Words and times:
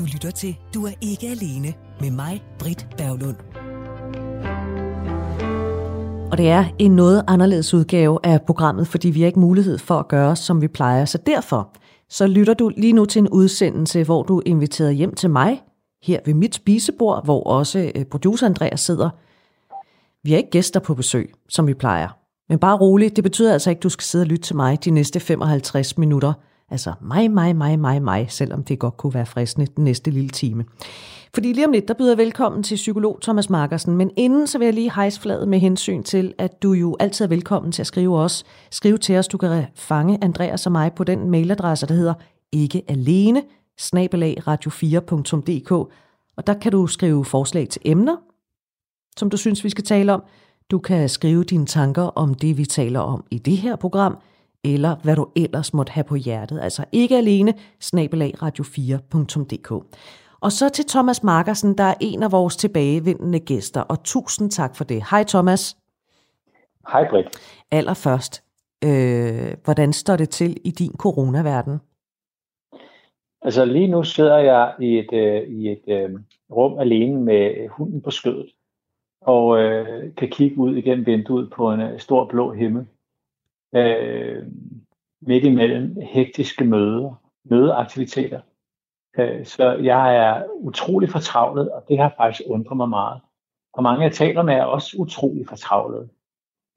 Du 0.00 0.04
lytter 0.04 0.30
til 0.30 0.56
Du 0.74 0.86
er 0.86 0.90
ikke 1.00 1.26
alene 1.26 1.74
med 2.00 2.10
mig, 2.10 2.42
Britt 2.58 2.86
Berglund. 2.96 3.36
Og 6.32 6.38
det 6.38 6.48
er 6.48 6.64
en 6.78 6.96
noget 6.96 7.24
anderledes 7.26 7.74
udgave 7.74 8.18
af 8.22 8.42
programmet, 8.42 8.88
fordi 8.88 9.10
vi 9.10 9.20
har 9.20 9.26
ikke 9.26 9.40
mulighed 9.40 9.78
for 9.78 9.98
at 9.98 10.08
gøre, 10.08 10.36
som 10.36 10.60
vi 10.62 10.68
plejer. 10.68 11.04
Så 11.04 11.18
derfor 11.26 11.72
så 12.08 12.26
lytter 12.26 12.54
du 12.54 12.70
lige 12.76 12.92
nu 12.92 13.04
til 13.04 13.20
en 13.20 13.28
udsendelse, 13.28 14.04
hvor 14.04 14.22
du 14.22 14.38
er 14.38 14.42
inviteret 14.46 14.94
hjem 14.94 15.14
til 15.14 15.30
mig, 15.30 15.62
her 16.02 16.20
ved 16.26 16.34
mit 16.34 16.54
spisebord, 16.54 17.24
hvor 17.24 17.42
også 17.42 17.92
øh, 17.94 18.04
producer 18.04 18.46
Andreas 18.46 18.80
sidder. 18.80 19.10
Vi 20.22 20.30
har 20.30 20.38
ikke 20.38 20.50
gæster 20.50 20.80
på 20.80 20.94
besøg, 20.94 21.32
som 21.48 21.66
vi 21.66 21.74
plejer. 21.74 22.08
Men 22.48 22.58
bare 22.58 22.76
rolig, 22.76 23.16
det 23.16 23.24
betyder 23.24 23.52
altså 23.52 23.70
ikke, 23.70 23.78
at 23.78 23.82
du 23.82 23.88
skal 23.88 24.04
sidde 24.04 24.22
og 24.22 24.26
lytte 24.26 24.42
til 24.42 24.56
mig 24.56 24.84
de 24.84 24.90
næste 24.90 25.20
55 25.20 25.98
minutter. 25.98 26.32
Altså 26.70 26.92
mig, 27.00 27.30
mig, 27.30 27.56
mig, 27.56 27.78
mig, 27.78 28.02
mig, 28.02 28.26
selvom 28.30 28.64
det 28.64 28.78
godt 28.78 28.96
kunne 28.96 29.14
være 29.14 29.26
fristende 29.26 29.66
den 29.76 29.84
næste 29.84 30.10
lille 30.10 30.30
time. 30.30 30.64
Fordi 31.34 31.52
lige 31.52 31.66
om 31.66 31.72
lidt, 31.72 31.88
der 31.88 31.94
byder 31.94 32.10
jeg 32.10 32.18
velkommen 32.18 32.62
til 32.62 32.74
psykolog 32.74 33.18
Thomas 33.22 33.50
Markersen, 33.50 33.96
men 33.96 34.10
inden 34.16 34.46
så 34.46 34.58
vil 34.58 34.64
jeg 34.64 34.74
lige 34.74 34.92
hejse 34.94 35.20
fladet 35.20 35.48
med 35.48 35.58
hensyn 35.58 36.02
til, 36.02 36.34
at 36.38 36.62
du 36.62 36.72
jo 36.72 36.96
altid 37.00 37.24
er 37.24 37.28
velkommen 37.28 37.72
til 37.72 37.82
at 37.82 37.86
skrive 37.86 38.18
os. 38.18 38.44
Skriv 38.70 38.98
til 38.98 39.16
os, 39.16 39.28
du 39.28 39.38
kan 39.38 39.64
fange 39.74 40.18
Andreas 40.22 40.66
og 40.66 40.72
mig 40.72 40.92
på 40.92 41.04
den 41.04 41.30
mailadresse, 41.30 41.86
der 41.86 41.94
hedder 41.94 42.14
ikke 42.52 42.82
alene, 42.88 43.42
snabelag 43.78 44.36
radio4.dk, 44.48 45.70
og 46.36 46.46
der 46.46 46.54
kan 46.54 46.72
du 46.72 46.86
skrive 46.86 47.24
forslag 47.24 47.68
til 47.68 47.82
emner, 47.84 48.16
som 49.16 49.30
du 49.30 49.36
synes, 49.36 49.64
vi 49.64 49.70
skal 49.70 49.84
tale 49.84 50.12
om. 50.12 50.22
Du 50.70 50.78
kan 50.78 51.08
skrive 51.08 51.44
dine 51.44 51.66
tanker 51.66 52.02
om 52.02 52.34
det, 52.34 52.58
vi 52.58 52.64
taler 52.64 53.00
om 53.00 53.24
i 53.30 53.38
det 53.38 53.56
her 53.56 53.76
program, 53.76 54.18
eller 54.64 54.96
hvad 55.02 55.16
du 55.16 55.26
ellers 55.36 55.74
måtte 55.74 55.92
have 55.92 56.04
på 56.04 56.14
hjertet. 56.14 56.60
Altså 56.60 56.84
ikke 56.92 57.16
alene, 57.16 57.54
snabelag 57.80 58.34
radio4.dk. 58.42 59.70
Og 60.40 60.52
så 60.52 60.68
til 60.68 60.84
Thomas 60.88 61.22
Markersen, 61.22 61.78
der 61.78 61.84
er 61.84 61.94
en 62.00 62.22
af 62.22 62.32
vores 62.32 62.56
tilbagevendende 62.56 63.40
gæster, 63.40 63.80
og 63.80 64.04
tusind 64.04 64.50
tak 64.50 64.76
for 64.76 64.84
det. 64.84 65.02
Hej 65.10 65.24
Thomas. 65.24 65.76
Hej 66.92 67.08
Britt. 67.10 67.28
Allerførst, 67.70 68.44
øh, 68.84 69.56
hvordan 69.64 69.92
står 69.92 70.16
det 70.16 70.28
til 70.28 70.56
i 70.64 70.70
din 70.70 70.92
coronaverden? 70.98 71.80
Altså 73.42 73.64
lige 73.64 73.88
nu 73.88 74.02
sidder 74.02 74.38
jeg 74.38 74.74
i 74.80 74.98
et, 74.98 75.12
øh, 75.12 75.48
i 75.48 75.68
et 75.72 75.82
øh, 75.88 76.10
rum 76.50 76.78
alene 76.78 77.20
med 77.20 77.68
hunden 77.68 78.00
på 78.00 78.10
skødet, 78.10 78.50
og 79.20 79.58
øh, 79.58 80.14
kan 80.14 80.28
kigge 80.28 80.58
ud 80.58 80.76
igennem 80.76 81.06
vinduet 81.06 81.50
på 81.50 81.72
en 81.72 81.80
øh, 81.80 81.98
stor 81.98 82.28
blå 82.28 82.52
himmel. 82.52 82.86
Øh, 83.74 84.46
midt 85.20 85.44
imellem 85.44 85.96
hektiske 86.02 86.64
møder, 86.64 87.22
mødeaktiviteter. 87.44 88.40
Øh, 89.18 89.46
så 89.46 89.72
jeg 89.72 90.16
er 90.16 90.44
utrolig 90.54 91.10
fortravlet, 91.10 91.70
og 91.70 91.84
det 91.88 91.98
har 91.98 92.14
faktisk 92.16 92.42
undret 92.46 92.76
mig 92.76 92.88
meget. 92.88 93.20
Og 93.72 93.82
mange 93.82 94.02
jeg 94.02 94.12
taler 94.12 94.42
med 94.42 94.54
er 94.54 94.64
også 94.64 94.96
utrolig 94.98 95.48
fortravlet. 95.48 96.10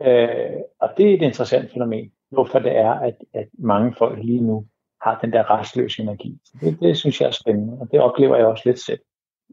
Øh, 0.01 0.61
og 0.79 0.89
det 0.97 1.09
er 1.09 1.13
et 1.13 1.21
interessant 1.21 1.71
fænomen, 1.73 2.11
hvorfor 2.31 2.59
det 2.59 2.77
er, 2.77 2.91
at, 2.91 3.15
at 3.33 3.47
mange 3.59 3.95
folk 3.97 4.19
lige 4.23 4.41
nu 4.41 4.65
har 5.01 5.19
den 5.19 5.33
der 5.33 5.59
restløse 5.59 6.01
energi. 6.01 6.39
Det, 6.61 6.79
det 6.81 6.97
synes 6.97 7.21
jeg 7.21 7.27
er 7.27 7.31
spændende, 7.31 7.77
og 7.81 7.91
det 7.91 7.99
oplever 7.99 8.35
jeg 8.35 8.45
også 8.45 8.63
lidt 8.65 8.79
selv. 8.79 8.99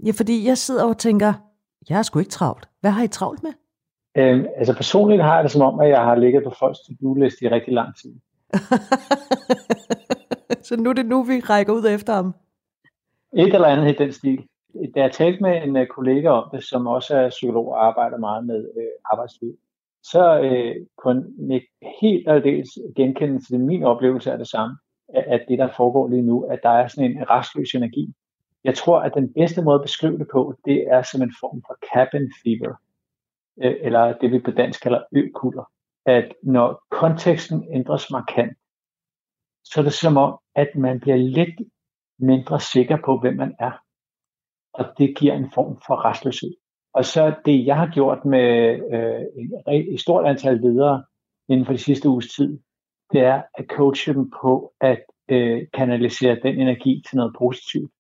Ja, 0.07 0.13
fordi 0.17 0.47
jeg 0.47 0.59
sidder 0.59 0.89
og 0.89 0.99
tænker, 0.99 1.33
jeg 1.89 1.99
er 1.99 2.03
sgu 2.03 2.19
ikke 2.19 2.31
travlt. 2.31 2.69
Hvad 2.81 2.91
har 2.91 3.05
I 3.05 3.09
travlt 3.09 3.43
med? 3.43 3.53
Øhm, 4.19 4.47
altså 4.57 4.77
personligt 4.77 5.23
har 5.23 5.35
jeg 5.35 5.45
det 5.45 5.53
som 5.53 5.63
om, 5.63 5.81
at 5.81 5.89
jeg 5.89 6.05
har 6.05 6.15
ligget 6.15 6.45
på 6.45 6.53
folks 6.59 6.79
to-do-liste 6.79 7.45
i 7.45 7.49
rigtig 7.49 7.75
lang 7.75 7.97
tid. 7.97 8.15
Så 10.67 10.77
nu 10.77 10.91
er 10.91 10.95
det 10.95 11.07
nu, 11.07 11.23
vi 11.23 11.41
rækker 11.41 11.73
ud 11.73 11.85
efter 11.85 12.13
ham? 12.13 12.35
Et 13.37 13.55
eller 13.55 13.69
andet 13.69 13.95
i 13.95 13.99
den 13.99 14.13
stil. 14.13 14.47
Da 14.95 15.01
jeg 15.01 15.13
talte 15.13 15.43
med 15.43 15.63
en 15.63 15.77
uh, 15.77 15.87
kollega 15.87 16.29
om 16.29 16.49
det, 16.53 16.65
som 16.65 16.87
også 16.87 17.17
er 17.17 17.29
psykolog 17.29 17.69
og 17.69 17.87
arbejder 17.87 18.19
meget 18.19 18.47
med 18.47 18.69
uh, 18.77 19.13
arbejdsliv, 19.13 19.53
så 20.03 20.41
uh, 20.41 20.87
kunne 20.97 21.25
jeg 21.49 21.63
helt 22.03 22.29
aldeles 22.29 22.69
genkende 22.97 23.47
til 23.47 23.61
min 23.61 23.83
oplevelse 23.83 24.33
af 24.33 24.39
det 24.39 24.49
samme, 24.49 24.77
at 25.15 25.45
det, 25.49 25.59
der 25.59 25.69
foregår 25.77 26.09
lige 26.09 26.23
nu, 26.23 26.43
at 26.43 26.61
der 26.63 26.71
er 26.71 26.89
sådan 26.89 27.11
en 27.11 27.31
restløs 27.31 27.75
energi. 27.75 28.15
Jeg 28.65 28.75
tror, 28.75 29.01
at 29.01 29.15
den 29.15 29.33
bedste 29.33 29.63
måde 29.63 29.75
at 29.75 29.83
beskrive 29.83 30.19
det 30.19 30.29
på, 30.33 30.55
det 30.65 30.85
er 30.89 31.03
som 31.03 31.23
en 31.23 31.33
form 31.41 31.63
for 31.67 31.77
cabin 31.93 32.33
fever, 32.43 32.75
Øh, 33.63 33.77
eller 33.81 34.19
det 34.19 34.33
vi 34.33 34.39
på 34.39 34.51
dansk 34.51 34.83
kalder 34.83 35.03
økulder. 35.13 35.65
At 36.07 36.35
når 36.43 36.83
konteksten 36.91 37.75
ændres 37.75 38.11
markant, 38.11 38.57
så 39.65 39.81
er 39.81 39.85
det 39.85 39.93
som 39.93 40.17
om, 40.17 40.39
at 40.55 40.71
man 40.75 41.01
bliver 41.01 41.17
lidt 41.17 41.61
mindre 42.19 42.61
sikker 42.61 42.99
på, 43.05 43.19
hvem 43.19 43.37
man 43.37 43.55
er. 43.59 43.73
Og 44.73 44.85
det 44.99 45.17
giver 45.19 45.35
en 45.35 45.51
form 45.51 45.81
for 45.87 46.05
restløshed. 46.05 46.55
Og 46.93 47.05
så 47.05 47.35
det, 47.45 47.67
jeg 47.67 47.77
har 47.77 47.91
gjort 47.95 48.25
med 48.25 48.49
øh, 48.93 49.75
et 49.75 50.01
stort 50.01 50.27
antal 50.27 50.57
ledere 50.61 51.05
inden 51.49 51.67
for 51.67 51.73
de 51.73 51.79
sidste 51.79 52.09
uges 52.09 52.35
tid, 52.35 52.59
det 53.13 53.21
er 53.21 53.43
at 53.55 53.67
coache 53.69 54.15
dem 54.15 54.31
på 54.43 54.73
at 54.81 55.03
øh, 55.29 55.67
kanalisere 55.75 56.41
den 56.43 56.61
energi 56.61 57.03
til 57.09 57.17
noget 57.17 57.35
positivt. 57.39 57.93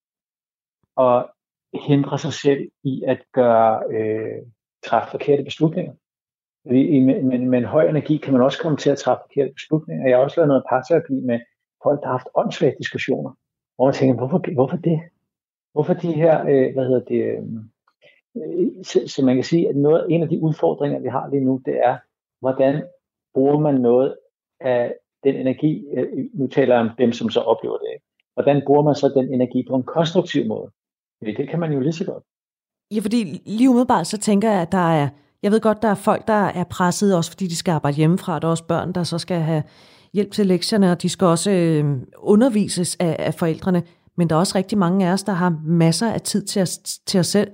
Og 0.96 1.30
hindre 1.74 2.18
sig 2.18 2.32
selv 2.32 2.70
i 2.84 3.02
at 3.06 3.22
gøre 3.32 3.82
øh, 3.94 4.42
træffe 4.86 5.10
forkerte 5.10 5.44
beslutninger. 5.44 5.92
Fordi 6.66 7.00
med, 7.00 7.22
med, 7.22 7.38
med 7.38 7.58
en 7.58 7.64
høj 7.64 7.88
energi 7.88 8.16
kan 8.16 8.32
man 8.32 8.42
også 8.42 8.58
komme 8.62 8.78
til 8.78 8.90
at 8.90 8.98
træffe 8.98 9.22
forkerte 9.22 9.52
beslutninger. 9.52 10.08
Jeg 10.08 10.16
har 10.16 10.24
også 10.24 10.40
lavet 10.40 10.48
noget 10.48 10.64
parterapi 10.68 11.12
med 11.12 11.40
folk, 11.82 12.00
der 12.00 12.06
har 12.06 12.12
haft 12.12 12.28
åndssvage 12.34 12.74
diskussioner. 12.78 13.30
Hvor 13.76 13.84
man 13.84 13.94
tænker, 13.94 14.16
hvorfor, 14.16 14.52
hvorfor 14.54 14.76
det? 14.76 15.00
Hvorfor 15.72 15.94
de 15.94 16.12
her, 16.12 16.40
øh, 16.40 16.74
hvad 16.74 16.84
hedder 16.84 17.04
det, 17.04 17.22
øh, 17.24 17.42
så, 18.82 18.98
så 19.06 19.24
man 19.24 19.34
kan 19.34 19.44
sige, 19.44 19.68
at 19.68 19.76
noget, 19.76 20.06
en 20.08 20.22
af 20.22 20.28
de 20.28 20.40
udfordringer, 20.40 21.00
vi 21.00 21.08
har 21.08 21.28
lige 21.28 21.44
nu, 21.44 21.60
det 21.66 21.78
er, 21.84 21.98
hvordan 22.40 22.82
bruger 23.34 23.58
man 23.58 23.74
noget 23.74 24.16
af 24.60 24.94
den 25.24 25.34
energi, 25.34 25.86
øh, 25.92 26.28
nu 26.34 26.46
taler 26.46 26.74
jeg 26.74 26.84
om 26.84 26.90
dem, 26.98 27.12
som 27.12 27.30
så 27.30 27.40
oplever 27.40 27.78
det, 27.78 28.02
hvordan 28.34 28.62
bruger 28.66 28.82
man 28.82 28.94
så 28.94 29.08
den 29.08 29.34
energi 29.34 29.64
på 29.68 29.76
en 29.76 29.82
konstruktiv 29.82 30.46
måde? 30.46 30.70
Fordi 31.18 31.34
det 31.34 31.48
kan 31.48 31.60
man 31.60 31.72
jo 31.72 31.80
lige 31.80 31.92
så 31.92 32.04
godt. 32.04 32.24
Ja, 32.94 33.00
fordi 33.00 33.42
lige 33.46 33.70
umiddelbart 33.70 34.06
så 34.06 34.18
tænker 34.18 34.50
jeg, 34.50 34.62
at 34.62 34.72
der 34.72 34.92
er, 34.92 35.08
jeg 35.42 35.52
ved 35.52 35.60
godt, 35.60 35.82
der 35.82 35.88
er 35.88 35.94
folk, 35.94 36.28
der 36.28 36.44
er 36.44 36.64
presset 36.64 37.16
også, 37.16 37.30
fordi 37.30 37.46
de 37.46 37.56
skal 37.56 37.72
arbejde 37.72 37.96
hjemmefra. 37.96 38.38
Der 38.38 38.46
er 38.46 38.50
også 38.50 38.66
børn, 38.66 38.92
der 38.92 39.02
så 39.02 39.18
skal 39.18 39.36
have 39.36 39.62
hjælp 40.14 40.30
til 40.32 40.46
lektierne, 40.46 40.92
og 40.92 41.02
de 41.02 41.08
skal 41.08 41.26
også 41.26 41.50
øh, 41.50 41.84
undervises 42.18 42.96
af, 43.00 43.16
af 43.18 43.34
forældrene. 43.34 43.82
Men 44.16 44.28
der 44.28 44.34
er 44.34 44.40
også 44.40 44.58
rigtig 44.58 44.78
mange 44.78 45.08
af 45.08 45.12
os, 45.12 45.22
der 45.22 45.32
har 45.32 45.60
masser 45.64 46.12
af 46.12 46.20
tid 46.20 46.42
til 46.46 46.62
os, 46.62 46.78
til 47.06 47.20
os 47.20 47.26
selv. 47.26 47.50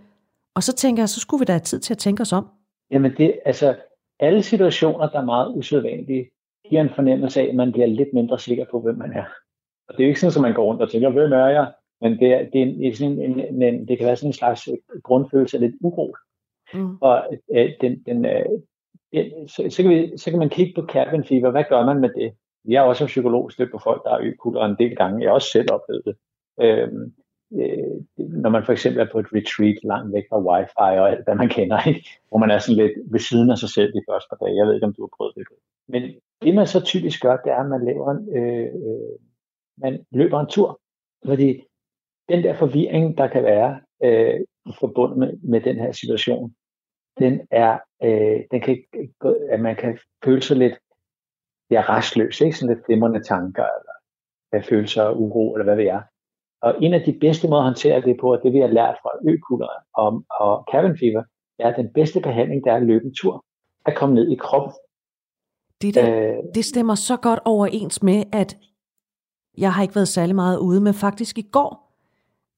Og 0.56 0.62
så 0.62 0.72
tænker 0.72 1.02
jeg, 1.02 1.08
så 1.08 1.20
skulle 1.20 1.38
vi 1.38 1.44
da 1.44 1.52
have 1.52 1.60
tid 1.60 1.80
til 1.80 1.94
at 1.94 1.98
tænke 1.98 2.20
os 2.20 2.32
om. 2.32 2.48
Jamen 2.90 3.12
det, 3.16 3.34
altså, 3.44 3.76
alle 4.20 4.42
situationer, 4.42 5.08
der 5.08 5.20
er 5.20 5.24
meget 5.24 5.52
usædvanlige, 5.56 6.30
giver 6.68 6.82
en 6.82 6.94
fornemmelse 6.94 7.40
af, 7.40 7.46
at 7.48 7.54
man 7.54 7.72
bliver 7.72 7.86
lidt 7.86 8.08
mindre 8.14 8.38
sikker 8.38 8.64
på, 8.70 8.80
hvem 8.80 8.96
man 8.96 9.12
er. 9.12 9.24
Og 9.88 9.94
det 9.94 10.00
er 10.00 10.04
jo 10.04 10.08
ikke 10.08 10.20
sådan, 10.20 10.36
at 10.36 10.42
man 10.42 10.54
går 10.54 10.64
rundt 10.64 10.82
og 10.82 10.90
tænker, 10.90 11.10
hvem 11.10 11.32
er 11.32 11.46
jeg? 11.46 11.72
Men 12.00 12.18
det, 12.18 12.32
er, 12.32 12.50
det, 12.50 12.62
er 12.62 12.66
en, 12.66 12.94
sådan 12.94 13.20
en, 13.20 13.40
en, 13.40 13.62
en, 13.62 13.88
det 13.88 13.98
kan 13.98 14.06
være 14.06 14.16
sådan 14.16 14.28
en 14.28 14.32
slags 14.32 14.68
grundfølelse 15.02 15.56
af 15.56 15.60
lidt 15.60 15.74
uro. 15.80 16.14
Mm. 16.74 16.96
Og 17.00 17.26
øh, 17.54 17.70
den, 17.80 18.02
den, 18.06 18.24
øh, 18.24 18.44
den, 19.12 19.48
så, 19.48 19.66
så, 19.70 19.82
kan 19.82 19.90
vi, 19.90 20.18
så 20.18 20.30
kan 20.30 20.38
man 20.38 20.50
kigge 20.50 20.72
på 20.74 20.86
cabin 20.92 21.24
fever. 21.24 21.50
Hvad 21.50 21.64
gør 21.68 21.84
man 21.84 22.00
med 22.00 22.10
det? 22.16 22.32
Jeg 22.68 22.76
er 22.76 22.88
også 22.88 23.04
en 23.04 23.14
psykolog 23.14 23.52
stødt 23.52 23.72
på 23.72 23.78
folk, 23.78 24.04
der 24.04 24.10
er 24.10 24.20
økulder 24.22 24.64
en 24.64 24.76
del 24.78 24.96
gange. 24.96 25.22
Jeg 25.22 25.28
har 25.28 25.34
også 25.34 25.50
selv 25.50 25.68
oplevet 25.72 26.02
det. 26.04 26.16
Øhm, 26.60 27.14
øh, 27.60 27.96
når 28.18 28.50
man 28.50 28.64
for 28.64 28.72
eksempel 28.72 29.00
er 29.00 29.12
på 29.12 29.18
et 29.18 29.26
retreat 29.34 29.78
langt 29.84 30.14
væk 30.14 30.24
fra 30.30 30.44
wifi 30.46 30.98
og 31.00 31.10
alt, 31.10 31.24
hvad 31.24 31.34
man 31.34 31.48
kender, 31.48 31.88
ikke? 31.88 32.08
hvor 32.28 32.38
man 32.38 32.50
er 32.50 32.58
sådan 32.58 32.76
lidt 32.82 32.92
ved 33.12 33.20
siden 33.20 33.50
af 33.50 33.58
sig 33.58 33.68
selv 33.68 33.92
de 33.92 34.06
første 34.10 34.28
par 34.30 34.36
dage. 34.36 34.56
Jeg 34.58 34.66
ved 34.66 34.74
ikke, 34.74 34.86
om 34.86 34.94
du 34.94 35.02
har 35.02 35.16
prøvet 35.16 35.34
det. 35.34 35.46
Men 35.88 36.02
det 36.42 36.54
man 36.54 36.66
så 36.66 36.80
typisk 36.84 37.22
gør, 37.22 37.36
det 37.36 37.52
er, 37.52 37.60
at 37.64 37.70
man, 37.74 37.84
laver 37.84 38.10
en, 38.10 38.36
øh, 38.38 38.68
øh, 38.86 39.14
man 39.78 40.06
løber 40.10 40.40
en 40.40 40.46
tur. 40.46 40.80
Fordi 41.26 41.62
den 42.28 42.44
der 42.44 42.54
forvirring, 42.54 43.18
der 43.18 43.26
kan 43.26 43.42
være 43.42 43.80
øh, 44.04 44.40
forbundet 44.80 45.18
med, 45.18 45.32
med 45.42 45.60
den 45.60 45.76
her 45.76 45.92
situation, 45.92 46.54
den 47.18 47.40
er, 47.50 47.78
øh, 48.02 48.40
den 48.50 48.60
kan, 48.60 48.84
at 49.50 49.60
man 49.60 49.76
kan 49.76 49.98
føle 50.24 50.42
sig 50.42 50.56
lidt 50.56 50.78
jeg 51.70 51.78
er 51.78 51.88
restløs, 51.88 52.40
ikke? 52.40 52.56
sådan 52.56 52.74
lidt 52.74 52.86
flimrende 52.86 53.22
tanker, 53.22 53.62
eller 53.62 53.94
hvad 54.50 54.62
følelser 54.62 55.10
uro, 55.10 55.54
eller 55.54 55.64
hvad 55.64 55.76
ved 55.76 55.84
jeg. 55.84 56.02
Og 56.62 56.74
en 56.82 56.94
af 56.94 57.02
de 57.06 57.18
bedste 57.20 57.48
måder 57.48 57.62
at 57.62 57.64
håndtere 57.66 58.00
det 58.00 58.16
på, 58.20 58.32
og 58.32 58.40
det 58.42 58.52
vi 58.52 58.58
har 58.58 58.66
lært 58.66 58.96
fra 59.02 59.10
økulder 59.32 59.68
og, 59.94 60.24
og 60.40 60.64
cabin 60.72 60.98
fever, 60.98 61.22
er, 61.58 61.68
at 61.68 61.76
den 61.76 61.92
bedste 61.92 62.20
behandling, 62.20 62.64
der 62.64 62.72
er 62.72 62.76
at 62.76 62.86
løbe 62.86 63.04
en 63.04 63.14
tur, 63.14 63.44
at 63.86 63.96
komme 63.96 64.14
ned 64.14 64.28
i 64.30 64.34
kroppen. 64.34 64.72
Det, 65.82 65.94
der, 65.94 66.36
øh, 66.36 66.42
det 66.54 66.64
stemmer 66.64 66.94
så 66.94 67.16
godt 67.16 67.40
overens 67.44 68.02
med, 68.02 68.24
at 68.32 68.56
jeg 69.58 69.72
har 69.72 69.82
ikke 69.82 69.94
været 69.94 70.08
særlig 70.08 70.34
meget 70.34 70.58
ude, 70.58 70.80
men 70.80 70.94
faktisk 70.94 71.38
i 71.38 71.48
går, 71.52 71.85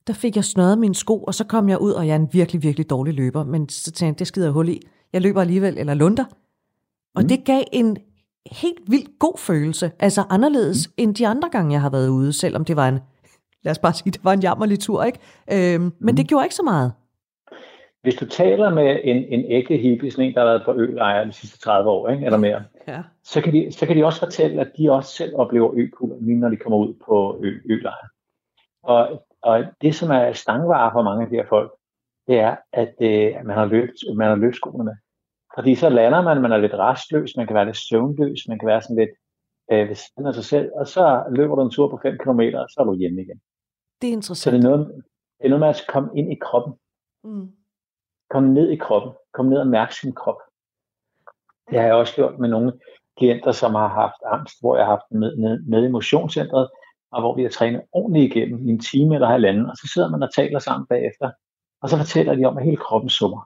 der 0.08 0.14
fik 0.14 0.36
jeg 0.36 0.44
snøret 0.44 0.78
mine 0.78 0.94
sko, 0.94 1.22
og 1.22 1.34
så 1.34 1.44
kom 1.44 1.68
jeg 1.68 1.80
ud, 1.80 1.92
og 1.92 2.06
jeg 2.06 2.12
er 2.12 2.18
en 2.18 2.28
virkelig, 2.32 2.62
virkelig 2.62 2.90
dårlig 2.90 3.14
løber, 3.14 3.44
men 3.44 3.68
så 3.68 3.92
tænkte 3.92 4.06
jeg, 4.06 4.18
det 4.18 4.26
skider 4.26 4.46
jeg 4.46 4.52
hul 4.52 4.68
i. 4.68 4.80
Jeg 5.12 5.22
løber 5.22 5.40
alligevel, 5.40 5.78
eller 5.78 5.94
lunder. 5.94 6.24
Og 7.14 7.22
mm. 7.22 7.28
det 7.28 7.44
gav 7.44 7.62
en 7.72 7.96
helt 8.52 8.90
vildt 8.90 9.18
god 9.18 9.38
følelse. 9.38 9.90
Altså 9.98 10.24
anderledes 10.30 10.88
mm. 10.88 10.92
end 10.96 11.14
de 11.14 11.26
andre 11.26 11.48
gange, 11.52 11.72
jeg 11.72 11.80
har 11.80 11.90
været 11.90 12.08
ude, 12.08 12.32
selvom 12.32 12.64
det 12.64 12.76
var 12.76 12.88
en 12.88 12.98
lad 13.62 13.70
os 13.70 13.78
bare 13.78 13.92
sige, 13.92 14.12
det 14.12 14.24
var 14.24 14.32
en 14.32 14.40
jammerlig 14.40 14.80
tur, 14.80 15.04
ikke? 15.04 15.18
Øhm, 15.52 15.82
men 15.82 15.92
mm. 16.00 16.16
det 16.16 16.28
gjorde 16.28 16.44
ikke 16.44 16.54
så 16.54 16.62
meget. 16.62 16.92
Hvis 18.02 18.14
du 18.14 18.26
taler 18.26 18.70
med 18.70 19.00
en, 19.04 19.16
en 19.16 19.44
ægte 19.48 19.76
hippie, 19.76 20.10
sådan 20.10 20.24
en, 20.24 20.34
der 20.34 20.40
har 20.40 20.46
været 20.46 20.62
på 20.64 20.74
ølejre 20.76 21.26
de 21.26 21.32
sidste 21.32 21.58
30 21.58 21.90
år, 21.90 22.08
ikke, 22.08 22.24
eller 22.24 22.38
mere, 22.38 22.62
ja. 22.88 23.02
så, 23.24 23.40
kan 23.40 23.52
de, 23.52 23.72
så 23.72 23.86
kan 23.86 23.96
de 23.96 24.04
også 24.04 24.18
fortælle, 24.18 24.60
at 24.60 24.70
de 24.78 24.92
også 24.92 25.14
selv 25.14 25.36
oplever 25.36 25.70
økulder, 25.74 26.16
lige 26.20 26.38
når 26.38 26.48
de 26.48 26.56
kommer 26.56 26.78
ud 26.78 26.94
på 27.06 27.40
ø, 27.42 27.48
ølejre. 27.64 28.08
Og, 28.82 29.22
og 29.42 29.64
det, 29.80 29.94
som 29.94 30.10
er 30.10 30.32
stangvare 30.32 30.92
for 30.92 31.02
mange 31.02 31.24
af 31.24 31.30
de 31.30 31.36
her 31.36 31.46
folk, 31.48 31.72
det 32.26 32.38
er, 32.38 32.56
at 32.72 32.94
øh, 33.00 33.46
man 33.46 33.56
har 33.56 33.64
løbet, 33.64 33.94
man 34.16 34.28
har 34.28 34.36
løbet 34.36 34.56
skoene 34.56 34.84
med. 34.84 34.96
Fordi 35.54 35.74
så 35.74 35.88
lander 35.88 36.22
man, 36.22 36.42
man 36.42 36.52
er 36.52 36.56
lidt 36.56 36.74
restløs, 36.74 37.36
man 37.36 37.46
kan 37.46 37.56
være 37.56 37.64
lidt 37.64 37.76
søvnløs, 37.76 38.48
man 38.48 38.58
kan 38.58 38.68
være 38.68 38.82
sådan 38.82 38.96
lidt 38.96 39.10
øh, 39.72 39.88
ved 39.88 39.94
siden 39.94 40.26
af 40.26 40.34
sig 40.34 40.44
selv, 40.44 40.70
og 40.74 40.86
så 40.86 41.24
løber 41.30 41.54
du 41.54 41.62
en 41.62 41.70
tur 41.70 41.88
på 41.88 41.98
5 42.02 42.18
km, 42.18 42.40
og 42.60 42.66
så 42.70 42.76
er 42.78 42.84
du 42.84 42.94
hjemme 42.94 43.22
igen. 43.22 43.40
Det 44.02 44.08
er 44.08 44.12
interessant. 44.12 44.38
Så 44.38 44.50
det 44.50 44.58
er 44.58 44.68
noget, 44.70 44.86
det 45.38 45.44
er 45.44 45.48
noget 45.48 45.60
med 45.60 45.68
at 45.68 45.84
komme 45.88 46.10
ind 46.18 46.32
i 46.32 46.38
kroppen. 46.42 46.72
Mm. 47.24 47.52
Komme 48.30 48.54
ned 48.54 48.68
i 48.70 48.76
kroppen. 48.76 49.12
Komme 49.32 49.50
ned 49.50 49.58
og 49.58 49.66
mærke 49.66 49.94
sin 49.94 50.14
krop. 50.14 50.40
Det 51.70 51.78
har 51.78 51.86
jeg 51.86 51.94
også 51.94 52.14
gjort 52.14 52.38
med 52.38 52.48
nogle 52.48 52.72
klienter, 53.16 53.52
som 53.52 53.74
har 53.74 53.88
haft 53.88 54.20
angst, 54.26 54.60
hvor 54.60 54.76
jeg 54.76 54.86
har 54.86 54.92
haft 54.96 55.10
med, 55.10 55.36
med, 55.36 55.62
med 55.62 55.84
i 55.84 55.90
motionscentret, 55.90 56.70
og 57.10 57.20
hvor 57.22 57.36
vi 57.36 57.42
har 57.42 57.50
trænet 57.50 57.82
ordentligt 57.92 58.30
igennem 58.30 58.68
i 58.68 58.70
en 58.70 58.80
time 58.80 59.14
eller 59.14 59.28
halvanden, 59.28 59.66
og 59.66 59.76
så 59.76 59.90
sidder 59.92 60.10
man 60.10 60.22
og 60.22 60.34
taler 60.34 60.58
sammen 60.58 60.86
bagefter, 60.86 61.30
og 61.82 61.88
så 61.88 61.96
fortæller 61.96 62.34
de 62.34 62.44
om, 62.44 62.58
at 62.58 62.64
hele 62.64 62.76
kroppen 62.76 63.10
summer. 63.10 63.42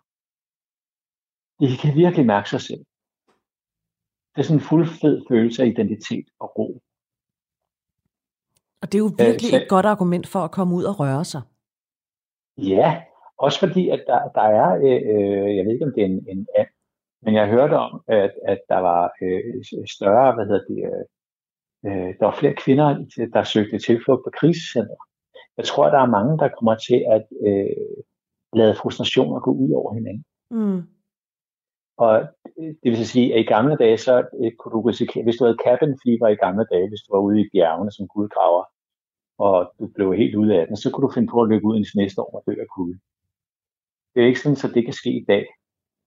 De 1.60 1.76
kan 1.82 1.96
virkelig 1.96 2.26
mærke 2.26 2.50
sig 2.50 2.60
selv. 2.60 2.84
Det 4.32 4.38
er 4.38 4.42
sådan 4.42 4.60
en 4.60 4.68
fuld 4.70 4.86
fed 5.00 5.16
følelse 5.30 5.62
af 5.62 5.66
identitet 5.66 6.26
og 6.40 6.58
ro. 6.58 6.68
Og 8.82 8.86
det 8.88 8.94
er 8.94 9.04
jo 9.06 9.12
virkelig 9.26 9.54
øh, 9.54 9.60
et 9.60 9.68
godt 9.68 9.86
argument 9.86 10.26
for 10.26 10.38
at 10.38 10.50
komme 10.50 10.74
ud 10.74 10.84
og 10.84 11.00
røre 11.00 11.24
sig. 11.24 11.42
Ja, 12.56 13.02
også 13.36 13.58
fordi, 13.64 13.88
at 13.88 14.04
der, 14.06 14.20
der 14.38 14.46
er, 14.60 14.68
øh, 14.86 15.56
jeg 15.56 15.64
ved 15.64 15.72
ikke 15.72 15.86
om 15.86 15.92
det 15.94 16.02
er 16.02 16.06
en, 16.06 16.28
en 16.28 16.46
and, 16.58 16.68
men 17.24 17.34
jeg 17.34 17.48
hørte 17.48 17.76
om, 17.86 17.92
at, 18.06 18.32
at 18.52 18.60
der 18.68 18.78
var 18.78 19.02
øh, 19.22 19.86
større, 19.96 20.34
hvad 20.34 20.46
hedder 20.46 20.64
det, 20.72 20.80
øh, 21.86 22.10
der 22.18 22.24
var 22.24 22.36
flere 22.40 22.54
kvinder, 22.54 22.88
der 23.34 23.42
søgte 23.42 23.78
tilflugt 23.78 24.24
på 24.24 24.30
krisecenter. 24.40 24.94
Jeg 25.56 25.64
tror, 25.64 25.90
der 25.90 25.98
er 25.98 26.14
mange, 26.18 26.38
der 26.38 26.48
kommer 26.58 26.74
til 26.88 27.04
at 27.14 27.24
øh, 27.46 27.94
lade 28.52 28.74
frustrationer 28.74 29.40
gå 29.40 29.50
ud 29.50 29.70
over 29.72 29.94
hinanden. 29.94 30.24
Mm. 30.50 30.82
Og 31.96 32.14
det 32.82 32.90
vil 32.92 33.06
sige, 33.06 33.34
at 33.34 33.40
i 33.40 33.52
gamle 33.54 33.76
dage, 33.76 33.98
så 33.98 34.14
øh, 34.40 34.52
kunne 34.58 34.72
du 34.72 34.80
risikere, 34.80 35.24
hvis 35.24 35.36
du 35.36 35.44
havde 35.44 35.62
cabin 35.66 35.98
fever 36.04 36.28
i 36.28 36.42
gamle 36.44 36.64
dage, 36.72 36.88
hvis 36.88 37.02
du 37.04 37.08
var 37.14 37.22
ude 37.22 37.40
i 37.40 37.48
bjergene 37.52 37.92
som 37.92 38.08
guldgraver, 38.08 38.64
og 39.38 39.72
du 39.78 39.86
blev 39.94 40.14
helt 40.14 40.34
ude 40.34 40.60
af 40.60 40.66
den, 40.66 40.76
så 40.76 40.90
kunne 40.90 41.06
du 41.06 41.14
finde 41.14 41.28
på 41.32 41.42
at 41.42 41.48
løbe 41.48 41.64
ud 41.64 41.76
i 41.78 41.84
næste 41.94 42.20
år 42.22 42.32
og 42.36 42.42
dø 42.46 42.54
af 42.60 42.66
kulde. 42.76 42.98
Det 44.14 44.22
er 44.22 44.26
ikke 44.26 44.40
sådan, 44.40 44.70
at 44.70 44.74
det 44.74 44.84
kan 44.84 44.92
ske 44.92 45.10
i 45.22 45.24
dag. 45.28 45.46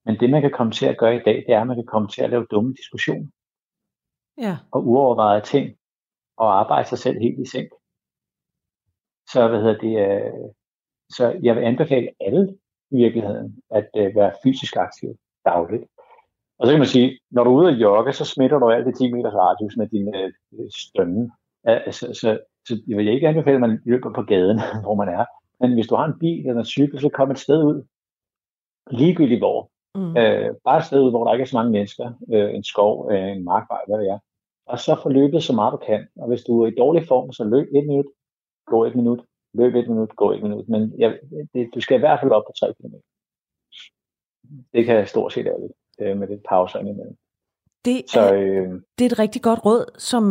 Men 0.06 0.20
det, 0.20 0.30
man 0.30 0.42
kan 0.42 0.52
komme 0.52 0.72
til 0.72 0.86
at 0.86 0.98
gøre 0.98 1.16
i 1.16 1.24
dag, 1.26 1.38
det 1.48 1.54
er, 1.56 1.62
at 1.62 1.68
man 1.68 1.78
kan 1.78 1.92
komme 1.94 2.08
til 2.08 2.22
at 2.22 2.30
lave 2.30 2.48
dumme 2.52 2.74
diskussioner. 2.74 3.28
Ja. 4.38 4.58
Og 4.72 4.88
uovervejede 4.88 5.46
ting. 5.46 5.78
Og 6.38 6.60
arbejde 6.60 6.88
sig 6.88 6.98
selv 6.98 7.20
helt 7.20 7.40
i 7.40 7.50
seng. 7.50 7.70
Så, 9.32 9.48
hvad 9.48 9.62
hedder 9.62 9.78
det, 9.78 9.94
øh, 10.06 10.50
så 11.10 11.40
jeg 11.44 11.56
vil 11.56 11.64
anbefale 11.64 12.10
alle 12.20 12.58
i 12.92 12.96
virkeligheden 12.96 13.64
at 13.72 13.90
øh, 13.98 14.16
være 14.16 14.34
fysisk 14.44 14.76
aktiv 14.76 15.10
dagligt. 15.46 15.84
Og 16.60 16.68
så 16.68 16.72
kan 16.72 16.80
man 16.80 16.88
sige, 16.88 17.20
når 17.32 17.44
du 17.44 17.50
er 17.50 17.62
ude 17.62 17.72
at 17.72 17.82
jogge, 17.82 18.14
så 18.14 18.26
smitter 18.26 18.60
du 18.60 18.70
alt 18.70 18.86
det 18.86 18.98
10 18.98 19.12
meters 19.12 19.34
radius 19.34 19.78
med 19.78 19.88
din 19.88 20.16
øh, 20.16 20.32
stønne. 20.78 21.32
Altså, 21.64 22.14
så, 22.14 22.40
så 22.68 22.84
jeg 22.88 22.98
vil 22.98 23.08
ikke 23.08 23.28
anbefale, 23.28 23.56
at 23.56 23.62
man 23.62 23.82
løber 23.86 24.14
på 24.14 24.22
gaden, 24.22 24.60
hvor 24.84 24.96
man 24.96 25.10
er. 25.10 25.26
Men 25.60 25.74
hvis 25.74 25.88
du 25.88 25.96
har 25.96 26.06
en 26.06 26.20
bil 26.20 26.48
eller 26.48 26.60
en 26.60 26.66
cykel, 26.66 27.02
så 27.02 27.10
kom 27.10 27.32
et 27.32 27.40
sted 27.40 27.64
ud. 27.64 27.88
Ligegyldigt 28.92 29.40
hvor. 29.40 29.72
Mm. 29.96 30.18
Øh, 30.18 30.50
bare 30.64 30.78
et 30.78 30.86
sted 30.86 31.02
ud, 31.02 31.10
hvor 31.10 31.24
der 31.24 31.34
ikke 31.34 31.44
er 31.44 31.48
så 31.48 31.58
mange 31.58 31.72
mennesker. 31.72 32.12
Øh, 32.34 32.56
en 32.56 32.64
skov, 32.64 33.12
øh, 33.12 33.28
en 33.28 33.44
markvej, 33.44 33.82
hvad 33.88 34.00
det 34.00 34.10
er. 34.10 34.20
Og 34.66 34.80
så 34.80 35.00
få 35.04 35.10
løbet 35.10 35.44
så 35.44 35.54
meget 35.54 35.72
du 35.72 35.78
kan. 35.78 36.08
Og 36.16 36.28
hvis 36.28 36.44
du 36.44 36.62
er 36.62 36.68
i 36.68 36.76
dårlig 36.78 37.08
form, 37.08 37.32
så 37.32 37.44
løb 37.44 37.68
et 37.76 37.86
minut, 37.88 38.06
gå 38.66 38.86
et 38.86 38.96
minut, 38.96 39.22
løb 39.54 39.76
et 39.76 39.88
minut, 39.90 40.16
gå 40.16 40.32
et 40.32 40.44
minut. 40.44 40.70
Men 40.70 40.94
jeg, 41.00 41.20
det, 41.54 41.70
du 41.76 41.80
skal 41.82 41.96
i 41.98 42.00
hvert 42.00 42.20
fald 42.20 42.32
op 42.32 42.44
på 42.48 42.54
3 42.60 42.74
km. 42.74 42.96
Det 44.74 44.86
kan 44.86 44.96
jeg 44.96 45.08
stort 45.08 45.34
set 45.34 45.48
alle 45.48 45.70
øh, 46.02 46.18
med 46.18 46.28
det 46.28 46.42
pauser 46.50 46.80
imellem. 46.80 47.18
Det 47.86 47.98
er, 47.98 48.02
så, 48.08 48.34
øh, 48.36 48.82
det 48.98 49.06
er 49.06 49.10
et 49.10 49.20
rigtig 49.20 49.42
godt 49.42 49.66
råd, 49.66 49.86
som, 49.98 50.24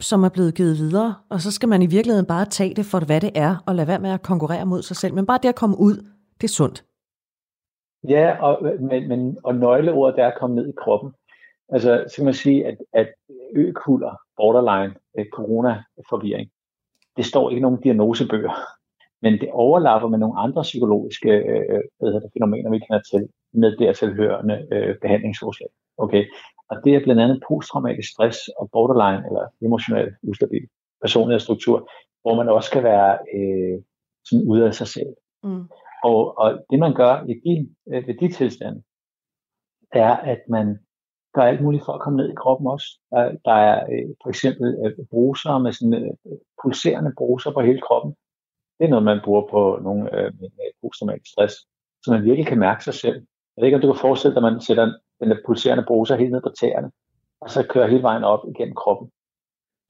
som 0.00 0.24
er 0.24 0.28
blevet 0.28 0.54
givet 0.54 0.76
videre, 0.78 1.14
og 1.30 1.40
så 1.40 1.50
skal 1.52 1.68
man 1.68 1.82
i 1.82 1.86
virkeligheden 1.86 2.26
bare 2.26 2.44
tage 2.44 2.74
det 2.74 2.86
for, 2.86 3.00
hvad 3.06 3.20
det 3.20 3.30
er, 3.34 3.56
og 3.66 3.74
lade 3.74 3.88
være 3.88 3.98
med 3.98 4.10
at 4.10 4.22
konkurrere 4.22 4.66
mod 4.66 4.82
sig 4.82 4.96
selv. 4.96 5.14
Men 5.14 5.26
bare 5.26 5.38
det 5.42 5.48
at 5.48 5.54
komme 5.54 5.76
ud, 5.78 5.96
det 6.40 6.44
er 6.44 6.48
sundt. 6.48 6.84
Ja, 8.08 8.36
og, 8.42 8.62
men, 8.80 9.08
men, 9.08 9.38
og 9.44 9.54
nøgleordet 9.54 10.16
der 10.16 10.24
er 10.24 10.32
at 10.32 10.38
komme 10.38 10.56
ned 10.56 10.68
i 10.68 10.78
kroppen. 10.78 11.12
Altså, 11.68 12.04
så 12.08 12.16
kan 12.16 12.24
man 12.24 12.34
sige, 12.34 12.66
at, 12.66 12.78
at 12.92 13.08
økuller, 13.54 14.16
borderline, 14.36 14.94
øh, 15.18 15.26
corona-forvirring, 15.32 16.50
det 17.16 17.24
står 17.24 17.50
ikke 17.50 17.58
i 17.58 17.62
nogen 17.62 17.80
diagnosebøger, 17.80 18.52
men 19.22 19.32
det 19.32 19.50
overlapper 19.52 20.08
med 20.08 20.18
nogle 20.18 20.38
andre 20.38 20.62
psykologiske 20.62 21.30
øh, 21.30 21.80
hvad 21.98 22.08
hedder 22.08 22.20
det, 22.20 22.30
fænomener, 22.32 22.70
vi 22.70 22.78
kender 22.78 23.02
til, 23.10 23.28
med 23.52 23.76
dertilhørende 23.76 24.68
øh, 24.72 24.96
behandlingsforslag. 25.02 25.68
Okay? 25.96 26.24
Og 26.70 26.76
det 26.84 26.94
er 26.94 27.04
blandt 27.04 27.22
andet 27.22 27.42
posttraumatisk 27.48 28.10
stress 28.12 28.38
og 28.48 28.70
borderline, 28.72 29.26
eller 29.28 29.46
emotionel 29.62 30.14
ustabil 30.22 30.68
personlighedsstruktur, 31.02 31.90
hvor 32.22 32.34
man 32.34 32.48
også 32.48 32.70
kan 32.70 32.82
være 32.82 33.18
øh, 33.34 33.82
sådan 34.24 34.44
ude 34.48 34.66
af 34.66 34.74
sig 34.74 34.86
selv. 34.86 35.12
Mm. 35.42 35.64
Og, 36.04 36.38
og 36.38 36.64
det 36.70 36.78
man 36.78 36.94
gør 36.94 37.24
i 37.28 37.34
de, 37.44 37.74
øh, 37.92 38.06
ved 38.06 38.14
de 38.14 38.32
tilstande, 38.32 38.82
er, 39.92 40.16
at 40.16 40.40
man 40.48 40.78
gør 41.34 41.42
alt 41.42 41.62
muligt 41.62 41.84
for 41.84 41.92
at 41.92 42.00
komme 42.00 42.16
ned 42.16 42.28
i 42.30 42.40
kroppen 42.42 42.66
også. 42.66 42.88
Der, 43.10 43.22
der 43.44 43.52
er 43.52 43.76
øh, 43.92 44.08
for 44.22 44.28
eksempel 44.28 44.66
øh, 44.84 45.06
bruser 45.10 45.58
med 45.58 45.72
sådan 45.72 45.94
øh, 45.94 46.38
pulserende 46.62 47.12
bruser 47.18 47.50
på 47.52 47.60
hele 47.60 47.80
kroppen. 47.80 48.14
Det 48.78 48.84
er 48.84 48.88
noget, 48.88 49.04
man 49.04 49.20
bruger 49.24 49.44
på 49.50 49.78
nogle 49.82 50.02
øh, 50.16 50.32
med 50.40 50.70
posttraumatisk 50.80 51.32
stress, 51.32 51.54
så 52.02 52.06
man 52.10 52.24
virkelig 52.24 52.46
kan 52.46 52.58
mærke 52.58 52.84
sig 52.84 52.94
selv. 52.94 53.18
Jeg 53.52 53.62
ved 53.62 53.66
ikke, 53.66 53.76
om 53.76 53.82
du 53.82 53.92
kan 53.92 54.00
forestille 54.00 54.34
dig, 54.34 54.42
at 54.44 54.52
man 54.52 54.60
sætter 54.60 54.84
den 55.20 55.30
der 55.30 55.38
pulserende 55.46 55.84
bruser 55.88 56.16
helt 56.16 56.32
ned 56.32 56.42
på 56.42 56.52
tæerne, 56.60 56.90
og 57.40 57.50
så 57.50 57.66
kører 57.70 57.88
hele 57.88 58.02
vejen 58.02 58.24
op 58.24 58.42
igennem 58.48 58.74
kroppen. 58.74 59.10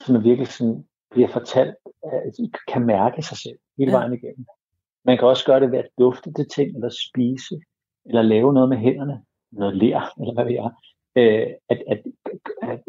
Så 0.02 0.12
man 0.12 0.24
virkelig 0.24 0.48
sådan 0.48 0.84
bliver 1.10 1.28
fortalt, 1.28 1.76
at 2.02 2.32
kan 2.72 2.86
mærke 2.86 3.22
sig 3.22 3.36
selv 3.36 3.58
hele 3.78 3.92
vejen 3.92 4.12
igennem. 4.12 4.46
Man 5.04 5.18
kan 5.18 5.28
også 5.28 5.44
gøre 5.44 5.60
det 5.60 5.72
ved 5.72 5.78
at 5.78 5.88
dufte 5.98 6.32
til 6.32 6.48
ting, 6.48 6.74
eller 6.74 6.88
spise, 6.88 7.60
eller 8.06 8.22
lave 8.22 8.52
noget 8.52 8.68
med 8.68 8.76
hænderne, 8.76 9.22
noget 9.52 9.76
lær, 9.76 10.12
eller 10.20 10.34
hvad 10.34 10.44
ved 10.44 10.52
jeg. 10.52 10.70
Øh, 11.16 11.54
at, 11.68 11.82
at, 11.86 12.02
at, 12.62 12.80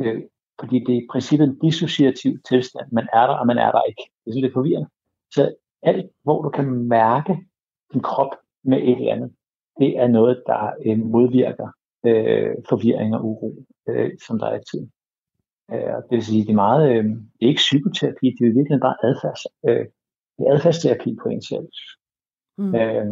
øh, 0.00 0.22
fordi 0.60 0.78
det 0.78 0.94
er 0.96 1.02
i 1.02 1.06
princippet 1.10 1.48
en 1.48 1.58
dissociativ 1.58 2.38
tilstand. 2.48 2.92
Man 2.92 3.08
er 3.12 3.26
der, 3.26 3.34
og 3.34 3.46
man 3.46 3.58
er 3.58 3.72
der 3.72 3.82
ikke. 3.82 4.02
Det 4.02 4.30
er 4.30 4.32
sådan 4.32 4.42
lidt 4.42 4.52
forvirrende. 4.52 4.88
Så 5.34 5.54
alt, 5.82 6.10
hvor 6.22 6.42
du 6.42 6.48
kan 6.48 6.66
mærke 6.70 7.38
din 7.92 8.02
krop 8.02 8.36
med 8.64 8.78
et 8.78 8.98
eller 8.98 9.12
andet, 9.12 9.32
det 9.78 9.98
er 9.98 10.06
noget, 10.06 10.42
der 10.46 10.72
øh, 10.86 10.98
modvirker 10.98 11.68
øh, 12.06 12.54
forvirring 12.68 13.14
og 13.14 13.24
uro, 13.24 13.54
øh, 13.88 14.10
som 14.26 14.38
der 14.38 14.46
er 14.46 14.60
i 14.60 14.64
tiden. 14.70 14.90
Øh, 15.72 15.96
det 16.08 16.10
vil 16.10 16.24
sige, 16.24 16.42
det 16.42 16.50
er 16.50 16.64
meget, 16.68 16.90
øh, 16.90 17.04
det 17.04 17.42
er 17.42 17.52
ikke 17.52 17.68
psykoterapi, 17.68 18.26
det 18.38 18.46
er 18.46 18.52
virkelig 18.58 18.80
bare 18.80 18.96
adfærds, 19.02 19.46
øh, 19.68 19.86
adfærdsterapi 20.46 21.16
på 21.22 21.28
en 21.28 21.42
selv. 21.42 21.68
Mm. 22.58 22.74
Øh, 22.74 23.06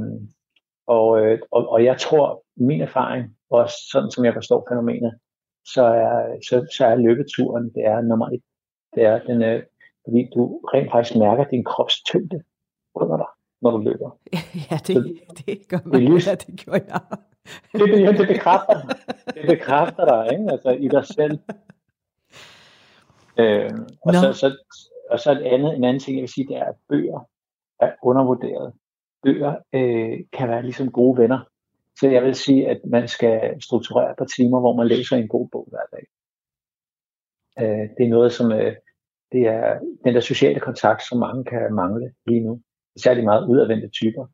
og, 0.86 1.20
øh, 1.20 1.38
og, 1.50 1.68
og 1.68 1.84
jeg 1.84 1.98
tror, 2.00 2.44
min 2.56 2.80
erfaring, 2.80 3.36
også 3.50 3.76
sådan 3.92 4.10
som 4.10 4.24
jeg 4.24 4.34
forstår 4.34 4.66
fænomenet, 4.70 5.18
så 5.64 5.82
er, 5.82 6.38
så, 6.48 6.66
så 6.76 6.86
er 6.86 6.94
løbeturen, 6.94 7.64
det 7.74 7.84
er 7.84 8.00
nummer 8.00 8.28
et. 8.28 8.42
Det 8.94 9.02
er 9.04 9.18
den, 9.18 9.42
øh, 9.42 9.62
fordi 10.04 10.30
du 10.34 10.60
rent 10.74 10.90
faktisk 10.92 11.18
mærker 11.18 11.44
din 11.44 11.64
krops 11.64 12.02
tyngde 12.02 12.42
under 12.94 13.16
dig 13.16 13.26
når 13.62 13.70
du 13.70 13.78
løber. 13.78 14.10
Ja, 14.70 14.76
det, 14.86 14.94
så, 14.94 15.42
det 15.46 15.68
gør 15.68 15.78
man. 15.84 16.00
Det, 16.00 16.26
ja, 16.26 16.34
det 16.34 16.60
gjorde 16.60 16.84
jeg. 16.88 17.00
det, 17.72 18.00
ja, 18.00 18.12
det 18.12 18.28
bekræfter 18.28 18.80
Det 19.34 19.44
bekræfter 19.48 20.04
dig, 20.04 20.32
ikke? 20.32 20.52
Altså 20.52 20.70
i 20.70 20.88
dig 20.88 21.06
selv. 21.06 21.38
Øh, 23.38 23.70
og, 24.06 24.12
no. 24.12 24.20
så, 24.20 24.32
så, 24.32 24.56
og 25.10 25.18
så 25.20 25.32
et 25.32 25.42
andet, 25.42 25.76
en 25.76 25.84
anden 25.84 26.00
ting, 26.00 26.16
jeg 26.16 26.22
vil 26.22 26.28
sige, 26.28 26.48
det 26.48 26.56
er, 26.56 26.64
at 26.64 26.74
bøger 26.88 27.28
er 27.80 27.92
undervurderet. 28.02 28.72
Bøger 29.22 29.54
øh, 29.72 30.18
kan 30.32 30.48
være 30.48 30.62
ligesom 30.62 30.92
gode 30.92 31.18
venner. 31.22 31.40
Så 31.98 32.08
jeg 32.08 32.22
vil 32.22 32.34
sige, 32.34 32.68
at 32.68 32.80
man 32.84 33.08
skal 33.08 33.62
strukturere 33.62 34.14
på 34.18 34.24
timer, 34.36 34.60
hvor 34.60 34.76
man 34.76 34.86
læser 34.86 35.16
en 35.16 35.28
god 35.28 35.48
bog 35.52 35.68
hver 35.70 35.86
dag. 35.92 36.06
Øh, 37.60 37.88
det 37.98 38.04
er 38.06 38.08
noget, 38.08 38.32
som 38.32 38.52
øh, 38.52 38.74
det 39.32 39.42
er 39.46 39.78
den 40.04 40.14
der 40.14 40.20
sociale 40.20 40.60
kontakt, 40.60 41.02
som 41.08 41.18
mange 41.18 41.44
kan 41.44 41.74
mangle 41.74 42.12
lige 42.26 42.40
nu 42.40 42.60
Særligt 42.96 43.24
meget 43.24 43.48
udadvendte 43.48 43.88
typer, 43.88 44.26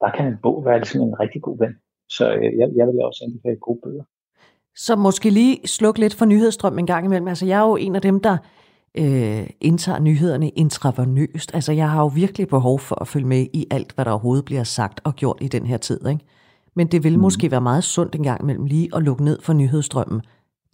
der 0.00 0.10
kan 0.16 0.26
en 0.26 0.38
bog 0.42 0.64
være 0.64 0.78
ligesom 0.78 1.00
en 1.02 1.20
rigtig 1.20 1.42
god 1.42 1.58
ven. 1.58 1.74
Så 2.08 2.24
øh, 2.34 2.58
jeg, 2.58 2.68
jeg 2.76 2.86
vil 2.86 3.04
også 3.04 3.24
anbefale 3.24 3.56
gode 3.56 3.80
bøger. 3.84 4.04
Så 4.74 4.96
måske 4.96 5.30
lige 5.30 5.66
slukke 5.66 6.00
lidt 6.00 6.14
for 6.14 6.24
nyhedsstrøm 6.24 6.78
en 6.78 6.86
gang 6.86 7.04
imellem. 7.04 7.28
Altså 7.28 7.46
jeg 7.46 7.58
er 7.60 7.68
jo 7.68 7.76
en 7.76 7.94
af 7.94 8.02
dem, 8.02 8.20
der 8.20 8.36
øh, 8.98 9.46
indtager 9.60 9.98
nyhederne 9.98 10.48
intravenøst. 10.48 11.54
Altså, 11.54 11.72
jeg 11.72 11.90
har 11.90 12.02
jo 12.02 12.06
virkelig 12.06 12.48
behov 12.48 12.78
for 12.78 13.00
at 13.00 13.08
følge 13.08 13.26
med 13.26 13.46
i 13.52 13.66
alt, 13.70 13.92
hvad 13.92 14.04
der 14.04 14.10
overhovedet 14.10 14.44
bliver 14.44 14.64
sagt 14.64 15.00
og 15.04 15.14
gjort 15.14 15.38
i 15.40 15.48
den 15.48 15.66
her 15.66 15.76
tid. 15.76 16.06
Ikke? 16.08 16.24
Men 16.76 16.86
det 16.86 17.04
vil 17.04 17.16
mm. 17.16 17.22
måske 17.22 17.50
være 17.50 17.60
meget 17.60 17.84
sundt 17.84 18.14
en 18.14 18.22
gang 18.22 18.42
imellem 18.42 18.64
lige 18.64 18.88
at 18.96 19.02
lukke 19.02 19.24
ned 19.24 19.38
for 19.42 19.52
nyhedsstrømmen. 19.52 20.22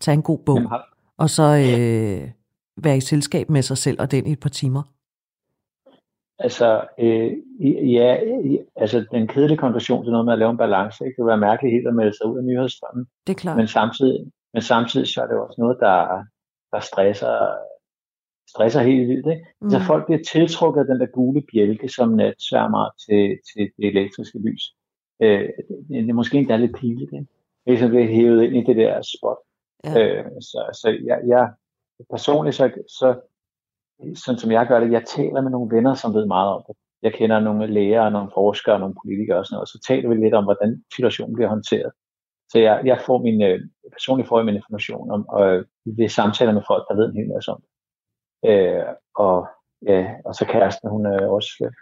Tag 0.01 0.15
en 0.15 0.23
god 0.23 0.39
bog, 0.47 0.57
Jamen, 0.57 0.71
og 1.19 1.31
så 1.31 1.43
øh, 1.43 2.31
være 2.85 2.97
i 2.97 3.01
selskab 3.01 3.51
med 3.51 3.63
sig 3.63 3.79
selv 3.79 4.01
og 4.01 4.11
den 4.11 4.27
i 4.27 4.33
et 4.33 4.41
par 4.41 4.49
timer. 4.49 4.83
Altså, 6.39 6.85
øh, 6.99 7.33
ja, 7.93 8.17
altså 8.77 9.05
den 9.13 9.29
kedelige 9.29 9.59
konklusion 9.59 10.05
til 10.05 10.13
noget 10.13 10.25
med 10.25 10.33
at 10.33 10.39
lave 10.39 10.51
en 10.51 10.57
balance, 10.57 11.05
ikke? 11.05 11.17
det 11.17 11.25
vil 11.25 11.29
være 11.29 11.47
mærkeligt 11.49 11.75
helt 11.75 11.89
at 11.89 11.95
melde 11.95 12.17
sig 12.17 12.27
ud 12.27 12.39
af 12.39 12.45
nyhedsstrømmen. 12.45 13.05
Det 13.27 13.33
er 13.33 13.41
klart. 13.45 13.57
Men 13.57 13.67
samtidig, 13.67 14.21
men 14.55 14.63
samtidig 14.63 15.09
så 15.09 15.23
er 15.23 15.27
det 15.27 15.37
også 15.37 15.61
noget, 15.61 15.77
der, 15.81 15.99
der 16.73 16.81
stresser, 16.81 17.35
stresser 18.53 18.81
helt 18.83 19.09
vildt. 19.09 19.27
Ikke? 19.35 19.47
Mm. 19.61 19.71
Så 19.71 19.79
folk 19.91 20.03
bliver 20.07 20.23
tiltrukket 20.33 20.81
af 20.81 20.87
den 20.87 21.01
der 21.01 21.07
gule 21.07 21.43
bjælke, 21.53 21.89
som 21.89 22.09
natsværmer 22.09 22.85
til, 23.05 23.23
til 23.49 23.63
det 23.77 23.87
elektriske 23.93 24.39
lys. 24.39 24.65
Øh, 25.23 25.49
det, 25.89 26.11
er 26.11 26.21
måske 26.21 26.39
endda 26.39 26.57
lidt 26.57 26.77
pinligt. 26.77 27.13
Ikke? 27.13 27.27
Ligesom 27.67 27.91
bliver 27.91 28.07
hævet 28.07 28.43
ind 28.43 28.57
i 28.57 28.65
det 28.69 28.77
der 28.77 29.03
spot. 29.13 29.41
Ja. 29.85 29.91
Øh, 30.01 30.25
så 30.41 30.61
så 30.81 30.89
jeg, 31.05 31.19
jeg 31.27 31.45
personligt, 32.11 32.57
så, 32.57 32.71
så 32.99 33.09
sådan 34.25 34.39
som 34.39 34.51
jeg 34.51 34.67
gør 34.67 34.81
det, 34.81 34.93
jeg 34.93 35.05
taler 35.17 35.41
med 35.41 35.51
nogle 35.51 35.77
venner, 35.77 35.95
som 35.95 36.15
ved 36.15 36.27
meget 36.27 36.51
om 36.57 36.63
det. 36.69 36.77
Jeg 37.03 37.13
kender 37.13 37.41
nogle 37.41 37.67
læger, 37.67 38.11
nogle 38.11 38.31
forskere, 38.35 38.79
nogle 38.79 38.95
politikere 39.03 39.39
og 39.39 39.47
sådan 39.47 39.55
noget, 39.55 39.67
og 39.67 39.69
så 39.69 39.79
taler 39.89 40.09
vi 40.09 40.15
lidt 40.15 40.35
om, 40.35 40.45
hvordan 40.45 40.85
situationen 40.95 41.35
bliver 41.35 41.49
håndteret. 41.49 41.93
Så 42.51 42.59
jeg, 42.59 42.83
jeg 42.85 42.99
får 43.07 43.19
min, 43.23 43.43
øh, 43.43 43.61
personligt 43.97 44.29
får 44.29 44.39
jeg 44.39 44.47
min 44.47 44.55
information 44.55 45.11
om, 45.11 45.29
og 45.29 45.65
ved 45.85 46.09
samtaler 46.09 46.53
med 46.53 46.63
folk, 46.67 46.85
der 46.89 46.95
ved 46.95 47.07
en 47.09 47.17
hel 47.17 47.29
masse 47.35 47.51
om 47.53 47.61
det. 47.61 47.72
Øh, 48.45 48.83
og, 49.17 49.47
ja, 49.87 50.07
og 50.25 50.35
så 50.35 50.45
kæresten, 50.45 50.91
hun 50.91 51.07
øh, 51.07 51.31
også 51.31 51.51
øh, 51.65 51.73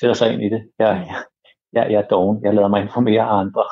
sætter 0.00 0.14
sig 0.14 0.32
ind 0.32 0.42
i 0.42 0.48
det. 0.48 0.62
Jeg, 0.78 0.88
jeg, 0.88 1.22
jeg, 1.72 1.92
jeg 1.92 1.98
er 1.98 2.08
doven. 2.08 2.44
Jeg 2.44 2.54
lader 2.54 2.68
mig 2.68 2.82
informere 2.82 3.22
af 3.22 3.38
andre. 3.40 3.64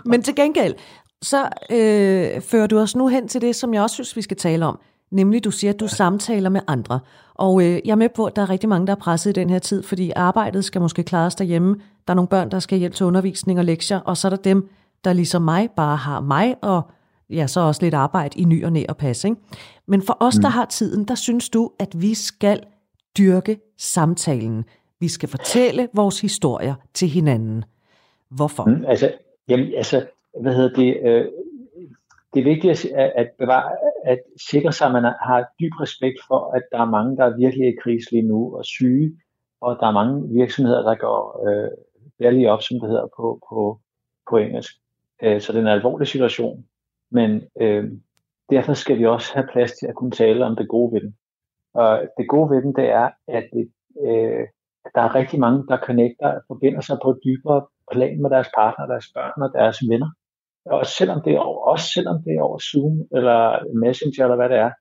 Men 0.10 0.22
til 0.22 0.36
gengæld, 0.36 0.74
så 1.22 1.44
øh, 1.70 2.40
fører 2.40 2.66
du 2.66 2.78
os 2.78 2.96
nu 2.96 3.08
hen 3.08 3.28
til 3.28 3.40
det, 3.40 3.56
som 3.56 3.74
jeg 3.74 3.82
også 3.82 3.94
synes, 3.94 4.16
vi 4.16 4.22
skal 4.22 4.36
tale 4.36 4.66
om. 4.66 4.80
Nemlig, 5.10 5.44
du 5.44 5.50
siger, 5.50 5.72
at 5.72 5.80
du 5.80 5.88
samtaler 5.88 6.50
med 6.50 6.60
andre. 6.66 7.00
Og 7.34 7.62
øh, 7.62 7.80
jeg 7.84 7.92
er 7.92 7.96
med 7.96 8.08
på, 8.08 8.24
at 8.24 8.36
der 8.36 8.42
er 8.42 8.50
rigtig 8.50 8.68
mange, 8.68 8.86
der 8.86 8.92
er 8.92 8.96
presset 8.96 9.30
i 9.30 9.40
den 9.40 9.50
her 9.50 9.58
tid, 9.58 9.82
fordi 9.82 10.12
arbejdet 10.16 10.64
skal 10.64 10.80
måske 10.80 11.02
klares 11.02 11.34
derhjemme. 11.34 11.76
Der 12.06 12.12
er 12.12 12.14
nogle 12.14 12.28
børn, 12.28 12.50
der 12.50 12.58
skal 12.58 12.78
hjælpe 12.78 12.96
til 12.96 13.06
undervisning 13.06 13.58
og 13.58 13.64
lektier, 13.64 14.00
og 14.00 14.16
så 14.16 14.28
er 14.28 14.30
der 14.30 14.36
dem, 14.36 14.70
der 15.04 15.12
ligesom 15.12 15.42
mig 15.42 15.70
bare 15.76 15.96
har 15.96 16.20
mig 16.20 16.56
og 16.62 16.82
ja, 17.32 17.46
så 17.46 17.60
også 17.60 17.82
lidt 17.82 17.94
arbejde 17.94 18.40
i 18.40 18.44
ny 18.44 18.64
og 18.64 18.72
næ 18.72 18.84
og 18.88 18.96
passe. 18.96 19.28
Ikke? 19.28 19.40
Men 19.86 20.02
for 20.02 20.16
os, 20.20 20.36
mm. 20.38 20.42
der 20.42 20.48
har 20.48 20.64
tiden, 20.64 21.04
der 21.04 21.14
synes 21.14 21.48
du, 21.48 21.70
at 21.78 22.02
vi 22.02 22.14
skal 22.14 22.60
dyrke 23.18 23.58
samtalen. 23.78 24.64
Vi 25.00 25.08
skal 25.08 25.28
fortælle 25.28 25.88
vores 25.94 26.20
historier 26.20 26.74
til 26.94 27.08
hinanden. 27.08 27.64
Hvorfor? 28.30 28.64
Mm, 28.64 28.84
altså, 28.88 29.12
jamen, 29.48 29.74
altså, 29.76 30.06
hvad 30.40 30.54
hedder 30.54 30.74
det? 30.74 30.96
Øh, 31.04 31.24
det 32.34 32.40
er 32.40 32.44
vigtigt 32.44 32.92
at, 32.94 33.12
at, 33.16 33.30
bevare, 33.38 33.70
at 34.04 34.18
sikre 34.50 34.72
sig, 34.72 34.86
at 34.86 34.92
man 34.92 35.02
har 35.02 35.40
dyb 35.60 35.72
respekt 35.80 36.18
for, 36.28 36.56
at 36.56 36.62
der 36.72 36.78
er 36.78 36.90
mange, 36.90 37.16
der 37.16 37.24
er 37.24 37.36
virkelig 37.36 37.68
i 37.68 37.76
krise 37.82 38.10
lige 38.10 38.28
nu 38.28 38.56
og 38.56 38.64
syge, 38.64 39.12
og 39.60 39.76
der 39.80 39.86
er 39.86 39.92
mange 39.92 40.28
virksomheder, 40.28 40.82
der 40.82 40.94
går 40.94 41.48
øh, 41.48 41.70
belly 42.18 42.46
op, 42.46 42.62
som 42.62 42.80
det 42.80 42.88
hedder 42.88 43.08
på, 43.16 43.38
på, 43.48 43.80
på 44.30 44.36
engelsk. 44.36 44.72
Øh, 45.22 45.40
så 45.40 45.52
det 45.52 45.58
er 45.58 45.62
en 45.62 45.78
alvorlig 45.78 46.06
situation. 46.06 46.64
Men 47.12 47.30
øh, 47.60 47.84
derfor 48.50 48.74
skal 48.74 48.98
vi 48.98 49.06
også 49.06 49.34
have 49.34 49.48
plads 49.52 49.72
til 49.72 49.86
at 49.86 49.94
kunne 49.94 50.10
tale 50.10 50.44
om 50.44 50.56
det 50.56 50.68
gode 50.68 50.92
ved 50.94 51.00
den. 51.00 51.14
Og 51.74 52.02
det 52.18 52.28
gode 52.28 52.50
ved 52.50 52.62
den, 52.62 52.74
det 52.76 52.88
er, 52.88 53.08
at 53.28 53.44
det, 53.52 53.64
øh, 54.06 54.44
der 54.94 55.02
er 55.02 55.14
rigtig 55.14 55.40
mange, 55.40 55.60
der 55.68 55.76
connecter, 55.88 56.40
forbinder 56.46 56.80
sig 56.80 56.96
på 57.02 57.10
et 57.10 57.18
dybere 57.24 57.60
plan 57.92 58.22
med 58.22 58.30
deres 58.30 58.50
partner, 58.58 58.86
deres 58.86 59.08
børn 59.14 59.42
og 59.42 59.50
deres 59.58 59.78
venner. 59.90 60.10
Og 60.66 60.86
selvom 60.86 61.20
det 61.24 61.32
er 61.34 61.38
over, 61.38 61.60
også 61.72 61.86
selvom 61.94 62.22
det 62.24 62.32
er 62.34 62.42
over 62.42 62.58
Zoom 62.58 62.94
eller 63.16 63.38
Messenger 63.82 64.24
eller 64.24 64.36
hvad 64.36 64.48
det 64.48 64.58
er, 64.66 64.72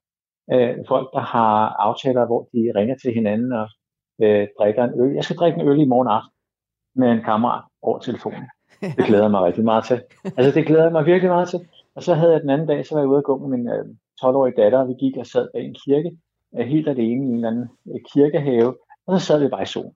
øh, 0.54 0.76
folk, 0.88 1.08
der 1.14 1.24
har 1.36 1.54
aftaler, 1.88 2.26
hvor 2.26 2.42
de 2.54 2.62
ringer 2.80 2.96
til 3.04 3.14
hinanden 3.14 3.52
og 3.62 3.68
øh, 4.24 4.48
drikker 4.58 4.84
en 4.84 5.02
øl. 5.02 5.16
Jeg 5.16 5.24
skal 5.24 5.38
drikke 5.38 5.60
en 5.60 5.68
øl 5.68 5.80
i 5.80 5.92
morgen 5.94 6.08
aften 6.18 6.34
med 6.96 7.10
en 7.12 7.24
kammerat 7.24 7.64
over 7.82 8.00
telefonen. 8.00 8.48
Det 8.98 9.06
glæder 9.06 9.24
jeg 9.24 9.32
mig 9.32 9.42
rigtig 9.42 9.64
meget 9.64 9.84
til. 9.84 10.02
Altså 10.38 10.52
det 10.60 10.68
glæder 10.68 10.84
jeg 10.84 10.92
mig 10.92 11.06
virkelig 11.06 11.30
meget 11.30 11.50
til. 11.50 11.60
Og 11.96 12.04
så 12.04 12.14
havde 12.14 12.32
jeg 12.32 12.42
den 12.42 12.50
anden 12.50 12.68
dag, 12.68 12.86
så 12.86 12.96
var 12.96 13.02
jeg 13.02 13.10
ude 13.10 13.18
at 13.18 13.24
gå 13.24 13.38
med 13.38 13.58
min 13.58 13.68
øh, 13.70 13.86
12-årige 14.24 14.62
datter, 14.62 14.80
og 14.80 14.88
vi 14.88 14.94
gik 14.94 15.18
og 15.18 15.28
sad 15.28 15.50
bag 15.54 15.66
en 15.66 15.76
kirke, 15.86 16.18
øh, 16.58 16.68
helt 16.68 16.88
alene 16.88 17.26
i 17.26 17.28
en 17.28 17.36
eller 17.36 17.48
anden 17.48 17.70
øh, 17.88 18.00
kirkehave, 18.14 18.78
og 19.06 19.20
så 19.20 19.26
sad 19.26 19.40
vi 19.40 19.48
bare 19.48 19.64
i 19.64 19.66
solen. 19.66 19.96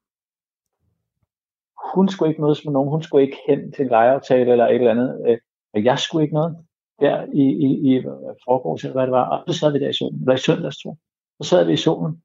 Hun 1.96 2.10
skulle 2.10 2.30
ikke 2.30 2.42
mødes 2.42 2.66
med 2.66 2.74
nogen, 2.74 2.90
hun 2.90 3.04
skulle 3.04 3.26
ikke 3.26 3.38
hen 3.48 3.72
til 3.72 3.84
en 3.84 3.90
lejeaftale 3.90 4.52
eller 4.52 4.68
et 4.68 4.76
eller 4.76 4.92
andet. 4.92 5.40
Øh, 5.74 5.86
jeg 5.86 6.00
skulle 6.00 6.24
ikke 6.24 6.36
noget. 6.36 6.58
Der 7.00 7.26
i, 7.34 7.44
i, 7.66 7.68
i 7.90 7.96
øh, 7.98 8.36
forgårs, 8.46 8.84
eller 8.84 8.94
hvad 8.94 9.04
det 9.04 9.12
var, 9.12 9.30
og 9.30 9.54
så 9.54 9.60
sad 9.60 9.72
vi 9.72 9.80
der 9.80 9.90
i 9.90 9.94
solen, 9.94 10.20
eller 10.20 10.34
i 10.34 10.38
søndags, 10.38 10.78
tror 10.78 10.98
Så 11.42 11.50
sad 11.50 11.66
vi 11.66 11.74
i 11.74 11.78
solen, 11.78 12.24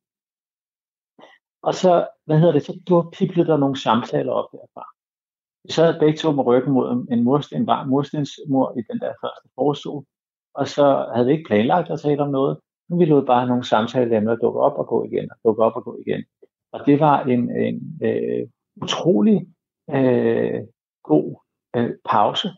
og 1.63 1.75
så, 1.75 2.09
hvad 2.25 2.39
hedder 2.39 2.53
det, 2.53 2.63
så 2.63 2.81
du 2.89 3.11
piblede 3.13 3.49
der 3.49 3.57
nogle 3.57 3.81
samtaler 3.81 4.33
op 4.33 4.53
derfra. 4.53 4.85
Vi 5.65 5.73
sad 5.73 6.01
begge 6.01 6.19
to 6.19 6.33
med 6.33 6.47
ryggen 6.47 6.73
mod 6.73 7.07
en, 7.11 7.25
mursten, 7.25 7.61
en 7.61 7.67
varm 7.67 7.89
murstensmur 7.89 8.79
i 8.79 8.83
den 8.91 8.99
der 9.01 9.13
første 9.23 9.49
forsol, 9.55 10.05
og 10.55 10.69
så 10.69 10.85
havde 11.15 11.27
vi 11.27 11.33
ikke 11.33 11.49
planlagt 11.49 11.91
at 11.91 12.01
tale 12.01 12.23
om 12.23 12.31
noget, 12.31 12.59
men 12.89 12.99
vi 12.99 13.05
lod 13.05 13.27
bare 13.27 13.47
nogle 13.47 13.65
samtaleemner 13.65 14.37
dukke 14.37 14.61
op 14.61 14.77
og 14.79 14.87
gå 14.87 15.05
igen, 15.05 15.31
og 15.31 15.37
dukke 15.45 15.63
op 15.65 15.77
og 15.77 15.85
gå 15.85 15.99
igen. 16.07 16.25
Og 16.73 16.87
det 16.87 17.01
var 17.01 17.25
en, 17.25 17.57
en 17.57 18.01
øh, 18.03 18.49
utrolig 18.83 19.47
øh, 19.91 20.61
god 21.05 21.37
øh, 21.77 21.91
pause 22.11 22.49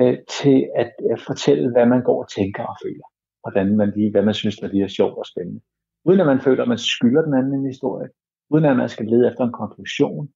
øh, 0.00 0.18
til 0.28 0.68
at 0.76 0.92
øh, 1.10 1.18
fortælle, 1.26 1.72
hvad 1.72 1.86
man 1.86 2.02
går 2.02 2.22
og 2.22 2.30
tænker 2.30 2.64
og 2.64 2.76
føler. 2.84 3.06
Hvordan 3.42 3.76
man 3.76 3.92
lige, 3.96 4.10
hvad 4.10 4.22
man 4.22 4.34
synes, 4.34 4.56
der 4.56 4.68
lige 4.68 4.84
er 4.84 4.96
sjovt 4.98 5.18
og 5.18 5.26
spændende. 5.26 5.60
Uden 6.04 6.20
at 6.20 6.26
man 6.26 6.40
føler, 6.40 6.62
at 6.62 6.68
man 6.68 6.78
skylder 6.78 7.22
den 7.22 7.34
anden 7.34 7.54
en 7.54 7.66
historie. 7.66 8.08
Uden 8.50 8.64
at 8.64 8.76
man 8.76 8.88
skal 8.88 9.06
lede 9.06 9.28
efter 9.28 9.44
en 9.44 9.52
konklusion 9.52 10.28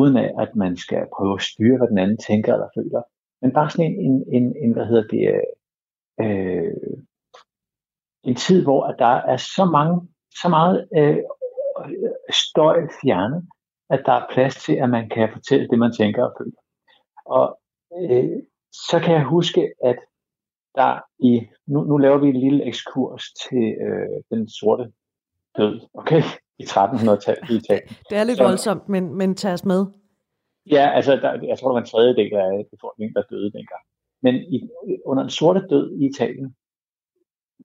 uden 0.00 0.16
af, 0.16 0.30
at 0.42 0.56
man 0.56 0.76
skal 0.76 1.02
prøve 1.16 1.34
at 1.34 1.46
styre, 1.50 1.78
hvad 1.78 1.88
den 1.88 1.98
anden 1.98 2.18
tænker 2.28 2.52
eller 2.52 2.68
føler. 2.76 3.02
Men 3.42 3.52
bare 3.52 3.70
sådan 3.70 3.86
en, 3.90 3.96
en, 4.06 4.14
en, 4.36 4.44
en 4.62 4.72
hvad 4.72 4.86
hedder 4.86 5.06
det, 5.14 5.24
øh, 6.24 6.98
en 8.24 8.34
tid, 8.34 8.62
hvor 8.62 8.84
at 8.84 8.96
der 8.98 9.14
er 9.32 9.36
så 9.36 9.64
mange, 9.64 10.08
så 10.42 10.48
meget 10.48 10.88
øh, 10.96 11.18
støj 12.30 12.76
fjernet, 13.02 13.48
at 13.90 14.02
der 14.06 14.12
er 14.12 14.30
plads 14.32 14.54
til, 14.64 14.74
at 14.74 14.90
man 14.90 15.08
kan 15.08 15.28
fortælle 15.32 15.68
det, 15.68 15.78
man 15.78 15.92
tænker 15.92 16.24
og 16.24 16.34
føler. 16.38 16.60
Og 17.26 17.60
øh, 18.00 18.42
så 18.72 19.00
kan 19.04 19.14
jeg 19.14 19.24
huske, 19.24 19.72
at 19.84 19.98
der 20.74 21.00
i, 21.18 21.46
nu, 21.66 21.80
nu 21.84 21.96
laver 21.96 22.18
vi 22.18 22.28
en 22.28 22.40
lille 22.40 22.64
ekskurs 22.64 23.22
til 23.42 23.64
øh, 23.86 24.22
den 24.30 24.48
sorte 24.48 24.92
død, 25.56 25.80
okay? 25.94 26.22
I 26.58 26.64
1300-tallet 26.64 27.50
i 27.50 27.56
Italien. 27.56 27.88
Det 28.10 28.18
er 28.18 28.24
lidt 28.24 28.38
så, 28.38 28.44
voldsomt, 28.44 28.88
men, 28.88 29.14
men 29.14 29.34
tag 29.34 29.52
os 29.52 29.64
med. 29.64 29.86
Ja, 30.70 30.90
altså 30.94 31.12
der, 31.12 31.46
jeg 31.46 31.58
tror, 31.58 31.68
der 31.68 31.72
var 31.72 31.80
en 31.80 31.86
tredjedel 31.86 32.34
af 32.34 32.66
befolkningen, 32.70 33.14
der 33.14 33.22
døde 33.30 33.52
dengang. 33.52 33.84
Men 34.22 34.34
i, 34.34 34.68
under 35.04 35.22
en 35.22 35.30
sorte 35.30 35.66
død 35.70 35.92
i 36.00 36.06
Italien, 36.06 36.54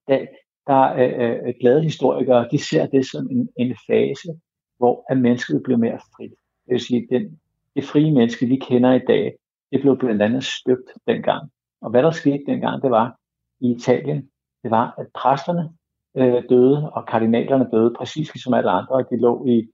der, 0.08 0.26
der 0.68 0.84
er 0.84 1.48
øh, 1.48 1.54
glade 1.60 1.84
historikere, 1.84 2.48
de 2.52 2.66
ser 2.70 2.86
det 2.86 3.06
som 3.06 3.28
en, 3.32 3.50
en 3.58 3.76
fase, 3.88 4.40
hvor 4.78 5.06
at 5.10 5.18
mennesket 5.18 5.64
bliver 5.64 5.78
mere 5.78 6.00
frit. 6.16 6.32
Det 6.66 6.74
vil 6.74 6.80
sige, 6.80 7.08
den, 7.10 7.40
det 7.76 7.84
frie 7.84 8.12
menneske, 8.12 8.46
vi 8.46 8.56
kender 8.56 8.94
i 8.94 9.06
dag, 9.08 9.36
det 9.72 9.82
blev 9.82 9.98
blandt 9.98 10.22
andet 10.22 10.44
støbt 10.44 10.90
dengang. 11.08 11.52
Og 11.82 11.90
hvad 11.90 12.04
der 12.04 12.12
skete 12.12 12.44
dengang, 12.48 12.82
det 12.84 12.92
var 12.92 13.20
i 13.60 13.72
Italien, 13.72 14.30
det 14.64 14.72
var, 14.72 14.96
at 14.98 15.08
præsterne 15.16 15.70
øh, 16.17 16.43
døde, 16.50 16.91
og 16.91 17.05
kardinalerne 17.08 17.70
døde, 17.72 17.93
præcis 17.98 18.34
ligesom 18.34 18.53
alle 18.53 18.70
andre, 18.70 18.96
og 18.96 19.10
de 19.10 19.17
lå 19.17 19.46
i 19.46 19.67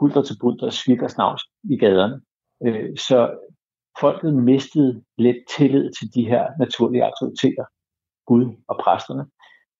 hulter 0.00 0.22
til 0.22 0.36
bulter, 0.40 0.70
skidt 0.70 1.02
og 1.02 1.10
snavs 1.10 1.42
i 1.70 1.76
gaderne. 1.76 2.20
Øh, 2.66 2.96
så 2.96 3.18
folket 4.00 4.34
mistede 4.34 5.02
lidt 5.18 5.36
tillid 5.56 5.90
til 5.98 6.14
de 6.14 6.28
her 6.28 6.44
naturlige 6.58 7.04
autoriteter, 7.04 7.64
Gud 8.26 8.44
og 8.68 8.76
præsterne. 8.84 9.24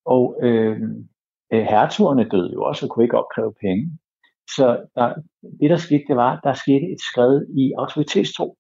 Og 0.04 0.38
øh, 0.42 0.80
øh, 1.52 1.62
hertugerne 1.62 2.28
døde 2.28 2.52
jo 2.52 2.62
også 2.62 2.86
og 2.86 2.90
kunne 2.90 3.04
ikke 3.04 3.18
opkræve 3.18 3.54
penge. 3.60 3.98
Så 4.56 4.86
der, 4.94 5.14
det, 5.60 5.70
der 5.70 5.76
skete, 5.76 6.04
det 6.08 6.16
var, 6.16 6.40
der 6.44 6.52
skete 6.52 6.86
et 6.92 7.00
skred 7.10 7.46
i 7.62 7.72
autoritetstro. 7.78 8.56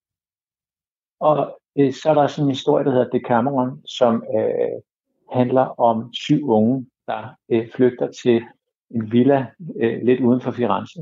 Og 1.20 1.60
øh, 1.78 1.92
så 1.92 2.10
er 2.10 2.14
der 2.14 2.26
sådan 2.26 2.44
en 2.44 2.54
historie, 2.54 2.84
der 2.84 2.90
hedder 2.90 3.10
Decameron, 3.18 3.82
som 3.86 4.24
øh, 4.36 4.76
handler 5.32 5.66
om 5.80 6.12
syv 6.12 6.48
unge, 6.48 6.86
der 7.10 7.20
øh, 7.52 7.70
flygter 7.74 8.08
til 8.22 8.42
en 8.90 9.12
villa 9.12 9.46
øh, 9.82 10.02
lidt 10.02 10.20
uden 10.20 10.40
for 10.40 10.50
Firenze. 10.50 11.00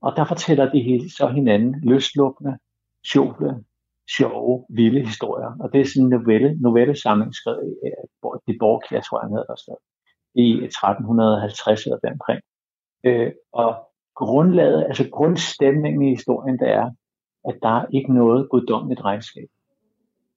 Og 0.00 0.12
der 0.16 0.24
fortæller 0.24 0.72
de 0.72 1.10
så 1.18 1.26
hinanden 1.28 1.80
løslukkende, 1.82 2.58
sjove, 3.12 3.64
sjove, 4.16 4.66
vilde 4.70 5.00
historier. 5.06 5.56
Og 5.60 5.72
det 5.72 5.80
er 5.80 5.84
sådan 5.84 6.04
en 6.04 6.10
novelle, 6.10 6.56
novelle 6.60 6.96
samling 6.96 7.34
skrevet 7.34 7.78
af 7.84 8.40
de 8.48 8.56
Borg, 8.60 8.82
jeg 8.90 9.02
han 9.22 9.32
havde 9.32 9.46
der 9.48 9.76
i 10.34 10.64
1350 10.64 11.84
eller 11.84 11.98
deromkring. 11.98 12.40
Øh, 13.04 13.32
og 13.52 13.70
grundlaget, 14.14 14.84
altså 14.84 15.08
grundstemningen 15.12 16.02
i 16.02 16.10
historien, 16.10 16.58
der 16.58 16.66
er, 16.66 16.90
at 17.48 17.56
der 17.62 17.68
er 17.68 17.86
ikke 17.92 18.14
noget 18.14 18.50
guddommeligt 18.50 19.04
regnskab. 19.04 19.48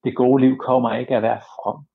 Det 0.03 0.15
gode 0.15 0.43
liv 0.43 0.57
kommer 0.57 0.95
ikke 0.95 1.13
af 1.13 1.17
at 1.17 1.23
være 1.23 1.41
from. 1.41 1.85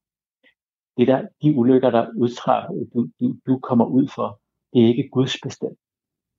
Det 0.99 1.09
der, 1.09 1.29
de 1.43 1.55
ulykker, 1.55 1.91
der 1.91 2.07
udtræf, 2.17 2.65
du, 2.95 3.09
du, 3.21 3.37
du 3.47 3.59
kommer 3.59 3.85
ud 3.85 4.09
for, 4.15 4.41
det 4.73 4.83
er 4.83 4.89
ikke 4.89 5.09
Guds 5.13 5.37
bestemt. 5.43 5.79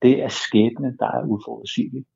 Det 0.01 0.23
er 0.23 0.27
skæbne, 0.27 0.97
der 0.99 1.05
er 1.17 1.25
uforudsigeligt. 1.25 2.07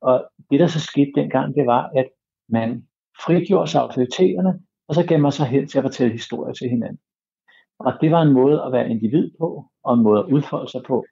Og 0.00 0.30
det, 0.50 0.60
der 0.60 0.66
så 0.66 0.80
skete 0.80 1.12
dengang, 1.14 1.54
det 1.54 1.66
var, 1.66 1.90
at 1.96 2.08
man 2.48 2.88
frigjorde 3.24 3.70
sig 3.70 3.80
autoriteterne, 3.80 4.52
og 4.88 4.94
så 4.94 5.06
gav 5.06 5.20
man 5.20 5.32
sig 5.32 5.46
hen 5.46 5.68
til 5.68 5.78
at 5.78 5.84
fortælle 5.84 6.12
historier 6.12 6.54
til 6.54 6.68
hinanden. 6.68 7.00
Og 7.78 7.92
det 8.00 8.10
var 8.10 8.22
en 8.22 8.32
måde 8.32 8.62
at 8.62 8.72
være 8.72 8.90
individ 8.90 9.30
på, 9.38 9.64
og 9.84 9.94
en 9.94 10.02
måde 10.02 10.20
at 10.20 10.32
udfolde 10.32 10.70
sig 10.70 10.82
på. 10.86 11.04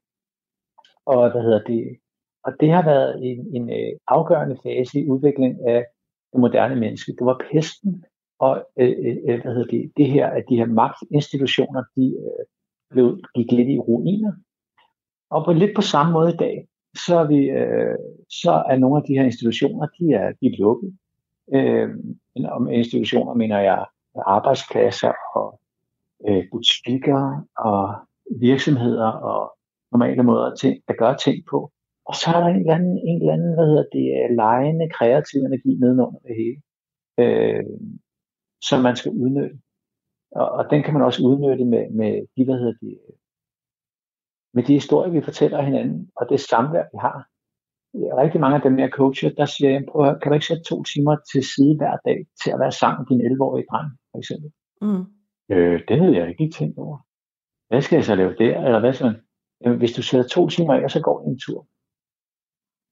Og 1.07 1.31
hvad 1.31 1.43
hedder 1.43 1.62
det? 1.62 1.97
Og 2.45 2.52
det 2.61 2.71
har 2.71 2.85
været 2.85 3.12
en, 3.29 3.57
en 3.57 3.71
øh, 3.71 3.93
afgørende 4.09 4.57
fase 4.62 5.00
i 5.00 5.09
udviklingen 5.09 5.69
af 5.69 5.87
det 6.33 6.41
moderne 6.41 6.76
menneske. 6.76 7.12
Det 7.19 7.26
var 7.26 7.41
pesten, 7.52 8.05
og 8.46 8.66
øh, 8.76 8.94
øh, 9.06 9.16
øh, 9.28 9.42
hvad 9.42 9.52
hedder 9.54 9.70
det, 9.76 9.92
det 9.96 10.06
her, 10.11 10.26
at 10.26 10.44
de 10.49 10.56
her 10.56 10.66
magtinstitutioner, 10.66 11.82
de 11.96 12.04
øh, 12.25 12.44
blev, 12.90 13.20
gik 13.34 13.52
lidt 13.52 13.68
i 13.68 13.78
ruiner. 13.78 14.32
Og 15.30 15.44
på 15.44 15.52
lidt 15.52 15.76
på 15.76 15.82
samme 15.82 16.12
måde 16.12 16.32
i 16.34 16.37
dag, 16.37 16.68
så 17.06 17.18
er, 17.18 17.26
vi, 17.26 17.40
øh, 17.50 17.96
så 18.28 18.52
er 18.70 18.76
nogle 18.76 18.96
af 18.96 19.02
de 19.08 19.14
her 19.14 19.25
institutioner, 19.25 19.87
de 19.99 20.12
er, 20.12 20.32
de 20.40 20.46
er 20.46 20.58
lukket. 20.58 20.96
Øh, 21.54 21.88
om 22.44 22.70
institutioner 22.70 23.34
mener 23.34 23.58
jeg 23.58 23.84
arbejdspladser 24.26 25.12
og 25.34 25.61
øh, 26.28 26.44
butikker 26.52 27.46
og 27.58 27.94
virksomheder 28.40 29.11
og 29.30 29.56
normale 29.92 30.22
måder 30.22 30.44
at, 30.44 30.58
tænke, 30.58 30.82
at 30.88 30.96
gøre 30.99 31.16
ting 31.16 31.44
på. 31.50 31.72
Og 32.06 32.14
så 32.14 32.30
er 32.30 32.40
der 32.40 32.46
en 32.46 32.61
eller 32.61 32.75
anden, 32.75 32.99
en 33.08 33.20
eller 33.20 33.32
anden 33.32 33.54
hvad 33.54 33.66
hedder 33.66 33.84
det, 33.92 34.37
lejende 34.37 34.88
kreativ 34.88 35.40
energi 35.40 35.75
nedenunder 35.75 36.20
det 36.26 36.37
hele, 36.42 36.58
øh, 37.22 37.64
som 38.69 38.83
man 38.83 38.97
skal 38.97 39.12
udnytte. 39.12 39.59
Og, 40.31 40.49
og 40.50 40.71
den 40.71 40.83
kan 40.83 40.95
man 40.95 41.02
også 41.02 41.23
udnytte 41.26 41.64
med, 41.64 41.90
med 41.90 42.12
de, 42.37 42.45
hvad 42.45 42.59
hedder 42.59 42.76
det, 42.81 42.99
med 44.54 44.62
de 44.62 44.73
historier, 44.73 45.11
vi 45.12 45.23
fortæller 45.23 45.62
hinanden, 45.62 46.11
og 46.16 46.26
det 46.31 46.40
samvær, 46.40 46.85
vi 46.92 46.99
har. 47.00 47.19
Rigtig 48.23 48.40
mange 48.40 48.57
af 48.57 48.62
dem, 48.62 48.78
jeg 48.78 48.90
coacher, 48.90 49.31
der 49.31 49.47
siger 49.47 49.71
jeg, 49.71 49.85
prøv 49.90 50.09
at, 50.09 50.23
kan 50.23 50.31
du 50.31 50.35
ikke 50.35 50.47
sætte 50.47 50.62
to 50.62 50.83
timer 50.83 51.16
til 51.33 51.42
side 51.54 51.76
hver 51.76 51.97
dag 52.07 52.19
til 52.42 52.50
at 52.50 52.61
være 52.61 52.73
sammen 52.73 52.99
med 52.99 53.07
din 53.11 53.26
11-årige 53.33 53.66
dreng, 53.71 53.90
for 54.11 54.19
eksempel? 54.19 54.50
Mm. 54.83 55.04
Øh, 55.52 55.81
det 55.88 55.99
havde 56.00 56.16
jeg 56.16 56.28
ikke 56.28 56.50
tænkt 56.59 56.78
over. 56.78 56.99
Hvad 57.69 57.83
skal 57.83 57.97
jeg 57.97 58.04
så 58.04 58.14
lave 58.14 58.35
der? 58.35 58.64
Eller 58.66 58.81
hvad 58.81 58.92
sådan? 58.92 59.21
Jamen, 59.61 59.78
hvis 59.78 59.92
du 59.92 60.02
sætter 60.02 60.28
to 60.28 60.49
timer 60.49 60.75
af, 60.75 60.90
så 60.90 61.00
går 61.00 61.16
en 61.28 61.38
tur. 61.38 61.66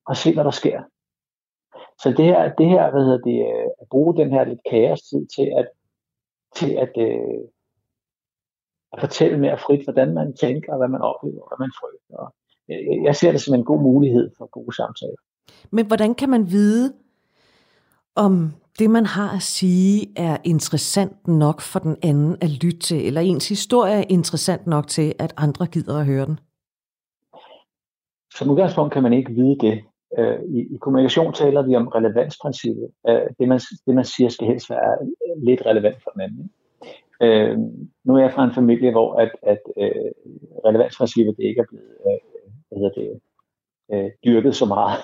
Og 0.07 0.17
se, 0.17 0.35
hvad 0.35 0.45
der 0.45 0.50
sker. 0.50 0.83
Så 2.02 2.14
det 2.16 2.25
her, 2.25 2.54
det 2.54 2.69
her 2.69 2.90
hvad 2.90 3.04
hedder 3.04 3.23
det, 3.30 3.38
øh, 3.50 3.69
at 3.80 3.87
bruge 3.90 4.16
den 4.16 4.30
her 4.30 4.45
lidt 4.45 4.61
kaos-tid 4.71 5.26
til 5.37 5.49
at, 5.59 5.69
til 6.59 6.71
at, 6.85 6.92
øh, 7.07 7.40
at 8.92 9.00
fortælle 9.00 9.38
mere 9.38 9.59
frit, 9.59 9.85
hvordan 9.85 10.14
man 10.14 10.37
tænker, 10.37 10.76
hvad 10.76 10.88
man 10.88 11.00
oplever, 11.00 11.45
hvad 11.49 11.59
man 11.64 11.73
frygter. 11.80 12.35
Jeg 13.04 13.16
ser 13.16 13.33
det 13.33 13.40
som 13.40 13.54
en 13.54 13.64
god 13.64 13.80
mulighed 13.83 14.30
for 14.38 14.47
gode 14.47 14.76
samtaler. 14.76 15.21
Men 15.71 15.87
hvordan 15.87 16.14
kan 16.14 16.28
man 16.30 16.50
vide, 16.50 16.95
om 18.14 18.52
det, 18.78 18.90
man 18.90 19.07
har 19.07 19.30
at 19.37 19.42
sige, 19.42 20.12
er 20.16 20.37
interessant 20.45 21.28
nok 21.28 21.61
for 21.61 21.78
den 21.78 21.97
anden 22.02 22.37
at 22.40 22.50
lytte 22.64 22.78
til, 22.78 23.07
eller 23.07 23.21
ens 23.21 23.49
historie 23.49 23.92
er 23.92 24.04
interessant 24.09 24.66
nok 24.66 24.87
til, 24.87 25.14
at 25.19 25.35
andre 25.37 25.66
gider 25.66 25.99
at 25.99 26.07
høre 26.07 26.26
den? 26.26 26.40
Som 28.35 28.50
udgangspunkt 28.50 28.92
kan 28.92 29.02
man 29.02 29.12
ikke 29.12 29.33
vide 29.33 29.59
det. 29.59 29.85
Øh, 30.19 30.38
I, 30.49 30.59
i 30.75 30.77
kommunikation 30.81 31.33
taler 31.33 31.62
vi 31.62 31.77
om 31.77 31.88
relevansprincippet. 31.88 32.90
Øh, 33.09 33.27
det, 33.38 33.49
man, 33.49 33.61
det, 33.87 33.94
man 33.94 34.05
siger, 34.05 34.29
skal 34.29 34.46
helst 34.46 34.70
være 34.70 34.99
lidt 35.46 35.66
relevant 35.66 36.03
for 36.03 36.11
den 36.11 36.20
anden. 36.20 36.51
Øh, 37.23 37.59
nu 38.05 38.16
er 38.16 38.20
jeg 38.20 38.33
fra 38.33 38.44
en 38.44 38.55
familie, 38.55 38.90
hvor 38.90 39.14
at, 39.14 39.33
at 39.42 39.62
øh, 39.77 40.11
relevansprincippet 40.66 41.37
det 41.37 41.44
ikke 41.44 41.61
er 41.61 41.70
blevet 41.70 41.96
øh, 42.07 42.20
hvad 42.68 42.79
hedder 42.79 43.01
det, 43.01 43.20
øh, 43.92 44.11
dyrket 44.25 44.57
så 44.57 44.66
meget. 44.66 44.99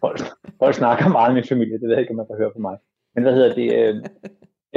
Folk, 0.00 0.20
folk 0.58 0.74
snakker 0.74 1.08
meget 1.08 1.34
med 1.34 1.42
min 1.42 1.48
familie, 1.48 1.78
det 1.78 1.82
ved 1.82 1.90
jeg 1.90 2.00
ikke, 2.00 2.10
om 2.10 2.16
man 2.16 2.26
kan 2.26 2.36
høre 2.36 2.52
på 2.52 2.58
mig. 2.58 2.78
Men 3.14 3.22
hvad 3.24 3.34
hedder 3.34 3.54
det? 3.54 3.68
Øh, 3.78 3.94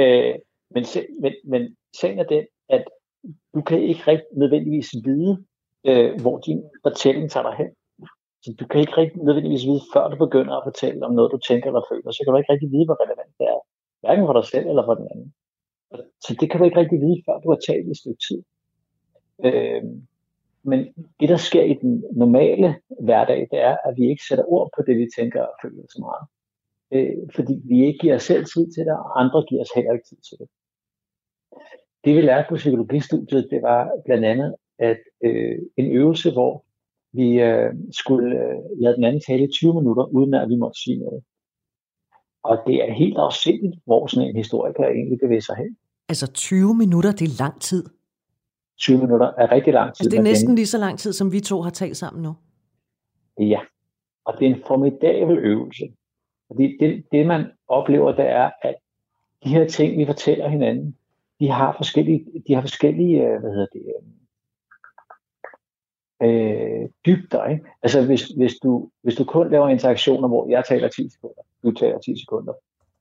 øh, 0.02 0.34
men, 0.74 0.84
men, 1.20 1.32
men 1.44 1.76
sagen 2.00 2.18
er 2.18 2.24
den, 2.24 2.44
at 2.68 2.84
du 3.54 3.60
kan 3.60 3.82
ikke 3.82 4.02
rigtig 4.06 4.26
nødvendigvis 4.36 4.90
vide, 5.04 5.44
øh, 5.86 6.20
hvor 6.20 6.38
din 6.38 6.62
fortælling 6.82 7.30
tager 7.30 7.50
dig 7.50 7.56
hen. 7.58 7.70
Så 8.42 8.48
du 8.60 8.64
kan 8.66 8.80
ikke 8.80 8.96
rigtig 8.96 9.22
nødvendigvis 9.22 9.66
vide, 9.70 9.82
før 9.94 10.04
du 10.08 10.16
begynder 10.26 10.54
at 10.56 10.66
fortælle 10.68 11.06
om 11.06 11.14
noget, 11.14 11.32
du 11.32 11.38
tænker 11.38 11.66
eller 11.68 11.88
føler, 11.90 12.10
så 12.10 12.20
kan 12.22 12.30
du 12.32 12.38
ikke 12.38 12.52
rigtig 12.52 12.70
vide, 12.74 12.86
hvor 12.88 12.98
relevant 13.04 13.34
det 13.38 13.46
er. 13.54 13.60
Hverken 14.02 14.26
for 14.28 14.36
dig 14.38 14.46
selv 14.52 14.66
eller 14.68 14.84
for 14.88 14.94
den 15.00 15.06
anden. 15.12 15.28
Så 16.24 16.30
det 16.40 16.46
kan 16.50 16.58
du 16.58 16.64
ikke 16.64 16.80
rigtig 16.82 17.00
vide, 17.04 17.22
før 17.26 17.36
du 17.40 17.48
har 17.52 17.60
talt 17.68 17.86
i 17.86 17.90
et 17.90 18.02
stykke 18.02 18.22
tid. 18.28 18.40
Øh, 19.46 19.82
men 20.70 20.78
det, 21.20 21.28
der 21.28 21.36
sker 21.36 21.64
i 21.72 21.74
den 21.82 22.04
normale 22.22 22.68
hverdag, 23.06 23.40
det 23.50 23.60
er, 23.68 23.76
at 23.86 23.92
vi 23.98 24.04
ikke 24.10 24.24
sætter 24.28 24.52
ord 24.54 24.70
på 24.76 24.80
det, 24.86 24.94
vi 24.98 25.06
tænker 25.18 25.42
og 25.42 25.54
føler 25.62 25.82
så 25.94 25.98
meget. 26.06 26.24
Øh, 26.94 27.16
fordi 27.36 27.54
vi 27.70 27.86
ikke 27.86 27.98
giver 27.98 28.14
os 28.14 28.22
selv 28.22 28.44
tid 28.44 28.64
til 28.74 28.82
det, 28.86 28.94
og 29.02 29.20
andre 29.22 29.44
giver 29.48 29.62
os 29.62 29.74
heller 29.76 29.92
ikke 29.92 30.08
tid 30.08 30.20
til 30.28 30.36
det. 30.40 30.48
Det 32.04 32.16
vi 32.16 32.20
lærte 32.20 32.46
på 32.48 32.54
psykologistudiet, 32.54 33.48
det 33.50 33.62
var 33.62 33.90
blandt 34.04 34.24
andet, 34.24 34.54
at 34.78 35.00
øh, 35.24 35.58
en 35.76 35.86
øvelse, 36.00 36.32
hvor 36.32 36.64
vi 37.12 37.40
øh, 37.40 37.70
skulle 37.90 38.36
øh, 38.44 38.58
lade 38.82 38.96
den 38.96 39.04
anden 39.04 39.22
tale 39.26 39.44
i 39.44 39.52
20 39.52 39.74
minutter, 39.74 40.04
uden 40.04 40.34
at 40.34 40.48
vi 40.48 40.56
måtte 40.56 40.80
sige 40.82 40.98
noget. 40.98 41.22
Og 42.44 42.58
det 42.66 42.74
er 42.74 42.92
helt 42.92 43.18
afsindigt, 43.18 43.76
hvor 43.84 44.06
sådan 44.06 44.28
en 44.28 44.36
historiker 44.36 44.84
egentlig 44.84 45.18
bevæger 45.22 45.40
sig 45.40 45.56
hen. 45.56 45.76
Altså 46.08 46.32
20 46.32 46.74
minutter, 46.74 47.12
det 47.12 47.26
er 47.28 47.44
lang 47.44 47.60
tid. 47.60 47.84
20 48.78 48.98
minutter 48.98 49.26
er 49.38 49.52
rigtig 49.52 49.72
lang 49.72 49.94
tid. 49.94 50.00
Altså 50.00 50.10
det 50.10 50.18
er 50.18 50.30
næsten 50.30 50.54
lige 50.54 50.66
så 50.66 50.78
lang 50.78 50.98
tid, 50.98 51.12
som 51.12 51.32
vi 51.32 51.40
to 51.40 51.60
har 51.60 51.70
talt 51.70 51.96
sammen 51.96 52.22
nu. 52.22 52.32
Ja, 53.38 53.60
og 54.24 54.34
det 54.38 54.46
er 54.46 54.54
en 54.54 54.62
formidabel 54.66 55.38
øvelse. 55.38 55.84
Fordi 56.48 56.76
det, 56.80 57.04
det 57.12 57.26
man 57.26 57.50
oplever, 57.68 58.12
det 58.12 58.28
er, 58.28 58.50
at 58.62 58.74
de 59.44 59.48
her 59.48 59.68
ting, 59.68 59.98
vi 59.98 60.06
fortæller 60.06 60.48
hinanden, 60.48 60.96
de 61.40 61.48
har 61.50 61.74
forskellige, 61.76 62.26
de 62.46 62.54
har 62.54 62.60
forskellige 62.60 63.26
øh, 63.26 63.40
hvad 63.40 63.50
hedder 63.50 63.66
det, 63.72 63.82
øh, 66.22 66.88
dybder. 67.06 67.44
Ikke? 67.44 67.64
Altså 67.82 68.06
hvis, 68.06 68.24
hvis, 68.28 68.54
du, 68.62 68.90
hvis 69.02 69.14
du 69.14 69.24
kun 69.24 69.50
laver 69.50 69.68
interaktioner, 69.68 70.28
hvor 70.28 70.48
jeg 70.48 70.64
taler 70.68 70.88
10 70.88 71.10
sekunder, 71.10 71.42
du 71.62 71.70
taler 71.72 71.98
10 71.98 72.20
sekunder, 72.20 72.52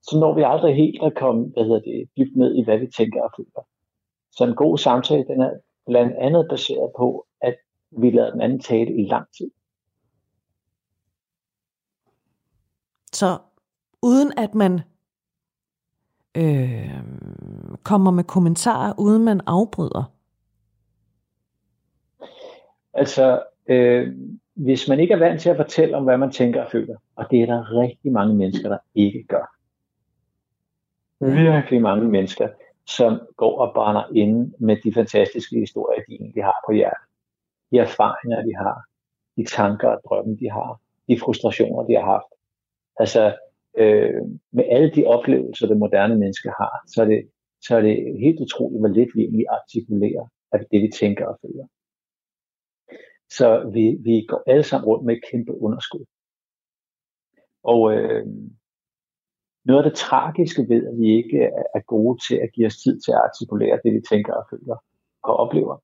så 0.03 0.19
når 0.19 0.35
vi 0.35 0.41
aldrig 0.45 0.75
helt 0.75 1.03
at 1.03 1.15
komme 1.15 1.43
hvad 1.53 1.63
hedder 1.63 1.79
det, 1.79 2.09
dybt 2.17 2.37
ned 2.37 2.55
i, 2.55 2.63
hvad 2.63 2.77
vi 2.77 2.87
tænker 2.97 3.21
og 3.21 3.31
føler. 3.37 3.67
Så 4.31 4.43
en 4.43 4.55
god 4.55 4.77
samtale, 4.77 5.25
den 5.27 5.41
er 5.41 5.51
blandt 5.85 6.13
andet 6.15 6.47
baseret 6.49 6.91
på, 6.97 7.25
at 7.41 7.55
vi 7.91 8.09
lader 8.09 8.31
den 8.31 8.41
anden 8.41 8.59
tale 8.59 8.95
i 8.95 9.05
lang 9.05 9.27
tid. 9.37 9.51
Så 13.13 13.37
uden 14.01 14.31
at 14.37 14.55
man 14.55 14.81
øh, 16.37 17.03
kommer 17.83 18.11
med 18.11 18.23
kommentarer, 18.23 18.93
uden 18.97 19.25
man 19.25 19.41
afbryder? 19.47 20.11
Altså, 22.93 23.43
øh, 23.67 24.13
hvis 24.53 24.89
man 24.89 24.99
ikke 24.99 25.13
er 25.13 25.19
vant 25.19 25.41
til 25.41 25.49
at 25.49 25.55
fortælle 25.55 25.97
om, 25.97 26.03
hvad 26.03 26.17
man 26.17 26.31
tænker 26.31 26.63
og 26.63 26.71
føler, 26.71 26.95
og 27.15 27.25
det 27.31 27.41
er 27.41 27.45
der 27.45 27.79
rigtig 27.79 28.11
mange 28.11 28.35
mennesker, 28.35 28.69
der 28.69 28.77
ikke 28.95 29.23
gør. 29.23 29.57
Virkelig 31.19 31.81
mange 31.81 32.07
mennesker, 32.07 32.47
som 32.85 33.19
går 33.37 33.59
og 33.59 33.73
brænder 33.73 34.03
inde 34.15 34.53
med 34.59 34.77
de 34.83 34.93
fantastiske 34.93 35.59
historier, 35.59 36.01
de 36.07 36.13
egentlig 36.13 36.43
har 36.43 36.55
på 36.67 36.71
hjertet. 36.73 37.07
De 37.71 37.77
erfaringer, 37.77 38.41
de 38.41 38.55
har. 38.55 38.83
De 39.37 39.45
tanker 39.45 39.87
og 39.87 40.01
drømme, 40.09 40.37
de 40.37 40.49
har. 40.51 40.79
De 41.07 41.19
frustrationer, 41.19 41.83
de 41.83 41.93
har 41.93 42.05
haft. 42.05 42.31
Altså, 42.99 43.35
øh, 43.77 44.21
med 44.51 44.63
alle 44.71 44.91
de 44.95 45.05
oplevelser, 45.05 45.67
det 45.67 45.77
moderne 45.77 46.15
menneske 46.15 46.49
har, 46.49 46.83
så 46.93 47.01
er 47.01 47.05
det, 47.05 47.29
så 47.61 47.77
er 47.77 47.81
det 47.81 47.95
helt 48.19 48.39
utroligt, 48.39 48.81
hvor 48.81 48.87
lidt 48.87 49.09
vi 49.15 49.21
egentlig 49.21 49.45
artikulerer 49.49 50.25
af 50.51 50.59
det, 50.71 50.81
vi 50.81 50.89
tænker 50.99 51.25
og 51.25 51.37
føler. 51.41 51.65
Så 53.37 53.69
vi, 53.73 53.97
vi 54.07 54.25
går 54.29 54.43
alle 54.47 54.63
sammen 54.63 54.87
rundt 54.87 55.05
med 55.05 55.15
et 55.15 55.23
kæmpe 55.31 55.61
underskud. 55.61 56.05
Og 57.63 57.93
øh, 57.93 58.25
noget 59.65 59.83
af 59.83 59.89
det 59.89 59.99
tragiske 59.99 60.61
ved, 60.69 60.87
at 60.87 60.99
vi 60.99 61.07
ikke 61.21 61.39
er 61.75 61.83
gode 61.93 62.19
til 62.27 62.35
at 62.35 62.49
give 62.53 62.67
os 62.67 62.77
tid 62.77 63.01
til 63.01 63.11
at 63.11 63.21
artikulere 63.27 63.79
det, 63.83 63.93
vi 63.93 64.01
tænker 64.09 64.33
og 64.33 64.45
føler 64.49 64.77
og 65.23 65.33
oplever, 65.37 65.77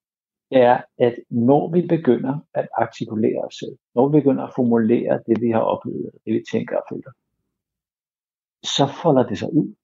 er, 0.51 0.81
at 0.97 1.15
når 1.29 1.71
vi 1.71 1.81
begynder 1.87 2.35
at 2.53 2.67
artikulere 2.77 3.41
os 3.47 3.55
selv, 3.55 3.77
når 3.95 4.09
vi 4.09 4.19
begynder 4.19 4.43
at 4.43 4.53
formulere 4.55 5.13
det, 5.27 5.41
vi 5.41 5.49
har 5.51 5.59
oplevet, 5.59 6.11
det 6.25 6.33
vi 6.33 6.43
tænker 6.51 6.77
og 6.77 6.83
føler, 6.91 7.11
så 8.63 8.85
folder 9.01 9.27
det 9.27 9.37
sig 9.39 9.53
ud, 9.53 9.75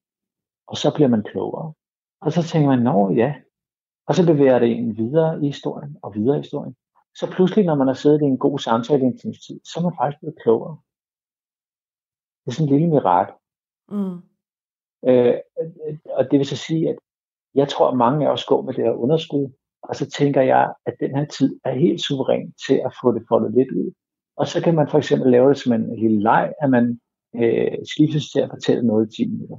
og 0.67 0.78
så 0.78 0.93
bliver 0.95 1.10
man 1.10 1.23
klogere. 1.23 1.73
Og 2.21 2.32
så 2.32 2.43
tænker 2.43 2.69
man, 2.69 2.80
nå 2.80 3.12
ja, 3.12 3.36
Og 4.08 4.15
så 4.15 4.26
bevæger 4.26 4.60
det 4.60 4.71
en 4.71 4.97
videre 4.97 5.43
i 5.43 5.47
historien 5.47 5.97
og 6.04 6.15
videre 6.15 6.38
i 6.38 6.41
historien. 6.41 6.76
Så 7.15 7.32
pludselig, 7.36 7.65
når 7.65 7.76
man 7.76 7.88
har 7.88 7.93
siddet 7.93 8.21
i 8.21 8.26
en 8.26 8.38
god 8.38 8.60
samtale 8.60 9.04
i 9.04 9.06
en 9.06 9.17
times 9.17 9.39
tid, 9.45 9.60
så 9.63 9.73
er 9.80 9.84
man 9.84 9.97
faktisk 9.99 10.19
blevet 10.19 10.41
klogere. 10.43 10.78
Det 12.41 12.47
er 12.47 12.56
sådan 12.56 12.67
en 12.67 12.73
lille 12.73 12.89
mirakel. 12.93 13.36
Mm. 13.95 14.17
Øh, 15.10 15.38
og 16.17 16.23
det 16.32 16.39
vil 16.39 16.47
så 16.47 16.58
sige, 16.67 16.89
at 16.89 16.97
jeg 17.56 17.67
tror, 17.69 17.88
at 17.89 17.97
mange 17.97 18.28
af 18.28 18.32
os 18.32 18.45
går 18.45 18.62
med 18.62 18.73
det 18.73 18.84
her 18.84 18.91
underskud, 18.91 19.45
og 19.84 19.95
så 19.95 20.10
tænker 20.10 20.41
jeg, 20.41 20.73
at 20.86 20.95
den 20.99 21.15
her 21.17 21.26
tid 21.26 21.60
er 21.65 21.73
helt 21.73 22.02
suveræn 22.02 22.54
til 22.67 22.78
at 22.86 22.95
få 23.02 23.12
det 23.15 23.23
foldet 23.30 23.54
lidt 23.58 23.71
ud. 23.71 23.91
Og 24.38 24.47
så 24.47 24.62
kan 24.63 24.76
man 24.76 24.88
for 24.89 24.97
eksempel 24.97 25.32
lave 25.32 25.49
det 25.49 25.58
som 25.58 25.73
en 25.73 25.99
lille 25.99 26.21
leg, 26.21 26.54
at 26.62 26.69
man 26.69 26.99
øh, 27.36 27.78
skiftes 27.93 28.26
til 28.32 28.39
at 28.39 28.49
fortælle 28.49 28.88
noget 28.88 29.08
i 29.08 29.15
10 29.15 29.30
minutter. 29.32 29.58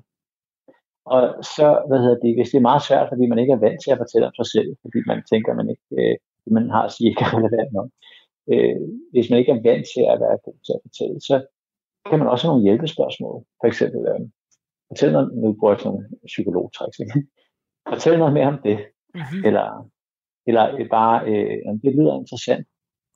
Og 1.14 1.22
så, 1.54 1.66
hvad 1.88 1.98
hedder 1.98 2.18
det, 2.24 2.36
hvis 2.36 2.50
det 2.50 2.58
er 2.58 2.68
meget 2.70 2.82
svært, 2.88 3.08
fordi 3.10 3.24
man 3.26 3.38
ikke 3.38 3.52
er 3.52 3.64
vant 3.66 3.80
til 3.82 3.90
at 3.92 4.00
fortælle 4.02 4.26
om 4.26 4.34
sig 4.40 4.48
selv, 4.54 4.70
fordi 4.82 4.98
man 5.06 5.18
tænker, 5.30 5.50
at 5.50 5.56
man 5.60 5.68
ikke, 5.74 5.88
øh, 6.00 6.16
man 6.46 6.70
har 6.70 6.83
at 6.85 6.92
sige, 6.92 7.09
ikke 7.09 7.24
er 7.26 7.37
relevant 7.37 7.72
nok. 7.72 7.88
Øh, 8.52 8.80
hvis 9.12 9.30
man 9.30 9.38
ikke 9.38 9.52
er 9.52 9.62
vant 9.68 9.87
til 9.94 10.04
at 10.12 10.20
være 10.24 10.38
god 10.46 10.59
til 10.66 10.72
at 10.76 10.85
fortælle, 10.87 11.18
så 11.30 11.37
kan 12.09 12.18
man 12.18 12.28
også 12.28 12.42
have 12.44 12.52
nogle 12.52 12.66
hjælpespørgsmål. 12.66 13.37
For 13.61 13.66
eksempel, 13.72 14.00
øh, 14.12 14.20
fortæl 14.90 15.12
noget, 15.12 15.28
nu 15.42 15.57
bruger 15.59 15.74
jeg 15.74 15.85
nogle 15.85 16.04
psykologtricks, 16.33 16.98
ikke? 16.98 17.20
fortæl 17.92 18.18
noget 18.18 18.35
mere 18.38 18.52
om 18.54 18.59
det. 18.68 18.78
Mm-hmm. 19.14 19.40
Eller, 19.48 19.66
eller 20.48 20.88
bare, 20.98 21.16
øh, 21.30 21.59
det 21.83 21.92
lyder 21.98 22.20
interessant. 22.22 22.66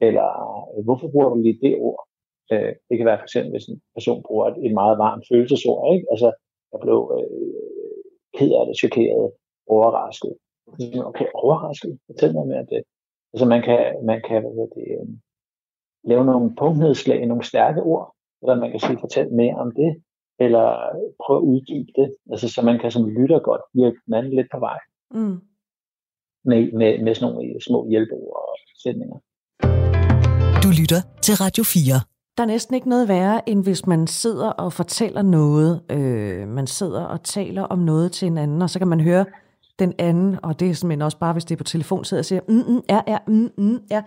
Eller 0.06 0.28
øh, 0.74 0.84
hvorfor 0.84 1.08
bruger 1.12 1.28
du 1.28 1.36
lige 1.40 1.58
det 1.66 1.74
ord? 1.88 2.00
Øh, 2.52 2.72
det 2.88 2.94
kan 2.96 3.06
være 3.06 3.20
for 3.20 3.28
eksempel, 3.28 3.50
hvis 3.52 3.68
en 3.68 3.80
person 3.96 4.22
bruger 4.26 4.46
et, 4.50 4.56
et 4.66 4.74
meget 4.80 4.98
varmt 4.98 5.24
følelsesord. 5.30 5.94
Ikke? 5.94 6.06
Altså, 6.12 6.28
jeg 6.72 6.80
blev 6.84 6.98
øh, 7.16 7.58
ked 8.36 8.50
af 8.58 8.66
det, 8.66 8.76
chokeret, 8.82 9.26
overrasket. 9.74 10.34
Okay, 11.10 11.28
overrasket? 11.34 11.98
Fortæl 12.06 12.32
mig 12.34 12.46
mere 12.46 12.64
om 12.64 12.70
det. 12.74 12.82
Altså 13.32 13.46
man 13.46 13.62
kan, 13.62 13.80
man 14.04 14.20
kan 14.28 14.40
hvad 14.42 14.68
det, 14.76 14.86
øh, 14.96 15.08
lave 16.04 16.24
nogle 16.24 16.56
punktnedslag, 16.58 17.26
nogle 17.26 17.44
stærke 17.44 17.80
ord, 17.82 18.14
eller 18.42 18.54
man 18.54 18.70
kan 18.70 18.80
sige, 18.80 18.98
fortæl 19.00 19.32
mere 19.32 19.54
om 19.54 19.70
det, 19.80 19.90
eller 20.44 20.66
prøve 21.24 21.38
at 21.38 21.48
udgive 21.52 21.86
det, 21.96 22.08
altså 22.30 22.48
så 22.48 22.62
man 22.62 22.78
kan 22.78 22.90
som 22.90 23.08
lytter 23.08 23.38
godt 23.38 23.60
hjælpe 23.74 23.98
den 24.06 24.14
anden 24.14 24.36
lidt 24.36 24.50
på 24.52 24.58
vej. 24.58 24.78
Mm. 25.10 25.38
Med, 26.44 26.72
med, 26.72 27.02
med 27.04 27.14
sådan 27.14 27.34
nogle 27.34 27.60
små 27.68 27.88
hjælpeord 27.90 28.36
og 28.48 28.56
sætninger. 28.82 29.18
Du 30.64 30.68
lytter 30.80 31.00
til 31.22 31.34
Radio 31.34 31.64
4. 31.64 32.00
Der 32.36 32.42
er 32.42 32.46
næsten 32.46 32.74
ikke 32.74 32.88
noget 32.88 33.08
værre, 33.08 33.48
end 33.48 33.62
hvis 33.62 33.86
man 33.86 34.06
sidder 34.06 34.50
og 34.50 34.72
fortæller 34.72 35.22
noget. 35.22 35.82
Øh, 35.90 36.48
man 36.48 36.66
sidder 36.66 37.04
og 37.04 37.22
taler 37.22 37.62
om 37.62 37.78
noget 37.78 38.12
til 38.12 38.26
en 38.28 38.38
anden, 38.38 38.62
og 38.62 38.70
så 38.70 38.78
kan 38.78 38.88
man 38.88 39.00
høre 39.00 39.24
den 39.78 39.94
anden, 39.98 40.38
og 40.42 40.60
det 40.60 40.70
er 40.70 40.74
simpelthen 40.74 41.02
også 41.02 41.18
bare, 41.18 41.32
hvis 41.32 41.44
det 41.44 41.54
er 41.54 41.56
på 41.56 41.64
telefon, 41.64 42.04
sidder 42.04 42.20
og 42.20 42.24
siger, 42.24 42.40
mm, 42.48 42.54
mm, 42.54 42.82
ja, 42.90 43.00
ja, 43.06 43.18
mm, 43.26 43.50
mm, 43.58 43.80
ja. 43.90 44.02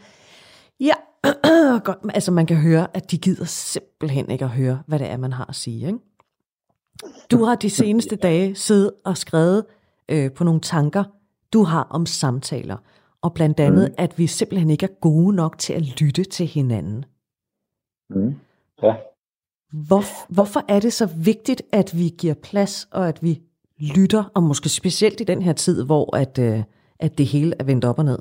Ja, 0.80 0.94
godt. 1.86 1.98
Altså 2.14 2.32
man 2.32 2.46
kan 2.46 2.58
høre, 2.58 2.88
at 2.94 3.12
de 3.12 3.18
gider 3.18 3.46
simpelthen 3.46 4.32
ikke 4.32 4.46
at 4.46 4.52
høre, 4.52 4.84
hvad 4.88 5.00
det 5.00 5.10
er, 5.10 5.18
man 5.18 5.34
har 5.34 5.46
at 5.50 5.56
sige. 5.56 5.88
Ikke? 5.88 6.00
Du 7.32 7.44
har 7.44 7.56
de 7.56 7.70
seneste 7.70 8.16
dage 8.16 8.56
siddet 8.56 8.92
og 9.06 9.18
skrevet 9.18 9.66
øh, 10.10 10.32
på 10.32 10.44
nogle 10.44 10.60
tanker, 10.60 11.04
du 11.54 11.64
har 11.64 11.84
om 11.90 12.06
samtaler, 12.06 12.78
og 13.22 13.34
blandt 13.34 13.60
andet, 13.60 13.90
mm. 13.90 13.96
at 13.98 14.18
vi 14.18 14.28
simpelthen 14.28 14.70
ikke 14.70 14.86
er 14.86 15.00
gode 15.02 15.36
nok 15.36 15.58
til 15.58 15.74
at 15.74 16.02
lytte 16.02 16.24
til 16.24 16.48
hinanden. 16.48 17.06
Mm. 18.10 18.36
Ja. 18.84 18.96
Hvor, 19.72 20.34
hvorfor 20.34 20.64
er 20.68 20.80
det 20.80 20.94
så 20.94 21.06
vigtigt, 21.06 21.62
at 21.72 21.98
vi 21.98 22.14
giver 22.18 22.34
plads, 22.34 22.88
og 22.92 23.08
at 23.08 23.24
vi 23.24 23.42
lytter, 23.98 24.24
og 24.36 24.44
måske 24.44 24.70
specielt 24.70 25.22
i 25.22 25.24
den 25.24 25.42
her 25.42 25.54
tid, 25.54 25.86
hvor 25.86 26.16
at, 26.16 26.40
øh, 26.40 26.64
at 27.00 27.18
det 27.18 27.26
hele 27.26 27.54
er 27.60 27.64
vendt 27.64 27.86
op 27.86 28.00
og 28.00 28.06
ned? 28.06 28.20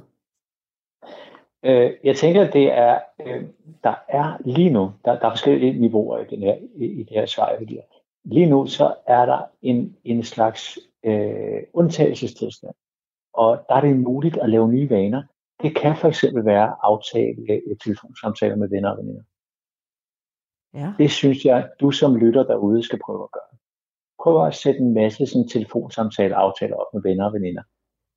Øh, 1.64 1.90
jeg 2.04 2.16
tænker, 2.16 2.46
at 2.46 2.52
det 2.52 2.72
er, 2.72 2.98
øh, 3.26 3.44
der 3.84 3.94
er 4.08 4.36
lige 4.44 4.70
nu, 4.70 4.92
der, 5.04 5.18
der 5.18 5.26
er 5.26 5.30
forskellige 5.30 5.80
niveauer 5.80 6.18
i, 6.18 6.24
den 6.30 6.42
her, 6.42 6.54
i, 6.74 6.84
i 6.84 7.02
det 7.02 7.10
her 7.10 7.26
svar, 7.26 7.50
jeg 7.50 7.66
giver. 7.66 7.82
Lige 8.24 8.46
nu 8.46 8.66
så 8.66 8.94
er 9.06 9.26
der 9.26 9.42
en, 9.62 9.96
en 10.04 10.22
slags 10.22 10.78
øh, 11.04 11.62
undtagelsestilstand, 11.72 12.74
og 13.34 13.64
der 13.68 13.74
er 13.74 13.80
det 13.80 13.96
muligt 13.96 14.36
at 14.36 14.50
lave 14.50 14.68
nye 14.68 14.90
vaner. 14.90 15.22
Det 15.62 15.76
kan 15.76 15.96
for 15.96 16.08
eksempel 16.08 16.44
være 16.44 16.74
aftale 16.82 17.60
telefonsamtaler 17.84 18.56
med 18.56 18.68
venner 18.68 18.90
og 18.90 18.98
veninder. 18.98 19.22
Ja. 20.74 20.92
Det 20.98 21.10
synes 21.10 21.44
jeg, 21.44 21.68
du 21.80 21.90
som 21.90 22.16
lytter 22.16 22.42
derude 22.42 22.82
skal 22.82 22.98
prøve 23.04 23.22
at 23.22 23.30
gøre. 23.30 23.58
Prøv 24.22 24.46
at 24.46 24.54
sætte 24.54 24.80
en 24.80 24.94
masse 24.94 25.26
sådan, 25.26 25.48
telefonsamtale 25.48 26.35
aftaler 26.35 26.76
op 26.76 26.94
med 26.94 27.02
venner 27.02 27.24
og 27.24 27.33
veninder. 27.33 27.62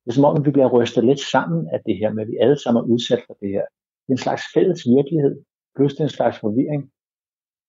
Det 0.02 0.10
er 0.10 0.14
som 0.14 0.24
om, 0.24 0.44
vi 0.46 0.50
bliver 0.50 0.70
rystet 0.76 1.04
lidt 1.04 1.20
sammen 1.20 1.68
af 1.74 1.80
det 1.86 1.96
her 2.00 2.10
med, 2.12 2.22
at 2.22 2.28
vi 2.28 2.36
alle 2.44 2.58
sammen 2.62 2.80
er 2.80 2.92
udsat 2.92 3.22
for 3.26 3.34
det 3.40 3.48
her. 3.48 3.64
Det 4.02 4.10
er 4.10 4.16
en 4.18 4.26
slags 4.26 4.42
fælles 4.54 4.80
virkelighed, 4.96 5.34
plus 5.76 5.92
en 5.94 6.08
slags 6.08 6.38
forvirring. 6.38 6.82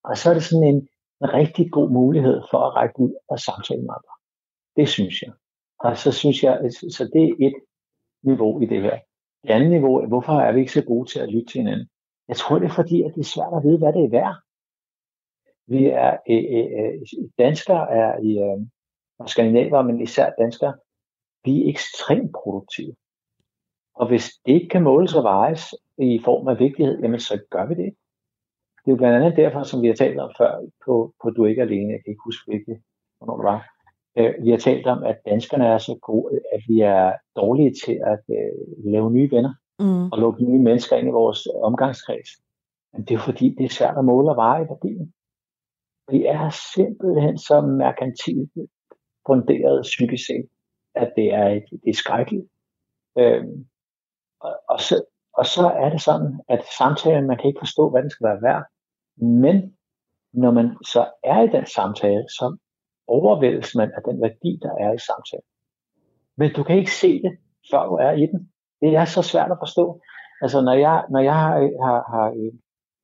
Og 0.04 0.16
så 0.16 0.30
er 0.30 0.34
det 0.34 0.44
sådan 0.44 0.68
en, 0.72 0.80
en 1.22 1.28
rigtig 1.40 1.70
god 1.76 1.90
mulighed 1.90 2.38
for 2.50 2.58
at 2.66 2.74
række 2.78 3.00
ud 3.00 3.12
og 3.28 3.38
samtale 3.38 3.82
med 3.82 3.94
andre. 3.98 4.14
Det 4.78 4.88
synes 4.88 5.22
jeg. 5.22 5.32
Og 5.84 5.96
så 5.96 6.12
synes 6.12 6.42
jeg, 6.42 6.54
så 6.96 7.04
det 7.14 7.22
er 7.24 7.34
et 7.46 7.56
niveau 8.22 8.60
i 8.60 8.66
det 8.66 8.82
her. 8.82 8.98
Det 9.42 9.50
andet 9.50 9.70
niveau 9.70 9.94
er, 10.02 10.06
hvorfor 10.06 10.32
er 10.32 10.52
vi 10.52 10.60
ikke 10.60 10.72
så 10.72 10.84
gode 10.84 11.10
til 11.10 11.20
at 11.20 11.28
lytte 11.32 11.52
til 11.52 11.60
hinanden? 11.60 11.88
Jeg 12.28 12.36
tror, 12.36 12.58
det 12.58 12.66
er 12.68 12.78
fordi, 12.80 13.02
at 13.02 13.12
det 13.14 13.20
er 13.20 13.32
svært 13.34 13.54
at 13.56 13.64
vide, 13.66 13.78
hvad 13.78 13.92
det 13.92 14.04
er 14.04 14.14
værd. 14.18 14.34
Vi 15.66 15.86
er, 15.86 16.16
øh, 16.30 17.00
danskere 17.38 17.90
er 17.90 18.18
i, 18.18 18.38
øh, 18.38 18.66
og 19.18 19.28
skandinaver, 19.28 19.82
men 19.82 20.00
især 20.00 20.30
danskere, 20.38 20.74
vi 21.44 21.62
er 21.62 21.70
ekstremt 21.70 22.32
produktive. 22.42 22.94
Og 23.94 24.08
hvis 24.08 24.30
det 24.46 24.52
ikke 24.52 24.68
kan 24.68 24.82
måles 24.82 25.14
og 25.14 25.24
vejes 25.24 25.74
i 25.98 26.20
form 26.24 26.48
af 26.48 26.58
vigtighed, 26.58 27.02
jamen 27.02 27.20
så 27.20 27.40
gør 27.50 27.66
vi 27.66 27.74
det 27.74 27.84
ikke. 27.84 27.98
Det 28.84 28.92
er 28.92 28.96
jo 28.96 28.96
blandt 28.96 29.16
andet 29.16 29.36
derfor, 29.36 29.62
som 29.62 29.82
vi 29.82 29.86
har 29.86 29.94
talt 29.94 30.18
om 30.18 30.32
før 30.38 30.52
på, 30.86 31.14
på 31.22 31.30
Du 31.30 31.44
er 31.44 31.48
ikke 31.48 31.62
alene, 31.62 31.92
jeg 31.92 32.00
kan 32.04 32.10
ikke 32.12 32.24
huske, 32.24 32.50
hvilket, 32.50 32.82
hvornår 33.18 33.36
det 33.36 33.44
var. 33.44 33.60
Øh, 34.18 34.44
vi 34.44 34.50
har 34.50 34.58
talt 34.58 34.86
om, 34.86 35.02
at 35.02 35.18
danskerne 35.26 35.66
er 35.66 35.78
så 35.78 35.98
gode, 36.02 36.40
at 36.52 36.60
vi 36.68 36.80
er 36.80 37.12
dårlige 37.36 37.72
til 37.84 38.00
at 38.12 38.22
øh, 38.30 38.92
lave 38.92 39.10
nye 39.10 39.30
venner 39.30 39.54
mm. 39.78 40.12
og 40.12 40.18
lukke 40.18 40.44
nye 40.44 40.62
mennesker 40.62 40.96
ind 40.96 41.08
i 41.08 41.18
vores 41.20 41.48
omgangskreds. 41.62 42.30
Men 42.92 43.04
det 43.04 43.14
er 43.14 43.18
fordi, 43.18 43.54
det 43.58 43.64
er 43.64 43.76
svært 43.78 43.98
at 43.98 44.04
måle 44.04 44.30
og 44.30 44.36
veje 44.36 44.68
værdien. 44.68 45.12
Vi 46.10 46.24
er 46.24 46.50
simpelthen 46.74 47.38
så 47.38 47.60
merkantilt 47.60 48.50
funderet 49.26 49.82
psykisk 49.82 50.26
set, 50.26 50.48
at 50.94 51.12
det 51.16 51.34
er, 51.34 51.48
et, 51.48 51.64
det 51.70 51.90
er 51.90 51.94
skrækkeligt. 52.02 52.46
Øhm, 53.18 53.66
og, 54.40 54.60
og, 54.68 54.80
så, 54.80 55.04
og 55.32 55.46
så 55.46 55.66
er 55.68 55.88
det 55.90 56.00
sådan, 56.02 56.40
at 56.48 56.64
samtalen, 56.78 57.26
man 57.26 57.36
kan 57.36 57.48
ikke 57.48 57.64
forstå, 57.64 57.90
hvad 57.90 58.02
den 58.02 58.10
skal 58.10 58.26
være 58.28 58.42
værd. 58.42 58.64
Men 59.16 59.76
når 60.32 60.50
man 60.50 60.76
så 60.84 61.10
er 61.24 61.42
i 61.42 61.48
den 61.56 61.66
samtale, 61.66 62.24
så 62.28 62.56
overvældes 63.06 63.74
man 63.74 63.92
af 63.96 64.02
den 64.08 64.22
værdi, 64.22 64.58
der 64.62 64.72
er 64.84 64.92
i 64.92 64.98
samtalen. 64.98 65.50
Men 66.36 66.52
du 66.52 66.62
kan 66.62 66.78
ikke 66.78 66.94
se 66.94 67.22
det, 67.22 67.38
før 67.70 67.86
du 67.86 67.94
er 67.94 68.10
i 68.10 68.26
den. 68.26 68.52
Det 68.80 68.96
er 68.96 69.04
så 69.04 69.22
svært 69.22 69.50
at 69.50 69.58
forstå. 69.60 70.00
Altså, 70.42 70.60
når 70.60 70.72
jeg, 70.72 71.04
når 71.10 71.20
jeg 71.20 71.34
har, 71.34 71.52
har, 71.86 71.98
har 72.12 72.26
øh, 72.36 72.52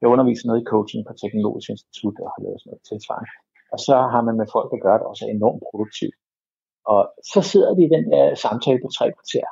jeg 0.03 0.13
underviser 0.15 0.45
noget 0.47 0.63
i 0.63 0.71
coaching 0.75 1.01
på 1.07 1.13
Teknologisk 1.23 1.69
Institut 1.75 2.17
og 2.23 2.29
har 2.35 2.41
lavet 2.45 2.61
sådan 2.61 2.71
noget 2.71 2.87
tilsvarende, 2.91 3.33
og 3.73 3.79
så 3.87 3.95
har 4.13 4.23
man 4.27 4.37
med 4.41 4.49
folk, 4.57 4.71
at 4.75 4.83
gør 4.87 4.97
det 4.99 5.07
også 5.13 5.25
enormt 5.37 5.63
produktivt. 5.69 6.17
Og 6.93 7.01
så 7.33 7.41
sidder 7.51 7.71
de 7.77 7.83
i 7.85 7.93
den 7.97 8.05
der 8.13 8.25
samtale 8.45 8.81
på 8.83 8.89
tre 8.97 9.07
kvarter, 9.17 9.49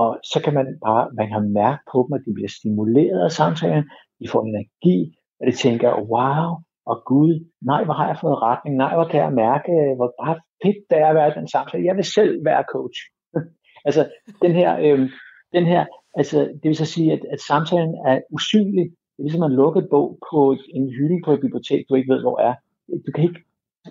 og 0.00 0.10
så 0.30 0.38
kan 0.44 0.54
man 0.58 0.66
bare, 0.86 1.04
man 1.20 1.28
kan 1.32 1.44
mærke 1.62 1.82
på 1.92 1.98
dem, 2.04 2.12
at 2.18 2.22
de 2.26 2.32
bliver 2.36 2.52
stimuleret 2.58 3.20
af 3.28 3.32
samtalen, 3.40 3.84
de 4.20 4.26
får 4.32 4.42
energi, 4.50 4.98
og 5.38 5.44
de 5.48 5.54
tænker, 5.64 5.90
wow, 6.12 6.46
og 6.90 6.96
Gud, 7.10 7.32
nej, 7.70 7.84
hvor 7.84 7.94
har 7.94 8.06
jeg 8.06 8.18
fået 8.20 8.42
retning, 8.42 8.76
nej, 8.76 8.94
hvor 8.94 9.08
kan 9.12 9.20
jeg 9.20 9.32
mærke, 9.32 9.72
hvor 9.96 10.08
bare 10.22 10.36
fedt 10.62 10.80
det 10.90 10.98
er 10.98 11.08
at 11.10 11.14
være 11.14 11.34
den 11.38 11.48
samtale. 11.48 11.84
Jeg 11.84 11.96
vil 11.96 12.04
selv 12.04 12.44
være 12.44 12.64
coach. 12.74 12.98
altså, 13.86 14.02
den 14.42 14.52
her, 14.52 14.70
øh, 14.84 15.10
den 15.56 15.66
her, 15.66 15.86
altså, 16.14 16.38
det 16.60 16.66
vil 16.68 16.76
så 16.76 16.84
sige, 16.84 17.12
at, 17.12 17.22
at 17.32 17.40
samtalen 17.40 17.94
er 18.06 18.20
usynlig. 18.36 18.86
Det 19.20 19.24
er 19.24 19.28
ligesom 19.28 19.50
at 19.50 19.58
lukke 19.62 19.80
et 19.80 19.90
bog 19.90 20.18
på 20.30 20.56
en 20.68 20.90
hylde 20.90 21.22
på 21.24 21.32
et 21.32 21.40
bibliotek, 21.40 21.88
du 21.88 21.94
ikke 21.94 22.12
ved, 22.14 22.20
hvor 22.20 22.38
er. 22.48 22.54
Du 23.06 23.12
kan 23.14 23.24
ikke, 23.24 23.40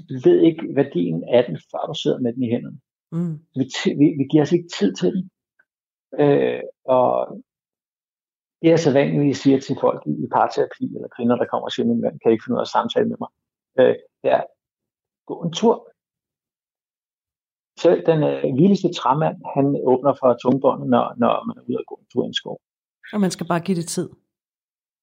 du 0.09 0.15
ved 0.23 0.39
ikke 0.41 0.75
værdien 0.75 1.23
af 1.23 1.45
den, 1.47 1.57
før 1.71 1.81
du 1.87 1.93
sidder 1.93 2.19
med 2.19 2.33
den 2.33 2.43
i 2.43 2.49
hænderne. 2.53 2.79
Mm. 3.11 3.35
Vi, 3.59 3.63
vi, 3.99 4.05
vi 4.19 4.23
giver 4.31 4.43
os 4.43 4.51
ikke 4.51 4.69
tid 4.79 4.93
til 4.95 5.09
den. 5.15 5.23
Øh, 6.21 6.61
og 6.85 7.07
det 8.61 8.71
er 8.71 8.77
så 8.77 8.91
vanligt, 8.93 9.29
at 9.29 9.35
siger 9.35 9.59
til 9.59 9.75
folk 9.81 10.01
i 10.07 10.27
parterapi, 10.37 10.85
eller 10.95 11.09
kvinder, 11.15 11.35
der 11.35 11.45
kommer 11.51 11.65
og 11.65 11.71
siger, 11.71 11.87
min 11.87 12.01
mand 12.01 12.19
kan 12.19 12.31
ikke 12.31 12.43
finde 12.43 12.55
ud 12.55 12.63
af 12.63 12.67
at 12.67 12.75
samtale 12.77 13.09
med 13.09 13.19
mig. 13.23 13.31
Øh, 13.79 13.95
det 14.21 14.29
er, 14.37 14.43
gå 15.29 15.35
en 15.45 15.53
tur. 15.59 15.75
Selv 17.83 17.99
den 18.09 18.19
øh, 18.31 18.43
vildeste 18.61 18.89
træmand, 18.99 19.37
han 19.55 19.65
åbner 19.91 20.13
for 20.19 20.29
tungbåndet, 20.41 20.87
når, 20.93 21.05
når 21.21 21.33
man 21.47 21.55
er 21.57 21.63
ude 21.67 21.77
og 21.81 21.85
gå 21.89 21.95
en 22.01 22.09
tur 22.11 22.23
i 22.23 22.27
en 22.27 22.39
skov. 22.41 22.57
Og 23.13 23.19
man 23.25 23.31
skal 23.31 23.47
bare 23.47 23.65
give 23.67 23.77
det 23.81 23.87
tid. 23.97 24.09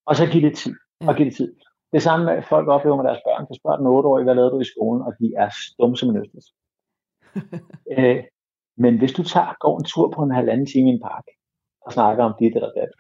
Og 0.09 0.17
så 0.17 0.25
give 0.33 0.45
det 0.49 0.57
tid. 0.57 0.75
Ja. 1.01 1.09
Og 1.09 1.17
give 1.17 1.29
det 1.29 1.37
tid. 1.37 1.51
Det 1.93 2.03
samme 2.03 2.27
med, 2.27 2.43
folk 2.43 2.69
oplever 2.69 2.97
med 2.97 3.05
deres 3.09 3.23
børn. 3.27 3.47
De 3.51 3.59
spørger 3.61 3.79
den 3.81 3.87
8-årige, 3.87 4.25
hvad 4.25 4.35
lavede 4.35 4.55
du 4.55 4.61
i 4.61 4.73
skolen? 4.75 5.03
Og 5.07 5.13
de 5.21 5.27
er 5.43 5.49
stumme 5.69 5.97
som 5.97 6.09
en 6.09 6.21
østers. 6.23 6.49
øh, 7.97 8.25
Men 8.85 8.99
hvis 8.99 9.13
du 9.19 9.23
tager, 9.23 9.55
går 9.65 9.79
en 9.79 9.85
tur 9.85 10.07
på 10.17 10.21
en 10.23 10.37
halvanden 10.39 10.67
time 10.67 10.91
i 10.91 10.95
en 10.95 11.03
park, 11.09 11.27
og 11.85 11.93
snakker 11.93 12.25
om 12.25 12.35
dit 12.41 12.55
eller 12.55 12.73
dat, 12.79 12.93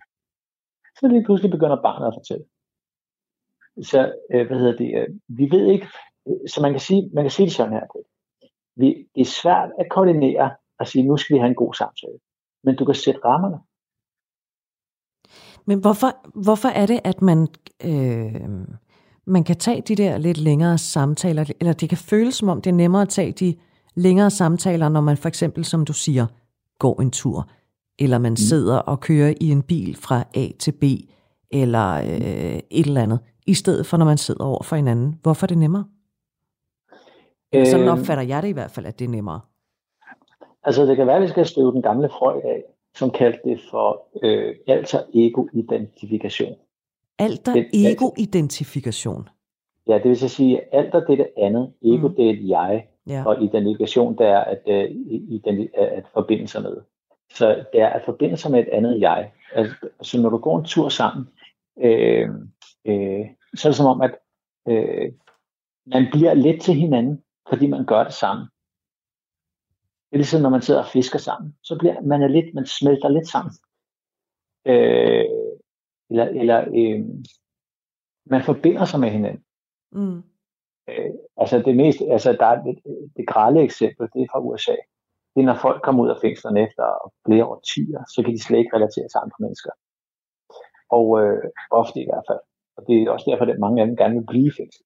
så 0.98 1.08
lige 1.08 1.24
pludselig 1.24 1.50
begynder 1.50 1.82
barnet 1.82 2.06
at 2.06 2.16
fortælle. 2.18 2.46
Så, 3.90 4.00
øh, 4.32 4.46
hvad 4.46 4.58
hedder 4.58 4.76
det, 4.82 4.90
øh, 4.98 5.08
vi 5.38 5.44
ved 5.54 5.66
ikke, 5.74 5.88
øh, 6.28 6.40
så 6.52 6.58
man 6.62 6.72
kan 6.72 6.80
sige, 6.88 7.10
man 7.14 7.24
kan 7.24 7.30
sige 7.30 7.46
det 7.46 7.54
sådan 7.54 7.72
her, 7.72 7.86
vi, 8.80 8.88
det 9.14 9.20
er 9.20 9.34
svært 9.42 9.70
at 9.80 9.86
koordinere 9.90 10.46
og 10.78 10.86
sige, 10.86 11.06
nu 11.08 11.16
skal 11.16 11.34
vi 11.34 11.38
have 11.38 11.48
en 11.48 11.62
god 11.64 11.74
samtale. 11.74 12.18
Men 12.64 12.76
du 12.76 12.84
kan 12.84 12.94
sætte 12.94 13.20
rammerne. 13.24 13.58
Men 15.66 15.78
hvorfor, 15.78 16.40
hvorfor 16.42 16.68
er 16.68 16.86
det, 16.86 17.00
at 17.04 17.22
man, 17.22 17.48
øh, 17.84 18.34
man 19.26 19.44
kan 19.44 19.56
tage 19.56 19.80
de 19.80 19.94
der 19.94 20.18
lidt 20.18 20.38
længere 20.38 20.78
samtaler, 20.78 21.44
eller 21.60 21.72
det 21.72 21.88
kan 21.88 21.98
føles 21.98 22.34
som 22.34 22.48
om, 22.48 22.62
det 22.62 22.70
er 22.70 22.74
nemmere 22.74 23.02
at 23.02 23.08
tage 23.08 23.32
de 23.32 23.54
længere 23.94 24.30
samtaler, 24.30 24.88
når 24.88 25.00
man 25.00 25.16
for 25.16 25.28
eksempel, 25.28 25.64
som 25.64 25.84
du 25.84 25.92
siger, 25.92 26.26
går 26.78 27.00
en 27.00 27.10
tur, 27.10 27.48
eller 27.98 28.18
man 28.18 28.32
mm. 28.32 28.36
sidder 28.36 28.78
og 28.78 29.00
kører 29.00 29.34
i 29.40 29.50
en 29.50 29.62
bil 29.62 29.96
fra 29.96 30.24
A 30.34 30.48
til 30.58 30.72
B, 30.72 30.84
eller 31.50 31.94
øh, 31.94 32.60
et 32.70 32.86
eller 32.86 33.02
andet, 33.02 33.18
i 33.46 33.54
stedet 33.54 33.86
for 33.86 33.96
når 33.96 34.04
man 34.04 34.18
sidder 34.18 34.44
over 34.44 34.62
for 34.62 34.76
hinanden. 34.76 35.18
Hvorfor 35.22 35.46
er 35.46 35.48
det 35.48 35.58
nemmere? 35.58 35.84
Øh, 37.54 37.66
Sådan 37.66 37.88
opfatter 37.88 38.24
jeg 38.24 38.42
det 38.42 38.48
i 38.48 38.52
hvert 38.52 38.70
fald, 38.70 38.86
at 38.86 38.98
det 38.98 39.04
er 39.04 39.08
nemmere. 39.08 39.40
Altså 40.64 40.86
det 40.86 40.96
kan 40.96 41.06
være, 41.06 41.16
at 41.16 41.22
vi 41.22 41.28
skal 41.28 41.46
skrive 41.46 41.72
den 41.72 41.82
gamle 41.82 42.08
Freud 42.08 42.40
af, 42.44 42.62
som 42.96 43.10
kaldte 43.10 43.40
det 43.44 43.60
for 43.70 44.02
øh, 44.22 44.54
alter 44.66 45.00
ego-identifikation. 45.14 46.54
Alter 47.18 47.64
ego-identifikation? 47.74 49.28
Ja, 49.88 49.94
det 49.94 50.04
vil 50.04 50.30
sige, 50.30 50.60
at 50.60 50.84
alter 50.84 51.00
det 51.00 51.12
er 51.12 51.16
det 51.16 51.28
andet. 51.36 51.72
Ego 51.82 52.08
mm. 52.08 52.14
det 52.14 52.26
er 52.26 52.30
et 52.30 52.48
jeg, 52.48 52.86
ja. 53.06 53.24
og 53.26 53.42
identifikation 53.42 54.18
det 54.18 54.26
er 54.26 54.38
at, 54.38 54.62
øh, 54.66 54.90
identi- 55.10 55.80
at 55.80 56.04
forbinde 56.14 56.48
sig 56.48 56.62
med. 56.62 56.76
Så 57.32 57.64
det 57.72 57.80
er 57.80 57.88
at 57.88 58.02
forbinde 58.04 58.36
sig 58.36 58.50
med 58.50 58.60
et 58.60 58.68
andet 58.68 59.00
jeg. 59.00 59.32
Altså, 59.54 59.74
så 60.02 60.20
når 60.20 60.30
du 60.30 60.38
går 60.38 60.58
en 60.58 60.64
tur 60.64 60.88
sammen, 60.88 61.28
øh, 61.80 62.28
øh, 62.84 63.26
så 63.54 63.68
er 63.68 63.70
det 63.70 63.76
som 63.76 63.86
om, 63.86 64.00
at 64.00 64.14
øh, 64.68 65.12
man 65.86 66.06
bliver 66.12 66.34
lidt 66.34 66.62
til 66.62 66.74
hinanden, 66.74 67.22
fordi 67.48 67.66
man 67.66 67.84
gør 67.84 68.04
det 68.04 68.12
sammen. 68.12 68.46
Det 70.06 70.16
er 70.16 70.16
ligesom, 70.16 70.42
når 70.42 70.50
man 70.50 70.62
sidder 70.62 70.80
og 70.80 70.86
fisker 70.86 71.18
sammen. 71.18 71.56
Så 71.62 71.78
bliver 71.78 72.00
man 72.00 72.22
er 72.22 72.28
lidt, 72.28 72.54
man 72.54 72.66
smelter 72.66 73.08
lidt 73.08 73.28
sammen. 73.28 73.52
Øh, 74.66 75.24
eller 76.10 76.24
eller 76.24 76.58
øh, 76.60 77.04
man 78.26 78.42
forbinder 78.42 78.84
sig 78.84 79.00
med 79.00 79.10
hinanden. 79.10 79.44
Mm. 79.92 80.22
Øh, 80.88 81.10
altså 81.36 81.58
det 81.58 81.76
mest, 81.76 81.98
altså 82.10 82.32
der 82.32 82.46
er 82.46 82.62
det, 82.62 82.78
det 83.16 83.28
grælde 83.28 83.60
eksempel, 83.62 84.08
det 84.14 84.22
er 84.22 84.26
fra 84.32 84.40
USA. 84.40 84.76
Det 85.34 85.40
er, 85.42 85.46
når 85.46 85.58
folk 85.66 85.82
kommer 85.82 86.04
ud 86.04 86.10
af 86.10 86.20
fængslerne 86.22 86.60
efter 86.66 86.84
flere 87.26 87.44
årtier, 87.44 88.00
så 88.14 88.22
kan 88.22 88.32
de 88.32 88.42
slet 88.42 88.58
ikke 88.58 88.76
relatere 88.76 89.08
til 89.08 89.22
andre 89.24 89.38
mennesker. 89.40 89.70
Og 90.96 91.06
øh, 91.20 91.42
ofte 91.70 92.00
i 92.00 92.08
hvert 92.10 92.26
fald. 92.28 92.42
Og 92.76 92.82
det 92.86 92.94
er 92.94 93.10
også 93.10 93.26
derfor, 93.30 93.44
at 93.44 93.58
mange 93.58 93.80
af 93.80 93.86
dem 93.86 93.96
gerne 93.96 94.14
vil 94.14 94.26
blive 94.26 94.52
fængslet. 94.58 94.85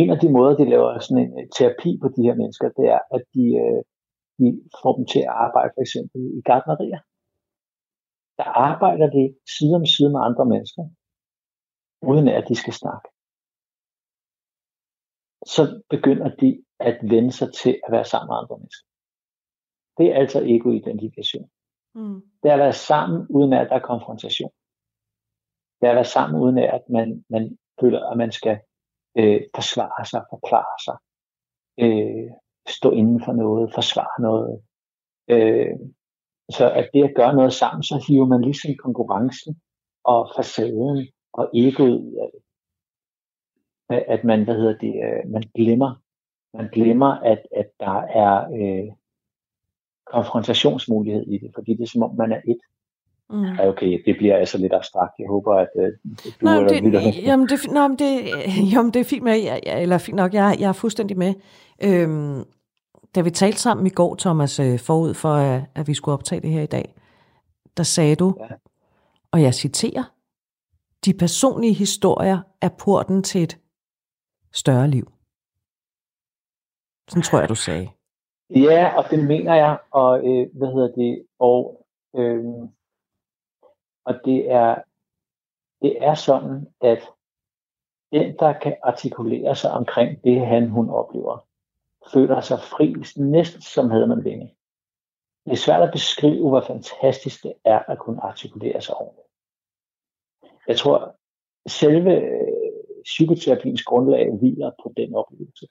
En 0.00 0.10
af 0.10 0.18
de 0.22 0.32
måder, 0.36 0.54
de 0.56 0.70
laver 0.74 0.98
sådan 0.98 1.22
en 1.24 1.50
terapi 1.56 1.90
på 2.02 2.08
de 2.14 2.22
her 2.26 2.34
mennesker, 2.40 2.68
det 2.78 2.86
er, 2.96 3.00
at 3.16 3.22
de, 3.34 3.44
øh, 3.62 3.80
de 4.38 4.46
får 4.82 4.92
dem 4.96 5.06
til 5.12 5.22
at 5.28 5.34
arbejde 5.46 5.70
for 5.74 5.82
eksempel 5.86 6.20
i 6.38 6.40
gardnerier. 6.48 7.00
Der 8.38 8.48
arbejder 8.68 9.06
de 9.16 9.24
side 9.54 9.74
om 9.80 9.86
side 9.94 10.10
med 10.14 10.20
andre 10.28 10.46
mennesker, 10.52 10.82
uden 12.10 12.28
at 12.28 12.44
de 12.48 12.56
skal 12.62 12.74
snakke. 12.82 13.08
Så 15.54 15.62
begynder 15.94 16.28
de 16.42 16.50
at 16.88 16.96
vende 17.12 17.32
sig 17.32 17.48
til 17.62 17.74
at 17.84 17.92
være 17.92 18.04
sammen 18.04 18.28
med 18.30 18.36
andre 18.40 18.56
mennesker. 18.58 18.86
Det 19.98 20.06
er 20.10 20.16
altså 20.22 20.38
ego-identifikation. 20.54 21.48
Mm. 21.94 22.18
Det 22.40 22.46
er 22.48 22.56
at 22.56 22.64
være 22.66 22.78
sammen, 22.90 23.26
uden 23.36 23.52
at 23.52 23.68
der 23.70 23.76
er 23.76 23.88
konfrontation. 23.92 24.52
Det 25.78 25.86
er 25.86 25.90
at 25.90 26.00
være 26.02 26.14
sammen, 26.16 26.40
uden 26.42 26.58
at 26.58 26.84
man, 26.96 27.24
man 27.34 27.58
føler, 27.80 28.00
at 28.10 28.16
man 28.18 28.32
skal 28.32 28.56
øh, 29.18 29.40
forsvare 29.54 30.04
sig, 30.06 30.22
forklare 30.30 30.76
sig, 30.86 30.96
øh, 31.84 32.30
stå 32.68 32.90
inden 32.90 33.24
for 33.24 33.32
noget, 33.32 33.74
forsvare 33.74 34.22
noget. 34.22 34.62
Øh, 35.28 35.76
så 36.50 36.72
at 36.72 36.90
det 36.94 37.04
at 37.04 37.14
gøre 37.16 37.34
noget 37.34 37.52
sammen, 37.52 37.82
så 37.82 38.04
hiver 38.08 38.26
man 38.26 38.42
ligesom 38.42 38.70
konkurrencen 38.78 39.60
og 40.04 40.32
facaden 40.36 41.08
og 41.32 41.50
egoet 41.54 41.98
ud 42.00 42.14
af 42.22 42.30
det. 42.32 42.42
At 44.08 44.24
man, 44.24 44.44
hvad 44.44 44.54
hedder 44.54 44.78
det, 44.78 44.94
øh, 45.06 45.30
man 45.30 45.42
glemmer, 45.54 45.94
man 46.54 46.68
glemmer, 46.68 47.06
at, 47.06 47.42
at 47.56 47.70
der 47.80 47.98
er 48.00 48.34
øh, 48.58 48.92
konfrontationsmulighed 50.06 51.26
i 51.26 51.38
det, 51.38 51.50
fordi 51.54 51.72
det 51.74 51.82
er 51.82 51.86
som 51.86 52.02
om, 52.02 52.14
man 52.16 52.32
er 52.32 52.40
et. 52.48 52.60
Mm. 53.32 53.58
Okay, 53.60 54.02
det 54.06 54.16
bliver 54.16 54.36
altså 54.36 54.58
lidt 54.58 54.72
abstrakt. 54.72 55.12
Jeg 55.18 55.28
håber, 55.28 55.54
at 55.54 55.68
uh, 55.74 55.82
du 55.82 56.30
nej, 56.40 56.58
det, 56.58 56.82
lytter. 56.82 57.00
Jamen, 57.28 57.48
det, 57.48 57.72
nej, 57.72 57.88
det, 57.98 58.32
jamen, 58.72 58.92
det 58.94 59.00
er 59.00 59.04
fint 59.04 59.22
med, 59.22 59.36
jeg, 59.36 59.60
eller 59.66 59.98
fint 59.98 60.16
nok, 60.16 60.34
jeg, 60.34 60.56
jeg 60.60 60.68
er 60.68 60.72
fuldstændig 60.72 61.18
med. 61.18 61.34
Øhm, 61.84 62.44
da 63.14 63.20
vi 63.20 63.30
talte 63.30 63.58
sammen 63.58 63.86
i 63.86 63.90
går, 63.90 64.14
Thomas, 64.14 64.60
øh, 64.60 64.78
forud 64.78 65.14
for, 65.14 65.34
at, 65.34 65.62
at 65.74 65.88
vi 65.88 65.94
skulle 65.94 66.12
optage 66.12 66.40
det 66.40 66.50
her 66.50 66.62
i 66.62 66.66
dag, 66.66 66.94
der 67.76 67.82
sagde 67.82 68.16
du, 68.16 68.34
ja. 68.40 68.54
og 69.32 69.42
jeg 69.42 69.54
citerer, 69.54 70.04
de 71.04 71.14
personlige 71.14 71.74
historier 71.74 72.38
er 72.60 72.68
porten 72.68 73.22
til 73.22 73.42
et 73.42 73.58
større 74.52 74.88
liv. 74.88 75.12
Sådan 77.08 77.22
tror 77.22 77.38
jeg, 77.40 77.48
du 77.48 77.54
sagde. 77.54 77.88
Ja, 78.50 78.96
og 78.96 79.10
det 79.10 79.24
mener 79.24 79.54
jeg, 79.54 79.78
og 79.90 80.18
øh, 80.18 80.46
hvad 80.54 80.68
hedder 80.68 80.92
det, 80.92 81.26
og 81.38 81.86
øh, 82.16 82.44
og 84.04 84.14
det 84.24 84.50
er, 84.50 84.82
det 85.82 86.04
er 86.04 86.14
sådan, 86.14 86.66
at 86.80 87.02
den, 88.12 88.36
der 88.38 88.52
kan 88.58 88.76
artikulere 88.82 89.56
sig 89.56 89.70
omkring 89.70 90.24
det, 90.24 90.46
han 90.46 90.68
hun 90.68 90.90
oplever, 90.90 91.46
føler 92.12 92.40
sig 92.40 92.58
fri, 92.60 92.94
næsten 93.16 93.62
som 93.62 93.90
havde 93.90 94.06
man 94.06 94.24
vinde. 94.24 94.54
Det 95.44 95.52
er 95.52 95.56
svært 95.56 95.82
at 95.82 95.92
beskrive, 95.92 96.48
hvor 96.48 96.60
fantastisk 96.60 97.42
det 97.42 97.54
er 97.64 97.78
at 97.78 97.98
kunne 97.98 98.22
artikulere 98.22 98.80
sig 98.80 98.94
ordentligt. 98.94 99.28
Jeg 100.68 100.78
tror, 100.78 101.16
selve 101.66 102.20
øh, 102.20 102.72
psykoterapiens 103.04 103.82
grundlag 103.82 104.38
hviler 104.38 104.70
på 104.82 104.92
den 104.96 105.14
oplevelse. 105.14 105.66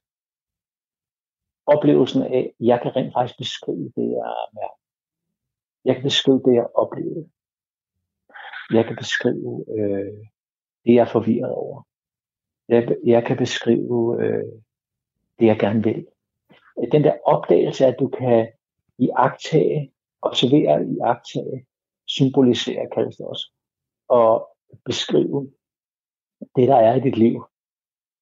Oplevelsen 1.66 2.22
af, 2.22 2.54
at 2.60 2.66
jeg 2.68 2.80
kan 2.82 2.96
rent 2.96 3.14
faktisk 3.14 3.38
beskrive 3.38 3.92
det, 3.96 4.12
jeg 4.12 4.48
mærker. 4.54 4.80
Jeg 5.86 5.96
kan 5.96 6.04
beskrive 6.04 6.42
det, 6.46 6.54
jeg 6.54 6.68
oplever 6.76 7.24
jeg 8.74 8.86
kan 8.86 8.96
beskrive 8.96 9.66
øh, 9.78 10.14
det, 10.86 10.94
jeg 10.96 11.02
er 11.02 11.12
forvirret 11.12 11.52
over. 11.52 11.88
Jeg, 12.68 12.96
jeg 13.06 13.26
kan 13.26 13.38
beskrive 13.38 14.24
øh, 14.24 14.52
det, 15.40 15.46
jeg 15.46 15.60
gerne 15.60 15.84
vil. 15.84 16.08
Den 16.92 17.04
der 17.04 17.18
opdagelse, 17.26 17.86
at 17.86 17.96
du 18.00 18.08
kan 18.08 18.48
i 18.98 19.10
agtage, 19.16 19.92
observere 20.22 20.86
i 20.86 20.98
agtage, 21.04 21.66
symbolisere, 22.08 22.90
kaldes 22.94 23.18
det 23.18 23.26
også, 23.26 23.52
og 24.08 24.48
beskrive 24.86 25.52
det, 26.56 26.68
der 26.68 26.76
er 26.76 26.96
i 26.96 27.00
dit 27.00 27.18
liv. 27.18 27.44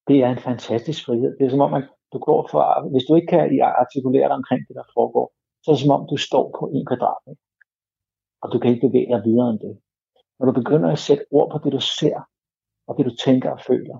Det 0.07 0.17
er 0.23 0.29
en 0.29 0.45
fantastisk 0.49 1.05
frihed. 1.05 1.37
Det 1.37 1.45
er 1.45 1.49
som 1.49 1.61
om, 1.61 1.71
man, 1.71 1.83
du 2.13 2.19
går 2.19 2.47
for, 2.51 2.89
hvis 2.91 3.03
du 3.07 3.15
ikke 3.15 3.27
kan 3.27 3.61
artikulere 3.61 4.27
dig 4.27 4.37
omkring 4.41 4.67
det, 4.67 4.75
der 4.75 4.83
foregår, 4.93 5.33
så 5.61 5.71
er 5.71 5.75
det 5.75 5.83
som 5.83 5.95
om, 5.97 6.07
du 6.11 6.17
står 6.17 6.55
på 6.59 6.63
en 6.75 6.85
kvadratmeter. 6.85 7.41
Og 8.41 8.51
du 8.51 8.59
kan 8.59 8.71
ikke 8.71 8.87
bevæge 8.87 9.13
dig 9.13 9.21
videre 9.25 9.49
end 9.49 9.59
det. 9.59 9.79
Når 10.39 10.45
du 10.45 10.51
begynder 10.51 10.91
at 10.91 10.99
sætte 10.99 11.25
ord 11.31 11.51
på 11.51 11.57
det, 11.63 11.73
du 11.73 11.79
ser, 11.79 12.19
og 12.87 12.97
det, 12.97 13.05
du 13.05 13.15
tænker 13.15 13.51
og 13.51 13.61
føler, 13.67 13.97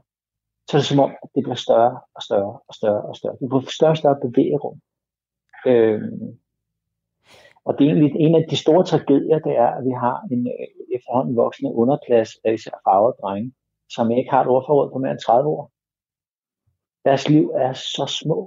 så 0.67 0.77
er 0.77 0.79
det 0.79 0.87
som 0.87 0.99
om, 0.99 1.11
at 1.23 1.29
det 1.35 1.43
bliver 1.43 1.61
større 1.65 2.01
og 2.15 2.21
større 2.21 2.59
og 2.67 2.73
større 2.79 3.01
og 3.01 3.15
større. 3.15 3.37
Du 3.41 3.49
får 3.51 3.61
større 3.77 3.91
og 3.91 3.97
større 3.97 4.19
bevægerum. 4.25 4.77
Øhm, 5.67 6.39
og 7.65 7.71
det 7.77 7.83
er 7.83 7.89
egentlig 7.91 8.21
en 8.25 8.35
af 8.35 8.45
de 8.49 8.57
store 8.63 8.83
tragedier, 8.85 9.39
det 9.39 9.53
er, 9.63 9.69
at 9.77 9.83
vi 9.85 9.93
har 10.03 10.17
en 10.31 10.47
øh, 10.47 10.67
efterhånden 10.95 11.35
voksende 11.35 11.73
underklasse 11.81 12.39
af 12.43 12.53
især 12.53 12.75
farvede 12.85 13.17
drenge, 13.21 13.53
som 13.95 14.11
ikke 14.11 14.31
har 14.31 14.41
et 14.41 14.47
ordforråd 14.47 14.91
på 14.91 14.97
mere 14.97 15.11
end 15.11 15.19
30 15.19 15.49
år. 15.49 15.71
Deres 17.05 17.29
liv 17.29 17.45
er 17.55 17.73
så 17.73 18.05
små. 18.21 18.39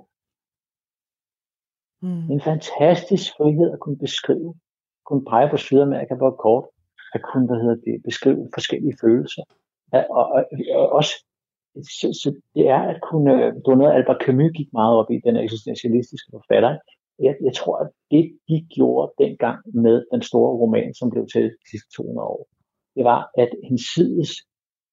Mm. 2.03 2.31
En 2.35 2.41
fantastisk 2.41 3.33
frihed 3.37 3.73
at 3.73 3.81
kunne 3.81 3.99
beskrive, 3.99 4.55
kunne 5.07 5.25
pege 5.25 5.51
på 5.51 5.57
Sydamerika 5.57 6.15
på 6.15 6.29
et 6.29 6.39
kort, 6.39 6.67
at 7.15 7.23
kunne 7.23 7.47
hvad 7.47 7.61
hedder 7.63 7.81
det, 7.87 8.03
beskrive 8.05 8.49
forskellige 8.55 8.97
følelser. 9.01 9.43
Ja, 9.93 10.03
og, 10.19 10.25
og, 10.35 10.43
og 10.75 10.93
også, 10.99 11.15
så, 11.99 12.07
så 12.23 12.29
det 12.55 12.69
er 12.69 12.83
at 12.93 13.01
kunne, 13.11 13.33
øh, 13.35 13.53
det 13.63 13.69
var 13.73 13.75
noget, 13.75 13.95
Albert 13.95 14.23
Camus 14.25 14.53
gik 14.59 14.71
meget 14.73 14.95
op 15.01 15.11
i, 15.11 15.21
den 15.25 15.37
eksistentialistiske 15.37 16.31
forfatter. 16.37 16.79
Jeg, 17.19 17.35
jeg 17.47 17.55
tror, 17.55 17.77
at 17.85 17.91
det, 18.11 18.25
de 18.49 18.67
gjorde 18.77 19.13
dengang 19.25 19.59
med 19.85 20.05
den 20.13 20.23
store 20.23 20.53
roman, 20.63 20.95
som 20.95 21.11
blev 21.11 21.27
til 21.33 21.43
de 21.43 21.71
sidste 21.71 21.91
200 21.97 22.29
år, 22.29 22.49
det 22.97 23.05
var, 23.05 23.31
at 23.39 23.51
hensides 23.69 24.31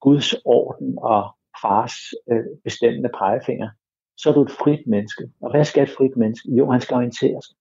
Guds 0.01 0.33
orden 0.45 0.97
og 1.01 1.21
fars 1.61 1.95
øh, 2.31 2.45
bestemmende 2.63 3.09
pegefinger, 3.19 3.69
så 4.17 4.29
er 4.29 4.33
du 4.33 4.41
et 4.41 4.51
frit 4.51 4.87
menneske. 4.87 5.23
Og 5.41 5.51
hvad 5.51 5.65
skal 5.65 5.83
et 5.83 5.95
frit 5.97 6.17
menneske? 6.17 6.51
Jo, 6.51 6.71
han 6.71 6.81
skal 6.81 6.95
orientere 6.95 7.41
sig. 7.41 7.55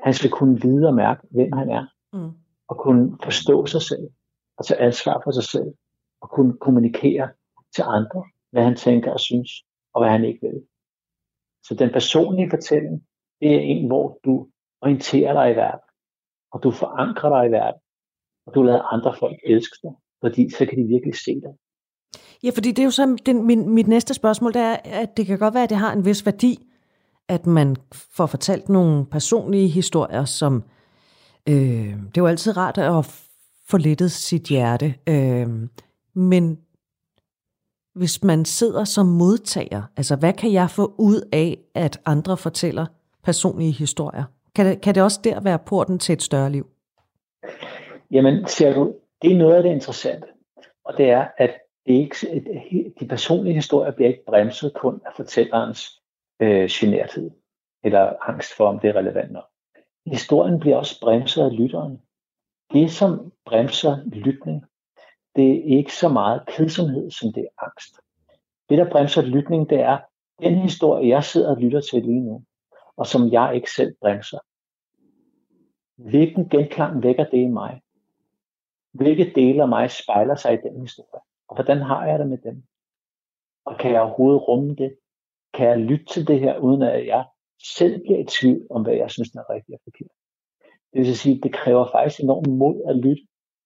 Han 0.00 0.14
skal 0.14 0.30
kunne 0.30 0.60
vide 0.62 0.86
og 0.88 0.94
mærke, 0.94 1.20
hvem 1.30 1.52
han 1.52 1.70
er, 1.70 1.86
Mm 2.14 2.32
og 2.68 2.76
kunne 2.78 3.18
forstå 3.24 3.66
sig 3.66 3.82
selv, 3.82 4.08
og 4.58 4.66
tage 4.66 4.80
ansvar 4.80 5.20
for 5.24 5.30
sig 5.30 5.44
selv, 5.44 5.74
og 6.20 6.30
kunne 6.30 6.56
kommunikere 6.60 7.28
til 7.74 7.84
andre, 7.86 8.24
hvad 8.50 8.62
han 8.62 8.76
tænker 8.76 9.12
og 9.12 9.20
synes, 9.20 9.50
og 9.94 10.02
hvad 10.02 10.10
han 10.10 10.24
ikke 10.24 10.40
vil. 10.42 10.62
Så 11.66 11.74
den 11.74 11.90
personlige 11.92 12.50
fortælling, 12.50 13.02
det 13.40 13.54
er 13.54 13.60
en, 13.60 13.86
hvor 13.86 14.18
du 14.24 14.48
orienterer 14.80 15.32
dig 15.32 15.52
i 15.52 15.56
verden, 15.56 15.88
og 16.52 16.62
du 16.62 16.70
forankrer 16.70 17.30
dig 17.30 17.48
i 17.48 17.52
verden, 17.52 17.80
og 18.46 18.54
du 18.54 18.62
lader 18.62 18.92
andre 18.92 19.16
folk 19.18 19.36
elske 19.46 19.76
dig, 19.82 19.92
fordi 20.20 20.50
så 20.50 20.66
kan 20.66 20.78
de 20.78 20.88
virkelig 20.88 21.14
se 21.14 21.34
dig. 21.40 21.54
Ja, 22.42 22.50
fordi 22.54 22.68
det 22.70 22.78
er 22.78 22.84
jo 22.84 22.90
så 22.90 23.16
den, 23.26 23.46
min, 23.46 23.68
mit 23.68 23.86
næste 23.86 24.14
spørgsmål, 24.14 24.52
det 24.52 24.62
er, 24.62 24.76
at 24.84 25.16
det 25.16 25.26
kan 25.26 25.38
godt 25.38 25.54
være, 25.54 25.62
at 25.62 25.70
det 25.70 25.78
har 25.78 25.92
en 25.92 26.04
vis 26.04 26.26
værdi, 26.26 26.68
at 27.28 27.46
man 27.46 27.76
får 28.16 28.26
fortalt 28.26 28.68
nogle 28.68 29.06
personlige 29.06 29.68
historier, 29.68 30.24
som 30.24 30.62
øh, 31.48 31.54
det 31.54 32.16
er 32.16 32.22
jo 32.22 32.26
altid 32.26 32.56
rart 32.56 32.78
at 32.78 33.24
få 33.68 33.76
lettet 33.76 34.12
sit 34.12 34.42
hjerte. 34.42 34.94
Øh, 35.08 35.48
men 36.14 36.58
hvis 37.94 38.22
man 38.22 38.44
sidder 38.44 38.84
som 38.84 39.06
modtager, 39.06 39.82
altså 39.96 40.16
hvad 40.16 40.32
kan 40.32 40.52
jeg 40.52 40.70
få 40.70 40.94
ud 40.98 41.28
af, 41.32 41.58
at 41.74 42.00
andre 42.06 42.36
fortæller 42.36 42.86
personlige 43.24 43.72
historier? 43.72 44.24
Kan 44.54 44.66
det, 44.66 44.80
kan 44.80 44.94
det 44.94 45.02
også 45.02 45.20
der 45.24 45.40
være 45.40 45.58
porten 45.58 45.98
til 45.98 46.12
et 46.12 46.22
større 46.22 46.50
liv? 46.50 46.66
Jamen, 48.10 48.46
ser 48.46 48.74
du, 48.74 48.94
det 49.22 49.32
er 49.32 49.38
noget 49.38 49.54
af 49.54 49.62
det 49.62 49.70
interessante, 49.70 50.26
og 50.84 50.94
det 50.96 51.10
er, 51.10 51.28
at 51.38 51.50
det 51.86 51.96
er 51.96 52.00
ikke, 52.00 52.94
de 53.00 53.08
personlige 53.08 53.54
historier 53.54 53.92
bliver 53.92 54.08
ikke 54.08 54.24
bremset 54.26 54.74
kun 54.74 55.00
af 55.06 55.12
fortællerens 55.16 56.02
øh, 56.40 56.68
generthed, 56.70 57.30
eller 57.84 58.28
angst 58.28 58.56
for, 58.56 58.66
om 58.66 58.78
det 58.78 58.90
er 58.90 58.96
relevant 58.96 59.32
nok. 59.32 59.44
Historien 60.06 60.60
bliver 60.60 60.76
også 60.76 61.00
bremset 61.00 61.42
af 61.42 61.56
lytteren. 61.56 62.02
Det, 62.72 62.90
som 62.90 63.32
bremser 63.44 64.04
lytning, 64.04 64.64
det 65.36 65.50
er 65.50 65.78
ikke 65.78 65.94
så 65.94 66.08
meget 66.08 66.46
kedsomhed, 66.46 67.10
som 67.10 67.32
det 67.32 67.42
er 67.42 67.64
angst. 67.64 67.94
Det, 68.68 68.78
der 68.78 68.90
bremser 68.90 69.22
lytning, 69.22 69.70
det 69.70 69.80
er 69.80 69.98
den 70.42 70.54
historie, 70.54 71.08
jeg 71.08 71.24
sidder 71.24 71.50
og 71.50 71.56
lytter 71.56 71.80
til 71.80 72.02
lige 72.02 72.20
nu, 72.20 72.44
og 72.96 73.06
som 73.06 73.32
jeg 73.32 73.54
ikke 73.54 73.70
selv 73.70 73.96
bremser. 74.00 74.38
Hvilken 75.96 76.48
genklang 76.48 77.02
vækker 77.02 77.24
det 77.24 77.38
i 77.38 77.46
mig? 77.46 77.82
Hvilke 78.92 79.32
dele 79.34 79.62
af 79.62 79.68
mig 79.68 79.90
spejler 79.90 80.34
sig 80.34 80.54
i 80.54 80.68
den 80.68 80.80
historie? 80.80 81.22
Og 81.48 81.54
hvordan 81.54 81.78
har 81.78 82.06
jeg 82.06 82.18
det 82.18 82.28
med 82.28 82.38
dem? 82.38 82.64
Og 83.64 83.78
kan 83.78 83.92
jeg 83.92 84.00
overhovedet 84.00 84.48
rumme 84.48 84.74
det? 84.74 84.96
Kan 85.54 85.68
jeg 85.68 85.78
lytte 85.78 86.04
til 86.04 86.26
det 86.26 86.40
her, 86.40 86.58
uden 86.58 86.82
at 86.82 87.06
jeg 87.06 87.24
selv 87.76 88.00
bliver 88.04 88.18
i 88.18 88.26
tvivl 88.36 88.62
om, 88.70 88.82
hvad 88.82 88.94
jeg 88.94 89.10
synes 89.10 89.30
er 89.30 89.50
rigtigt 89.54 89.74
og 89.76 89.80
forkert? 89.84 90.14
Det 90.92 91.00
vil 91.06 91.16
sige, 91.16 91.34
at 91.36 91.40
det 91.42 91.52
kræver 91.52 91.84
faktisk 91.92 92.20
enormt 92.20 92.48
mod 92.62 92.76
at 92.90 92.96
lytte. 92.96 93.22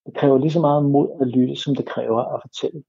Det 0.06 0.16
kræver 0.16 0.38
lige 0.38 0.50
så 0.50 0.60
meget 0.60 0.84
mod 0.84 1.08
at 1.20 1.26
lytte, 1.26 1.56
som 1.56 1.74
det 1.74 1.86
kræver 1.86 2.20
at 2.34 2.40
fortælle. 2.44 2.80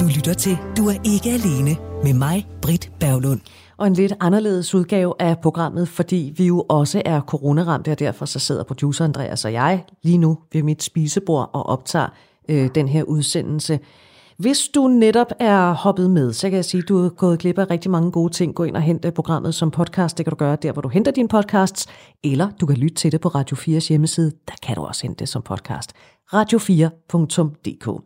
Du 0.00 0.06
lytter 0.16 0.34
til 0.44 0.54
Du 0.76 0.82
er 0.92 0.98
ikke 1.14 1.28
alene 1.38 1.72
med 2.04 2.14
mig, 2.24 2.36
Britt 2.62 2.92
Berglund. 3.00 3.40
Og 3.76 3.86
en 3.86 3.92
lidt 3.92 4.12
anderledes 4.20 4.74
udgave 4.74 5.14
af 5.18 5.40
programmet, 5.42 5.88
fordi 5.88 6.32
vi 6.36 6.46
jo 6.46 6.66
også 6.68 7.02
er 7.04 7.20
coronaramte, 7.20 7.90
og 7.92 7.98
derfor 7.98 8.24
så 8.24 8.38
sidder 8.38 8.64
producer 8.64 9.04
Andreas 9.04 9.44
og 9.44 9.52
jeg 9.52 9.84
lige 10.02 10.18
nu 10.18 10.38
ved 10.52 10.62
mit 10.62 10.82
spisebord 10.82 11.50
og 11.52 11.62
optager 11.66 12.08
øh, 12.48 12.70
den 12.74 12.88
her 12.88 13.02
udsendelse. 13.02 13.78
Hvis 14.40 14.68
du 14.68 14.88
netop 14.88 15.32
er 15.38 15.72
hoppet 15.72 16.10
med, 16.10 16.32
så 16.32 16.48
kan 16.48 16.56
jeg 16.56 16.64
sige, 16.64 16.82
at 16.82 16.88
du 16.88 17.04
er 17.04 17.08
gået 17.08 17.38
glip 17.38 17.58
af 17.58 17.70
rigtig 17.70 17.90
mange 17.90 18.12
gode 18.12 18.32
ting. 18.32 18.54
Gå 18.54 18.64
ind 18.64 18.76
og 18.76 18.82
hente 18.82 19.08
øh, 19.08 19.14
programmet 19.14 19.54
som 19.54 19.70
podcast. 19.70 20.18
Det 20.18 20.26
kan 20.26 20.30
du 20.30 20.36
gøre 20.36 20.56
der, 20.62 20.72
hvor 20.72 20.82
du 20.82 20.88
henter 20.88 21.12
dine 21.12 21.28
podcasts. 21.28 21.86
Eller 22.24 22.50
du 22.60 22.66
kan 22.66 22.76
lytte 22.76 22.94
til 22.94 23.12
det 23.12 23.20
på 23.20 23.28
Radio 23.28 23.56
4's 23.56 23.88
hjemmeside. 23.88 24.32
Der 24.48 24.54
kan 24.62 24.76
du 24.76 24.82
også 24.82 25.02
hente 25.02 25.18
det 25.18 25.28
som 25.28 25.42
podcast. 25.42 25.92
radio4.dk 26.34 28.02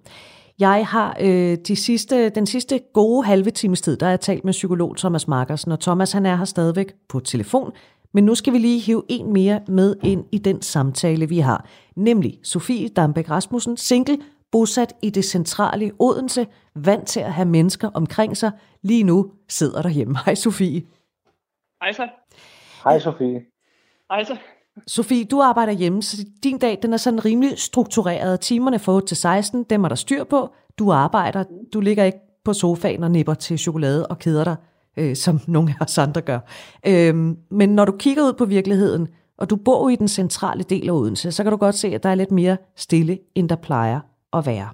jeg 0.58 0.86
har 0.86 1.16
øh, 1.20 1.58
de 1.68 1.76
sidste, 1.76 2.28
den 2.28 2.46
sidste 2.46 2.80
gode 2.94 3.26
halve 3.26 3.50
times 3.50 3.80
tid, 3.80 3.96
der 3.96 4.06
har 4.06 4.10
jeg 4.10 4.20
talt 4.20 4.44
med 4.44 4.52
psykolog 4.52 4.96
Thomas 4.96 5.28
Markersen, 5.28 5.72
og 5.72 5.80
Thomas 5.80 6.12
han 6.12 6.26
er 6.26 6.36
her 6.36 6.44
stadigvæk 6.44 6.94
på 7.08 7.20
telefon, 7.20 7.72
men 8.14 8.24
nu 8.24 8.34
skal 8.34 8.52
vi 8.52 8.58
lige 8.58 8.80
hive 8.80 9.02
en 9.08 9.32
mere 9.32 9.60
med 9.68 9.96
ind 10.02 10.24
i 10.32 10.38
den 10.38 10.62
samtale, 10.62 11.28
vi 11.28 11.38
har, 11.38 11.66
nemlig 11.96 12.38
Sofie 12.42 12.88
Dambæk 12.88 13.30
Rasmussen, 13.30 13.76
single, 13.76 14.18
bosat 14.54 14.94
i 15.02 15.10
det 15.10 15.24
centrale 15.24 15.92
Odense, 15.98 16.46
vant 16.74 17.08
til 17.08 17.20
at 17.20 17.32
have 17.32 17.48
mennesker 17.48 17.90
omkring 17.94 18.36
sig. 18.36 18.50
Lige 18.82 19.02
nu 19.02 19.30
sidder 19.48 19.82
derhjemme. 19.82 20.18
Hej 20.24 20.34
Sofie. 20.34 20.82
Hej 21.82 21.92
så. 21.92 22.08
Hej 22.84 22.98
Sofie. 22.98 23.42
Hej 24.10 24.24
så. 24.24 24.36
Sofie, 24.86 25.24
du 25.24 25.40
arbejder 25.40 25.72
hjemme, 25.72 26.02
så 26.02 26.24
din 26.42 26.58
dag 26.58 26.78
den 26.82 26.92
er 26.92 26.96
sådan 26.96 27.24
rimelig 27.24 27.58
struktureret. 27.58 28.40
Timerne 28.40 28.78
fra 28.78 28.92
8 28.92 29.06
til 29.06 29.16
16, 29.16 29.62
dem 29.62 29.84
er 29.84 29.88
der 29.88 29.96
styr 29.96 30.24
på. 30.24 30.54
Du 30.78 30.92
arbejder, 30.92 31.44
du 31.72 31.80
ligger 31.80 32.04
ikke 32.04 32.18
på 32.44 32.52
sofaen 32.52 33.02
og 33.02 33.10
nipper 33.10 33.34
til 33.34 33.58
chokolade 33.58 34.06
og 34.06 34.18
keder 34.18 34.44
dig, 34.44 34.56
øh, 34.96 35.16
som 35.16 35.40
nogle 35.46 35.74
af 35.80 35.84
os 35.84 35.98
andre 35.98 36.20
gør. 36.20 36.38
Øhm, 36.86 37.36
men 37.50 37.68
når 37.68 37.84
du 37.84 37.92
kigger 37.92 38.22
ud 38.22 38.32
på 38.32 38.44
virkeligheden, 38.44 39.08
og 39.38 39.50
du 39.50 39.56
bor 39.56 39.88
i 39.88 39.96
den 39.96 40.08
centrale 40.08 40.62
del 40.62 40.88
af 40.88 40.92
Odense, 40.92 41.32
så 41.32 41.42
kan 41.42 41.52
du 41.52 41.56
godt 41.58 41.74
se, 41.74 41.88
at 41.88 42.02
der 42.02 42.08
er 42.08 42.14
lidt 42.14 42.30
mere 42.30 42.56
stille, 42.76 43.18
end 43.34 43.48
der 43.48 43.56
plejer 43.56 44.00
at 44.38 44.46
være. 44.46 44.68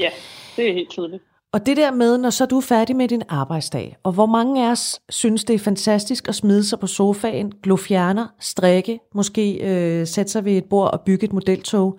Ja, 0.00 0.10
det 0.56 0.68
er 0.68 0.72
helt 0.72 0.90
tydeligt. 0.90 1.22
Og 1.52 1.66
det 1.66 1.76
der 1.76 1.90
med, 1.90 2.18
når 2.18 2.30
så 2.30 2.46
du 2.46 2.56
er 2.56 2.60
færdig 2.60 2.96
med 2.96 3.08
din 3.08 3.22
arbejdsdag, 3.28 3.96
og 4.02 4.12
hvor 4.12 4.26
mange 4.26 4.66
af 4.66 4.70
os 4.70 5.00
synes, 5.08 5.44
det 5.44 5.54
er 5.54 5.58
fantastisk 5.58 6.28
at 6.28 6.34
smide 6.34 6.64
sig 6.64 6.80
på 6.80 6.86
sofaen, 6.86 7.52
glo 7.62 7.76
fjerner, 7.76 8.26
strikke, 8.40 9.00
måske 9.14 9.54
øh, 9.54 10.06
sætte 10.06 10.32
sig 10.32 10.44
ved 10.44 10.52
et 10.52 10.64
bord 10.64 10.92
og 10.92 11.00
bygge 11.00 11.24
et 11.24 11.32
modeltog, 11.32 11.98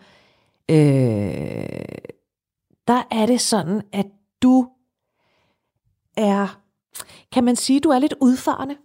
øh, 0.70 0.76
der 2.88 3.04
er 3.12 3.26
det 3.26 3.42
sådan, 3.42 3.82
at 3.94 4.06
du 4.42 4.68
er, 6.18 6.60
kan 7.32 7.44
man 7.44 7.56
sige, 7.56 7.80
du 7.80 7.90
er 7.90 8.00
lidt 8.00 8.16
udfarende? 8.22 8.76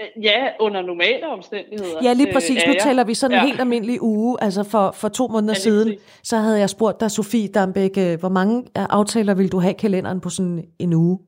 Øh, 0.00 0.24
Ja, 0.24 0.48
under 0.60 0.82
normale 0.82 1.28
omstændigheder. 1.28 1.98
Ja, 2.02 2.12
lige 2.12 2.28
øh, 2.28 2.34
præcis. 2.34 2.62
er 2.62 2.66
Nu 2.66 2.72
jeg. 2.72 2.82
taler 2.82 3.04
vi 3.04 3.14
sådan 3.14 3.36
en 3.36 3.40
Ja. 3.42 3.46
helt 3.46 3.60
almindelig 3.60 4.02
uge. 4.02 4.36
Altså 4.42 4.62
for, 4.64 4.90
for 4.94 5.08
to 5.08 5.26
måneder 5.28 5.54
Ja, 5.56 5.58
siden, 5.60 5.88
præcis. 5.88 6.20
så 6.28 6.36
havde 6.36 6.58
jeg 6.58 6.70
spurgt 6.70 7.00
dig, 7.00 7.10
Sofie 7.10 7.48
Dambæk, 7.48 7.90
øh, 7.98 8.20
hvor 8.20 8.28
mange 8.28 8.58
øh, 8.78 8.86
aftaler 8.90 9.34
vil 9.34 9.52
du 9.52 9.58
have 9.58 9.70
i 9.70 9.76
kalenderen 9.78 10.20
på 10.20 10.28
sådan 10.28 10.64
en 10.78 10.92
uge? 10.92 11.18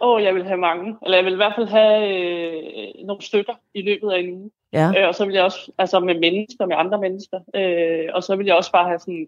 Åh, 0.00 0.22
jeg 0.22 0.34
vil 0.34 0.44
have 0.44 0.58
mange. 0.60 0.96
Eller 1.04 1.16
jeg 1.18 1.24
vil 1.24 1.32
i 1.32 1.36
hvert 1.36 1.52
fald 1.56 1.66
have 1.68 2.08
øh, 2.14 3.06
nogle 3.06 3.22
stykker 3.22 3.52
i 3.74 3.82
løbet 3.82 4.10
af 4.12 4.18
en 4.20 4.32
uge. 4.32 4.50
Ja. 4.72 4.92
Øh, 5.00 5.08
og 5.08 5.14
så 5.14 5.24
vil 5.24 5.34
jeg 5.34 5.44
også, 5.44 5.72
altså 5.78 6.00
med 6.00 6.14
mennesker, 6.14 6.66
med 6.66 6.76
andre 6.78 6.98
mennesker. 7.00 7.40
Øh, 7.54 8.08
og 8.14 8.22
så 8.22 8.36
vil 8.36 8.46
jeg 8.46 8.54
også 8.56 8.72
bare 8.72 8.86
have 8.88 8.98
sådan 8.98 9.26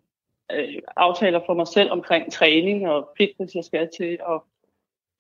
øh, 0.53 0.75
aftaler 0.97 1.41
for 1.47 1.55
mig 1.55 1.67
selv 1.67 1.91
omkring 1.93 2.33
træning 2.33 2.89
og 2.89 3.09
fitness, 3.19 3.55
jeg 3.55 3.65
skal 3.65 3.89
til, 3.99 4.19
og, 4.27 4.45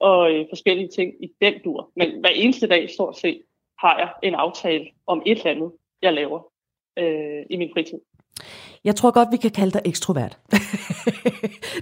og 0.00 0.32
øh, 0.32 0.46
forskellige 0.50 0.88
ting 0.88 1.12
i 1.24 1.28
den 1.42 1.54
dur. 1.64 1.90
Men 1.96 2.20
hver 2.20 2.28
eneste 2.28 2.66
dag, 2.66 2.90
stort 2.90 3.18
set, 3.18 3.42
har 3.78 3.98
jeg 3.98 4.12
en 4.22 4.34
aftale 4.34 4.86
om 5.06 5.22
et 5.26 5.38
eller 5.38 5.50
andet, 5.50 5.72
jeg 6.02 6.12
laver 6.12 6.40
øh, 6.98 7.42
i 7.50 7.56
min 7.56 7.70
fritid. 7.74 7.98
Jeg 8.84 8.96
tror 8.96 9.10
godt, 9.10 9.28
vi 9.32 9.36
kan 9.36 9.50
kalde 9.50 9.72
dig 9.72 9.82
ekstrovert. 9.84 10.38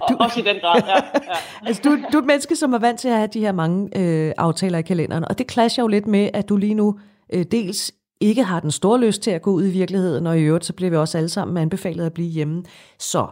Og, 0.01 0.15
også 0.19 0.39
i 0.39 0.43
den 0.43 0.59
grad, 0.61 0.81
ja. 0.87 0.95
ja. 0.95 1.37
altså, 1.67 1.81
du, 1.85 1.89
du 2.11 2.17
er 2.17 2.21
et 2.21 2.27
menneske, 2.27 2.55
som 2.55 2.73
er 2.73 2.79
vant 2.79 2.99
til 2.99 3.07
at 3.07 3.15
have 3.15 3.27
de 3.27 3.39
her 3.39 3.51
mange 3.51 3.89
øh, 3.99 4.33
aftaler 4.37 4.77
i 4.77 4.81
kalenderen, 4.81 5.25
og 5.25 5.37
det 5.37 5.51
clasher 5.51 5.83
jo 5.83 5.87
lidt 5.87 6.07
med, 6.07 6.29
at 6.33 6.49
du 6.49 6.57
lige 6.57 6.73
nu 6.73 6.99
øh, 7.33 7.45
dels 7.51 7.93
ikke 8.19 8.43
har 8.43 8.59
den 8.59 8.71
store 8.71 8.99
lyst 8.99 9.21
til 9.21 9.31
at 9.31 9.41
gå 9.41 9.51
ud 9.51 9.67
i 9.67 9.71
virkeligheden, 9.71 10.27
og 10.27 10.39
i 10.39 10.41
øvrigt, 10.41 10.65
så 10.65 10.73
bliver 10.73 10.89
vi 10.89 10.97
også 10.97 11.17
alle 11.17 11.29
sammen 11.29 11.57
anbefalet 11.57 12.05
at 12.05 12.13
blive 12.13 12.29
hjemme. 12.29 12.63
Så, 12.99 13.27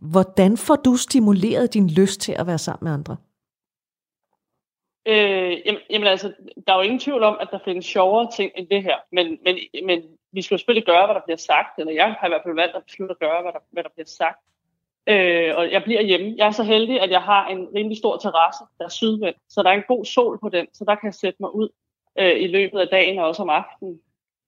hvordan 0.00 0.56
får 0.56 0.76
du 0.76 0.96
stimuleret 0.96 1.74
din 1.74 1.90
lyst 1.90 2.20
til 2.20 2.32
at 2.32 2.46
være 2.46 2.58
sammen 2.58 2.86
med 2.86 2.92
andre? 2.92 3.16
Øh, 5.08 5.66
jamen, 5.66 5.80
jamen 5.90 6.06
altså, 6.06 6.32
der 6.66 6.72
er 6.72 6.76
jo 6.76 6.82
ingen 6.82 6.98
tvivl 6.98 7.22
om, 7.22 7.36
at 7.40 7.48
der 7.50 7.58
findes 7.64 7.84
sjovere 7.84 8.30
ting 8.36 8.52
end 8.56 8.68
det 8.68 8.82
her. 8.82 8.96
Men, 9.12 9.38
men, 9.44 9.58
men 9.84 10.02
vi 10.32 10.42
skal 10.42 10.54
jo 10.54 10.58
selvfølgelig 10.58 10.86
gøre, 10.86 11.06
hvad 11.06 11.14
der 11.14 11.20
bliver 11.24 11.36
sagt. 11.36 11.78
Eller 11.78 11.92
jeg 11.92 12.16
har 12.20 12.26
i 12.26 12.30
hvert 12.30 12.42
fald 12.44 12.54
valgt 12.54 12.76
at 12.76 12.84
beslutte 12.84 13.12
at 13.12 13.18
gøre, 13.18 13.42
hvad 13.42 13.52
der, 13.52 13.58
hvad 13.70 13.82
der 13.82 13.90
bliver 13.94 14.06
sagt. 14.06 14.38
Øh, 15.06 15.56
og 15.56 15.72
jeg 15.72 15.82
bliver 15.84 16.02
hjemme. 16.02 16.34
Jeg 16.36 16.46
er 16.46 16.50
så 16.50 16.62
heldig, 16.62 17.00
at 17.00 17.10
jeg 17.10 17.22
har 17.22 17.48
en 17.48 17.68
rimelig 17.74 17.98
stor 17.98 18.16
terrasse, 18.16 18.64
der 18.78 18.84
er 18.84 18.88
sydvendt. 18.88 19.38
Så 19.48 19.62
der 19.62 19.70
er 19.70 19.74
en 19.74 19.88
god 19.88 20.04
sol 20.04 20.38
på 20.38 20.48
den, 20.48 20.66
så 20.72 20.84
der 20.84 20.94
kan 20.94 21.06
jeg 21.06 21.14
sætte 21.14 21.36
mig 21.40 21.54
ud 21.54 21.68
øh, 22.18 22.40
i 22.40 22.46
løbet 22.46 22.78
af 22.78 22.88
dagen 22.88 23.18
og 23.18 23.26
også 23.26 23.42
om 23.42 23.50
aftenen. 23.50 24.00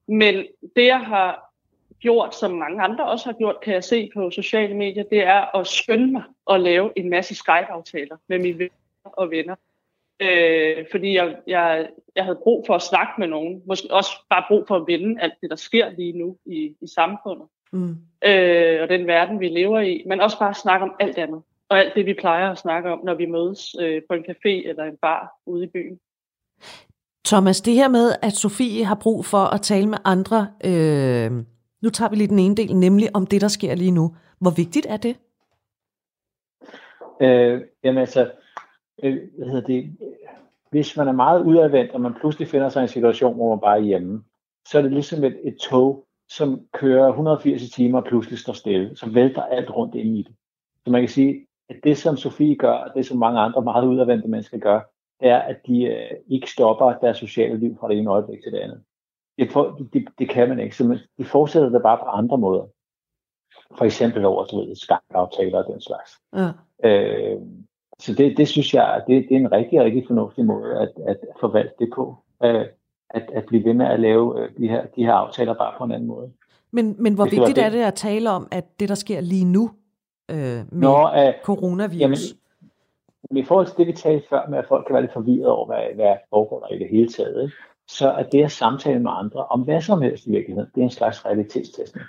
Men 0.08 0.34
det, 0.76 0.86
jeg 0.86 1.00
har 1.00 1.52
gjort, 2.00 2.34
som 2.34 2.50
mange 2.50 2.82
andre 2.82 3.04
også 3.06 3.26
har 3.26 3.32
gjort, 3.32 3.60
kan 3.62 3.74
jeg 3.74 3.84
se 3.84 4.10
på 4.14 4.30
sociale 4.30 4.76
medier, 4.76 5.04
det 5.04 5.20
er 5.22 5.56
at 5.56 5.66
skynde 5.66 6.12
mig 6.12 6.22
at 6.50 6.60
lave 6.60 6.92
en 6.96 7.10
masse 7.10 7.34
Skype-aftaler 7.34 8.16
med 8.28 8.38
mine 8.38 8.58
venner 8.58 8.74
og 9.04 9.30
venner. 9.30 9.54
Øh, 10.20 10.86
fordi 10.90 11.14
jeg, 11.16 11.36
jeg, 11.46 11.88
jeg 12.16 12.24
havde 12.24 12.38
brug 12.42 12.64
for 12.66 12.74
at 12.74 12.82
snakke 12.82 13.12
med 13.18 13.28
nogen. 13.28 13.62
Måske 13.66 13.88
også 13.90 14.10
bare 14.30 14.44
brug 14.48 14.64
for 14.68 14.76
at 14.76 14.86
vende 14.86 15.20
alt 15.20 15.34
det, 15.40 15.50
der 15.50 15.56
sker 15.56 15.90
lige 15.90 16.18
nu 16.18 16.36
i, 16.46 16.74
i 16.80 16.86
samfundet. 16.94 17.46
Mm. 17.72 17.96
Øh, 18.24 18.82
og 18.82 18.88
den 18.88 19.06
verden, 19.06 19.40
vi 19.40 19.48
lever 19.48 19.80
i. 19.80 20.04
Men 20.06 20.20
også 20.20 20.38
bare 20.38 20.54
snakke 20.54 20.84
om 20.84 20.94
alt 21.00 21.18
andet. 21.18 21.42
Og 21.68 21.78
alt 21.78 21.94
det, 21.94 22.06
vi 22.06 22.14
plejer 22.14 22.50
at 22.50 22.58
snakke 22.58 22.90
om, 22.90 23.00
når 23.04 23.14
vi 23.14 23.26
mødes 23.26 23.76
øh, 23.80 24.02
på 24.08 24.14
en 24.14 24.24
café 24.30 24.68
eller 24.68 24.84
en 24.84 24.96
bar 25.02 25.40
ude 25.46 25.64
i 25.64 25.66
byen. 25.66 25.98
Thomas, 27.26 27.60
det 27.60 27.74
her 27.74 27.88
med, 27.88 28.12
at 28.22 28.32
Sofie 28.32 28.84
har 28.84 28.98
brug 29.02 29.24
for 29.24 29.54
at 29.54 29.62
tale 29.62 29.86
med 29.86 29.98
andre, 30.04 30.48
øh, 30.64 31.30
nu 31.82 31.90
tager 31.90 32.10
vi 32.10 32.16
lige 32.16 32.28
den 32.28 32.38
ene 32.38 32.54
del, 32.54 32.76
nemlig 32.76 33.08
om 33.14 33.26
det, 33.26 33.40
der 33.40 33.48
sker 33.48 33.74
lige 33.74 33.90
nu. 33.90 34.14
Hvor 34.40 34.50
vigtigt 34.56 34.86
er 34.86 34.96
det? 34.96 35.16
Øh, 37.22 37.60
jamen 37.84 38.00
altså, 38.00 38.30
øh, 39.02 39.18
hvad 39.36 39.46
hedder 39.46 39.66
det, 39.66 39.96
hvis 40.70 40.96
man 40.96 41.08
er 41.08 41.12
meget 41.12 41.44
udadvendt, 41.44 41.92
og 41.92 42.00
man 42.00 42.14
pludselig 42.14 42.48
finder 42.48 42.68
sig 42.68 42.80
i 42.80 42.82
en 42.82 42.88
situation, 42.88 43.34
hvor 43.34 43.48
man 43.48 43.60
bare 43.60 43.78
er 43.78 43.82
hjemme, 43.82 44.24
så 44.68 44.78
er 44.78 44.82
det 44.82 44.92
ligesom 44.92 45.24
et, 45.24 45.38
et 45.44 45.56
tog, 45.56 46.06
som 46.28 46.60
kører 46.72 47.08
180 47.08 47.70
timer 47.70 47.98
og 47.98 48.04
pludselig 48.04 48.38
står 48.38 48.52
stille, 48.52 48.96
så 48.96 49.10
vælter 49.10 49.42
alt 49.42 49.70
rundt 49.70 49.94
ind 49.94 50.16
i 50.16 50.22
det. 50.22 50.34
Så 50.84 50.90
man 50.90 51.02
kan 51.02 51.08
sige, 51.08 51.46
at 51.68 51.76
det 51.84 51.98
som 51.98 52.16
Sofie 52.16 52.56
gør, 52.56 52.72
og 52.72 52.94
det 52.94 53.06
som 53.06 53.18
mange 53.18 53.40
andre 53.40 53.62
meget 53.62 53.86
udadvendte 53.86 54.28
mennesker 54.28 54.58
gør, 54.58 54.80
det 55.20 55.28
er, 55.28 55.38
at 55.38 55.66
de 55.66 55.82
øh, 55.82 56.10
ikke 56.28 56.50
stopper 56.50 56.92
deres 56.92 57.16
sociale 57.16 57.58
liv 57.58 57.76
fra 57.80 57.88
det 57.88 57.98
ene 57.98 58.10
øjeblik 58.10 58.42
til 58.42 58.52
det 58.52 58.58
andet. 58.58 58.82
Det, 59.38 59.52
for, 59.52 59.80
det, 59.92 60.08
det 60.18 60.28
kan 60.28 60.48
man 60.48 60.60
ikke, 60.60 60.76
så 60.76 60.84
man, 60.84 60.98
de 61.18 61.24
fortsætter 61.24 61.68
det 61.68 61.82
bare 61.82 61.98
på 61.98 62.04
andre 62.04 62.38
måder. 62.38 62.66
For 63.78 63.84
eksempel 63.84 64.24
over, 64.24 64.44
du 64.44 64.60
ved, 64.60 64.76
skakaftaler 64.76 65.62
og 65.62 65.72
den 65.72 65.80
slags. 65.80 66.10
Ja. 66.36 66.50
Øh, 66.84 67.40
så 68.00 68.14
det, 68.14 68.36
det 68.36 68.48
synes 68.48 68.74
jeg, 68.74 69.02
det, 69.06 69.26
det 69.28 69.36
er 69.36 69.40
en 69.40 69.52
rigtig, 69.52 69.80
rigtig 69.80 70.04
fornuftig 70.06 70.44
måde 70.44 70.80
at, 70.80 70.92
at 71.06 71.16
forvalte 71.40 71.74
det 71.78 71.90
på. 71.94 72.16
Øh, 72.44 72.66
at, 73.10 73.30
at 73.34 73.44
blive 73.46 73.64
ved 73.64 73.74
med 73.74 73.86
at 73.86 74.00
lave 74.00 74.42
øh, 74.42 74.48
de, 74.58 74.68
her, 74.68 74.86
de 74.96 75.04
her 75.04 75.12
aftaler 75.12 75.54
bare 75.54 75.74
på 75.78 75.84
en 75.84 75.92
anden 75.92 76.08
måde. 76.08 76.32
Men, 76.70 76.96
men 76.98 77.14
hvor 77.14 77.24
vigtigt 77.24 77.56
det. 77.56 77.64
er 77.64 77.70
det 77.70 77.82
at 77.82 77.94
tale 77.94 78.30
om, 78.30 78.48
at 78.50 78.80
det, 78.80 78.88
der 78.88 78.94
sker 78.94 79.20
lige 79.20 79.44
nu 79.44 79.70
øh, 80.30 80.36
med 80.36 80.64
Nå, 80.72 81.08
øh, 81.16 81.34
coronavirus? 81.44 82.00
Jamen, 82.00 82.18
i 83.36 83.44
forhold 83.44 83.66
til 83.66 83.76
det, 83.76 83.86
vi 83.86 83.92
talte 83.92 84.28
før 84.28 84.46
med, 84.48 84.58
at 84.58 84.64
folk 84.68 84.86
kan 84.86 84.94
være 84.94 85.02
lidt 85.02 85.12
forvirret 85.12 85.46
over, 85.46 85.66
hvad, 85.66 85.94
hvad 85.94 86.16
foregår 86.30 86.60
der 86.60 86.74
i 86.74 86.78
det 86.78 86.88
hele 86.90 87.08
taget, 87.08 87.42
ikke? 87.42 87.54
så 87.88 88.10
er 88.10 88.22
det 88.22 88.44
at 88.44 88.52
samtale 88.52 89.00
med 89.00 89.10
andre 89.14 89.46
om 89.46 89.60
hvad 89.60 89.80
som 89.80 90.02
helst 90.02 90.26
i 90.26 90.30
virkeligheden, 90.30 90.70
det 90.74 90.80
er 90.80 90.84
en 90.84 90.90
slags 90.90 91.26
realitetstestning. 91.26 92.06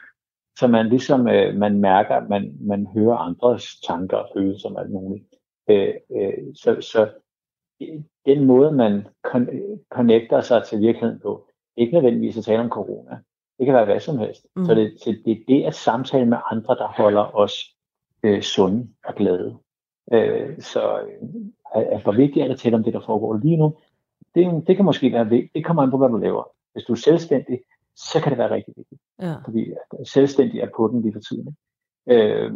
Så 0.60 0.68
man 0.68 0.90
ligesom, 0.90 1.28
øh, 1.28 1.56
man 1.56 1.80
mærker, 1.80 2.16
at 2.16 2.30
man, 2.30 2.58
man 2.62 2.88
hører 2.94 3.18
andres 3.18 3.80
tanker 3.88 4.18
og 4.18 4.30
følelser 4.36 4.70
og 4.70 4.82
alt 4.82 4.92
muligt. 4.92 5.26
Øh, 5.72 5.94
øh, 6.16 6.56
så, 6.56 6.82
så 6.82 7.10
den 8.26 8.46
måde, 8.46 8.72
man 8.72 9.08
connecter 9.92 10.42
sig 10.42 10.64
til 10.64 10.80
virkeligheden 10.80 11.20
på, 11.20 11.48
ikke 11.78 11.94
nødvendigvis 11.94 12.38
at 12.38 12.44
tale 12.44 12.60
om 12.62 12.70
corona. 12.70 13.20
Det 13.58 13.66
kan 13.66 13.76
være 13.76 13.86
hvad 13.86 14.00
som 14.00 14.18
helst. 14.18 14.48
Mm. 14.56 14.66
Så 14.66 14.76
det, 14.76 14.94
det, 15.06 15.22
det 15.26 15.32
er 15.32 15.44
det 15.48 15.64
at 15.64 15.76
samtale 15.76 16.26
med 16.26 16.38
andre, 16.52 16.76
der 16.76 16.88
holder 16.88 17.36
os 17.36 17.76
øh, 18.24 18.42
sunde 18.42 18.90
og 19.06 19.16
glade. 19.16 19.58
Øh, 20.14 20.60
så 20.60 21.02
øh, 21.02 21.92
at 21.94 22.04
hvor 22.04 22.12
vigtigt 22.12 22.44
er 22.44 22.48
det 22.48 22.54
at 22.54 22.60
tale 22.60 22.76
om 22.76 22.84
det, 22.84 22.94
der 22.94 23.02
foregår 23.06 23.38
lige 23.38 23.58
nu? 23.58 23.78
Det, 24.36 24.68
det 24.68 24.76
kan 24.76 24.86
måske 24.86 25.12
være 25.12 25.30
vigtigt. 25.30 25.54
Det 25.54 25.66
kommer 25.66 25.84
an 25.84 25.92
på, 25.92 25.98
hvad 25.98 26.10
du 26.10 26.18
laver. 26.18 26.44
Hvis 26.74 26.84
du 26.84 26.94
er 26.94 26.98
selvstændig, 26.98 27.60
så 27.96 28.20
kan 28.22 28.30
det 28.30 28.38
være 28.38 28.52
rigtig 28.52 28.74
vigtigt. 28.78 29.02
Ja. 29.22 29.36
Fordi 29.46 29.74
selvstændig 30.04 30.60
er 30.60 30.70
på 30.76 30.88
den 30.88 31.02
lige 31.02 31.14
for 31.14 31.20
tiden. 31.20 31.58
Øh, 32.10 32.52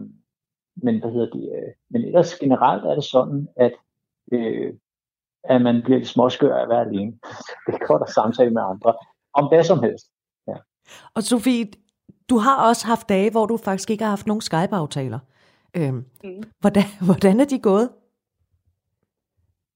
men 0.76 1.00
hvad 1.00 1.12
hedder 1.12 1.30
det? 1.30 1.50
Øh, 1.56 1.74
men 1.90 2.02
ellers 2.06 2.40
generelt 2.40 2.86
er 2.86 2.96
det 2.96 3.04
sådan, 3.04 3.48
at 3.56 3.74
øh, 4.32 4.74
at 5.50 5.62
man 5.62 5.82
bliver 5.84 5.98
lidt 5.98 6.10
småskør 6.10 6.58
af 6.58 6.62
at 6.62 6.70
være 6.70 6.82
alene. 6.82 7.12
det 7.66 7.74
er 7.74 7.88
godt 7.88 8.02
at 8.02 8.10
samtale 8.10 8.50
med 8.50 8.62
andre 8.62 8.94
om 9.34 9.48
hvad 9.48 9.64
som 9.64 9.84
helst. 9.84 10.06
Ja. 10.48 10.56
Og 11.16 11.24
Sofie, 11.24 11.66
du 12.30 12.38
har 12.38 12.68
også 12.70 12.88
haft 12.88 13.10
dage, 13.10 13.32
hvor 13.32 13.46
du 13.46 13.58
faktisk 13.58 13.90
ikke 13.90 14.04
har 14.04 14.10
haft 14.10 14.28
nogen 14.28 14.42
Skype-aftaler. 14.42 15.20
Øhm, 15.78 16.06
mm. 16.24 16.44
hvordan, 16.60 16.84
hvordan 17.08 17.40
er 17.40 17.46
de 17.46 17.60
gået? 17.60 17.90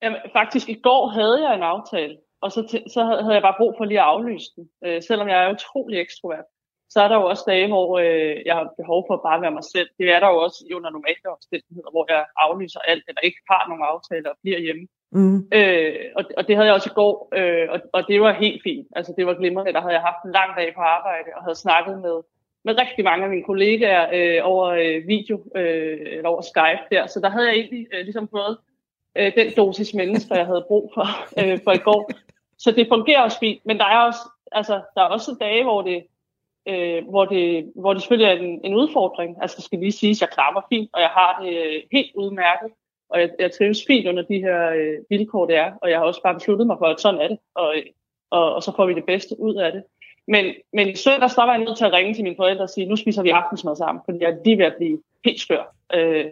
Jamen, 0.01 0.19
faktisk 0.33 0.69
i 0.69 0.79
går 0.83 1.07
havde 1.07 1.47
jeg 1.47 1.55
en 1.55 1.63
aftale, 1.63 2.17
og 2.41 2.51
så, 2.51 2.59
t- 2.59 2.93
så 2.93 3.03
havde 3.03 3.33
jeg 3.33 3.41
bare 3.41 3.59
brug 3.59 3.73
for 3.77 3.85
lige 3.85 3.99
at 3.99 4.05
aflyse 4.05 4.51
den. 4.55 4.69
Øh, 4.85 5.01
selvom 5.07 5.27
jeg 5.27 5.43
er 5.43 5.53
utrolig 5.53 5.99
ekstrovert, 5.99 6.45
så 6.89 6.97
er 7.03 7.07
der 7.07 7.15
jo 7.15 7.25
også 7.25 7.43
dage, 7.47 7.67
hvor 7.67 7.99
øh, 7.99 8.35
jeg 8.45 8.55
har 8.55 8.73
behov 8.77 8.99
for 9.07 9.13
at 9.13 9.25
bare 9.27 9.41
være 9.41 9.57
mig 9.59 9.63
selv. 9.63 9.89
Det 9.97 10.05
er 10.15 10.19
der 10.19 10.29
jo 10.33 10.37
også 10.45 10.59
under 10.75 10.89
normale 10.89 11.27
omstændigheder, 11.37 11.91
hvor 11.91 12.05
jeg 12.09 12.25
aflyser 12.45 12.79
alt, 12.79 13.03
eller 13.07 13.21
ikke 13.21 13.41
har 13.51 13.63
nogen 13.67 13.83
aftaler 13.91 14.29
og 14.29 14.37
bliver 14.43 14.59
hjemme. 14.59 14.87
Mm. 15.11 15.37
Øh, 15.57 15.95
og, 16.17 16.23
og 16.37 16.47
det 16.47 16.55
havde 16.55 16.67
jeg 16.67 16.75
også 16.75 16.89
i 16.93 16.97
går, 17.01 17.13
øh, 17.37 17.67
og, 17.73 17.79
og 17.93 18.01
det 18.07 18.21
var 18.21 18.33
helt 18.33 18.63
fint. 18.63 18.87
Altså 18.95 19.13
det 19.17 19.25
var 19.25 19.33
glimrende. 19.33 19.73
Der 19.73 19.81
havde 19.81 19.93
jeg 19.93 20.07
haft 20.09 20.23
en 20.25 20.31
lang 20.31 20.51
dag 20.59 20.69
på 20.75 20.81
arbejde, 20.81 21.29
og 21.35 21.43
havde 21.43 21.63
snakket 21.65 21.95
med, 22.01 22.17
med 22.65 22.79
rigtig 22.81 23.03
mange 23.03 23.23
af 23.23 23.29
mine 23.29 23.43
kollegaer 23.43 24.03
øh, 24.17 24.39
over 24.51 24.65
øh, 24.67 25.07
video, 25.07 25.35
øh, 25.55 25.97
eller 26.01 26.29
over 26.29 26.41
Skype 26.41 26.83
der. 26.91 27.07
Så 27.07 27.19
der 27.19 27.29
havde 27.29 27.47
jeg 27.47 27.55
egentlig 27.55 27.87
øh, 27.93 28.01
ligesom 28.07 28.27
fået 28.27 28.57
øh, 29.17 29.35
den 29.35 29.47
dosis 29.57 29.93
mennesker, 29.93 30.35
jeg 30.35 30.45
havde 30.45 30.65
brug 30.67 30.91
for, 30.93 31.07
øh, 31.39 31.59
for 31.63 31.71
i 31.71 31.77
går. 31.77 32.11
Så 32.57 32.71
det 32.71 32.87
fungerer 32.87 33.21
også 33.21 33.39
fint, 33.39 33.65
men 33.65 33.77
der 33.77 33.85
er 33.85 33.99
også, 34.05 34.23
altså, 34.51 34.81
der 34.95 35.01
er 35.01 35.05
også 35.05 35.35
dage, 35.39 35.63
hvor 35.63 35.81
det, 35.81 36.03
øh, 36.69 37.09
hvor, 37.09 37.25
det, 37.25 37.71
hvor 37.75 37.93
det 37.93 38.01
selvfølgelig 38.01 38.31
er 38.31 38.37
en, 38.47 38.61
en 38.63 38.75
udfordring. 38.75 39.37
Altså 39.41 39.55
det 39.57 39.65
skal 39.65 39.79
lige 39.79 39.91
sige, 39.91 40.11
at 40.11 40.21
jeg 40.21 40.29
klarer 40.29 40.53
mig 40.53 40.63
fint, 40.69 40.89
og 40.93 41.01
jeg 41.01 41.09
har 41.09 41.41
det 41.41 41.53
øh, 41.57 41.81
helt 41.91 42.11
udmærket 42.15 42.69
og 43.09 43.19
jeg, 43.19 43.29
jeg 43.39 43.51
trives 43.51 43.85
fint 43.87 44.07
under 44.07 44.23
de 44.23 44.39
her 44.39 44.69
øh, 44.69 44.97
vilkår, 45.09 45.45
det 45.45 45.55
er, 45.55 45.71
og 45.81 45.89
jeg 45.89 45.97
har 45.99 46.05
også 46.05 46.21
bare 46.23 46.33
besluttet 46.33 46.67
mig 46.67 46.77
for, 46.79 46.85
at 46.85 47.01
sådan 47.01 47.21
er 47.21 47.27
det, 47.27 47.37
og, 47.55 47.75
og, 48.31 48.55
og 48.55 48.63
så 48.63 48.71
får 48.75 48.85
vi 48.85 48.93
det 48.93 49.05
bedste 49.05 49.39
ud 49.39 49.55
af 49.55 49.71
det. 49.71 49.83
Men, 50.27 50.45
men 50.73 50.87
i 50.89 50.95
søndags, 50.95 51.35
der 51.35 51.45
var 51.45 51.53
jeg 51.53 51.63
nødt 51.63 51.77
til 51.77 51.85
at 51.85 51.93
ringe 51.93 52.13
til 52.13 52.23
mine 52.23 52.35
forældre 52.35 52.63
og 52.63 52.69
sige, 52.69 52.85
nu 52.85 52.95
spiser 52.95 53.23
vi 53.23 53.29
aftensmad 53.29 53.75
sammen, 53.75 54.01
fordi 54.05 54.17
jeg 54.21 54.29
er 54.29 54.43
lige 54.45 54.57
ved 54.57 54.65
at 54.65 54.75
blive 54.77 55.01
helt 55.25 55.39
skør. 55.39 55.75
Øh, 55.93 56.25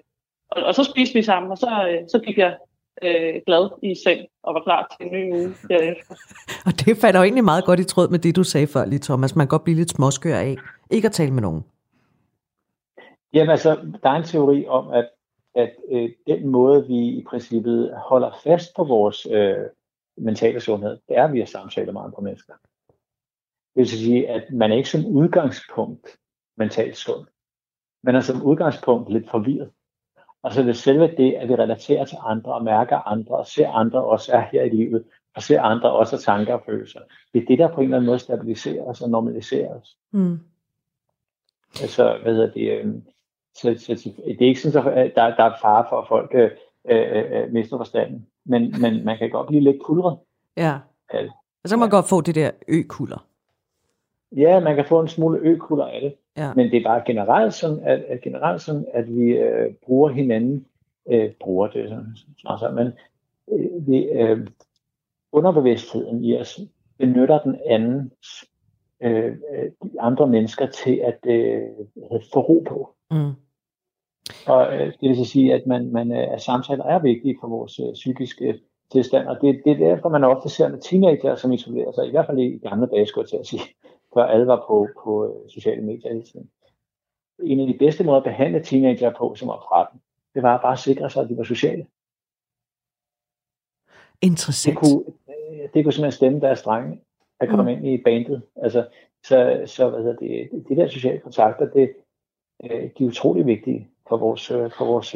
og, 0.52 0.64
og 0.64 0.76
så 0.76 0.84
spiste 0.84 1.14
vi 1.14 1.22
sammen, 1.22 1.52
og 1.52 1.58
så, 1.58 1.88
øh, 1.90 2.10
så 2.10 2.20
gik 2.20 2.38
jeg 2.38 2.58
øh, 3.04 3.42
glad 3.46 3.70
i 3.84 3.96
seng 4.04 4.28
og 4.44 4.54
var 4.54 4.64
klar 4.64 4.96
til 4.98 5.08
en 5.08 5.14
ny 5.14 5.34
uge 5.34 5.54
derefter. 5.70 6.16
og 6.68 6.72
det 6.86 6.98
falder 6.98 7.20
jo 7.20 7.24
egentlig 7.24 7.44
meget 7.44 7.66
godt 7.66 7.80
i 7.80 7.84
tråd 7.84 8.10
med 8.10 8.20
det, 8.20 8.36
du 8.36 8.44
sagde 8.44 8.68
før 8.68 8.86
lige, 8.86 9.00
Thomas. 9.00 9.36
Man 9.36 9.48
kan 9.48 9.50
godt 9.50 9.64
blive 9.64 9.78
lidt 9.78 9.90
småskør 9.90 10.38
af 10.38 10.56
ikke 10.92 11.06
at 11.06 11.12
tale 11.12 11.32
med 11.32 11.42
nogen. 11.42 11.64
Jamen 13.34 13.50
altså, 13.50 13.78
der 14.04 14.10
er 14.10 14.16
en 14.16 14.24
teori 14.24 14.68
om, 14.68 14.88
at 14.90 15.10
at 15.58 15.76
øh, 15.92 16.10
den 16.28 16.48
måde, 16.48 16.88
vi 16.88 16.98
i 16.98 17.24
princippet 17.30 17.94
holder 17.98 18.40
fast 18.44 18.76
på 18.76 18.84
vores 18.84 19.28
øh, 19.32 19.66
mentale 20.18 20.60
sundhed, 20.60 21.00
det 21.08 21.18
er 21.18 21.28
via 21.28 21.46
samtaler 21.46 21.92
med 21.92 22.02
andre 22.02 22.22
mennesker. 22.22 22.54
Det 23.76 23.80
vil 23.80 23.88
sige, 23.88 24.30
at 24.30 24.54
man 24.54 24.72
er 24.72 24.76
ikke 24.76 24.90
som 24.90 25.06
udgangspunkt 25.06 26.18
mentalt 26.58 26.98
sund. 26.98 27.28
Man 28.04 28.16
er 28.16 28.22
som 28.22 28.44
udgangspunkt 28.44 29.10
lidt 29.10 29.30
forvirret. 29.30 29.72
Og 30.44 30.54
så 30.54 30.62
er 30.62 30.66
det 30.66 30.78
selve 30.78 31.08
det, 31.18 31.34
at 31.34 31.50
vi 31.50 31.56
relaterer 31.56 32.06
til 32.06 32.18
andre 32.26 32.54
og 32.54 32.64
mærker 32.64 33.08
andre 33.08 33.36
og 33.36 33.48
ser 33.48 33.70
andre 33.70 34.04
også 34.04 34.32
er 34.32 34.42
her 34.52 34.64
i 34.64 34.70
livet, 34.70 35.04
og 35.36 35.44
ser 35.44 35.62
andre 35.62 35.92
også 35.92 36.16
har 36.16 36.22
tanker 36.22 36.54
og 36.54 36.64
følelser. 36.66 37.00
Det 37.34 37.42
er 37.42 37.46
det, 37.46 37.60
der 37.60 37.68
på 37.68 37.82
en 37.82 37.84
eller 37.84 37.98
anden 37.98 38.06
måde 38.06 38.20
stabiliserer 38.20 38.84
os 38.84 39.02
og 39.02 39.10
normaliserer 39.10 39.80
os. 39.80 39.98
Mm. 40.12 40.40
Altså, 41.82 42.20
hvad 42.24 42.34
hedder 42.34 42.52
det? 42.52 42.72
Øh, 42.72 42.94
så, 43.56 43.76
så 43.78 44.12
det 44.26 44.42
er 44.42 44.48
ikke 44.48 44.62
sådan, 44.62 44.94
at 44.94 45.12
der, 45.16 45.36
der 45.36 45.44
er 45.44 45.54
fare 45.62 45.86
for, 45.90 46.02
at 46.02 46.08
folk 46.08 46.32
øh, 46.34 46.52
øh, 46.90 47.44
øh, 47.44 47.54
mister 47.54 47.78
forstanden. 47.78 48.28
Men, 48.46 48.82
men 48.82 49.06
man 49.06 49.18
kan 49.18 49.30
godt 49.30 49.48
blive 49.48 49.64
lidt 49.64 49.82
kulret. 49.84 50.18
Ja. 50.58 50.80
Og 51.64 51.70
så 51.70 51.76
kan 51.76 51.80
man 51.80 51.90
ja. 51.90 51.96
godt 51.96 52.10
få 52.10 52.22
det 52.22 52.36
der 52.36 52.52
økulder. 52.68 53.27
Ja, 54.32 54.60
man 54.60 54.76
kan 54.76 54.86
få 54.86 55.00
en 55.00 55.08
smule 55.08 55.40
økulder 55.40 55.86
af 55.86 56.02
det. 56.02 56.14
Ja. 56.38 56.54
Men 56.54 56.72
det 56.72 56.78
er 56.78 56.84
bare 56.84 57.04
generelt 57.06 57.54
sådan, 57.54 57.80
at, 57.80 58.00
at, 58.00 58.22
generelt 58.22 58.62
sådan, 58.62 58.86
at 58.94 59.16
vi 59.16 59.24
øh, 59.24 59.74
bruger 59.86 60.10
hinanden, 60.10 60.66
øh, 61.10 61.32
bruger 61.40 61.68
det 61.68 61.90
sådan, 61.90 62.16
sådan, 62.60 62.76
men 62.76 62.88
øh, 63.52 63.88
vi, 63.88 64.04
øh, 64.04 64.48
underbevidstheden 65.32 66.24
i 66.24 66.38
os 66.38 66.60
benytter 66.98 67.40
den 67.40 67.56
anden 67.66 68.12
øh, 69.02 69.26
øh, 69.26 69.72
de 69.84 70.02
andre 70.02 70.28
mennesker 70.28 70.66
til 70.66 71.02
at 71.04 71.20
øh, 71.26 71.62
få 72.34 72.40
ro 72.40 72.64
på. 72.68 72.96
Mm. 73.12 73.32
Og 74.48 74.74
øh, 74.76 74.94
det 75.02 75.10
vil 75.10 75.18
så 75.18 75.26
sige, 75.26 75.54
at 75.54 75.68
man, 75.68 75.92
man, 75.92 76.12
øh, 76.12 76.34
at 76.34 76.42
samtaler 76.42 76.84
er 76.84 77.00
vigtige 77.00 77.38
for 77.42 77.48
vores 77.48 77.80
øh, 77.80 77.94
psykiske 77.94 78.60
tilstand, 78.92 79.28
og 79.28 79.38
det, 79.42 79.62
det 79.66 79.72
er 79.72 79.78
derfor, 79.78 80.10
man 80.10 80.24
ofte 80.24 80.50
ser 80.50 80.68
med 80.68 80.80
teenager, 80.80 81.36
som 81.36 81.54
isolerer 81.54 81.92
sig, 81.92 82.08
i 82.08 82.12
hvert 82.12 82.26
fald 82.26 82.40
i 82.40 82.58
gamle 82.58 82.88
dage, 82.88 83.06
skulle 83.06 83.24
jeg 83.24 83.30
til 83.30 83.38
at 83.38 83.48
sige, 83.48 83.62
før 84.18 84.26
alle 84.26 84.48
var 84.48 84.64
på, 84.68 84.88
på 85.04 85.12
øh, 85.26 85.50
sociale 85.50 85.82
medier 85.82 86.14
hele 86.14 86.24
tiden. 86.24 86.50
En 87.44 87.60
af 87.60 87.68
de 87.68 87.78
bedste 87.78 88.04
måder 88.04 88.18
at 88.18 88.24
behandle 88.24 88.64
teenager 88.64 89.14
på, 89.18 89.36
som 89.36 89.48
var 89.48 89.66
fra 89.68 89.90
dem, 89.92 90.00
det 90.36 90.44
var 90.44 90.62
bare 90.62 90.74
at 90.74 90.80
sikre 90.80 91.10
sig, 91.10 91.24
at 91.24 91.30
de 91.30 91.38
var 91.38 91.44
sociale. 91.44 91.88
Interessant. 94.22 94.80
Det 94.80 94.84
kunne, 94.84 95.04
øh, 95.30 95.70
det 95.74 95.84
kunne 95.84 95.94
simpelthen 95.94 96.12
stemme 96.12 96.40
deres 96.40 96.62
drenge, 96.62 97.02
at 97.40 97.50
komme 97.50 97.64
mm. 97.64 97.70
ind 97.70 97.88
i 97.88 98.04
bandet. 98.04 98.42
Altså, 98.56 98.88
så, 99.24 99.64
så 99.66 99.90
hvad 99.90 100.00
hedder 100.00 100.16
det, 100.16 100.66
de 100.70 100.76
der 100.76 100.88
sociale 100.88 101.20
kontakter, 101.20 101.70
det, 101.70 101.94
øh, 102.64 102.90
de 102.98 103.04
er 103.04 103.08
utrolig 103.08 103.46
vigtige 103.46 103.88
for 104.10 104.18
vores, 104.18 104.48
for 104.48 104.86
vores 104.86 105.16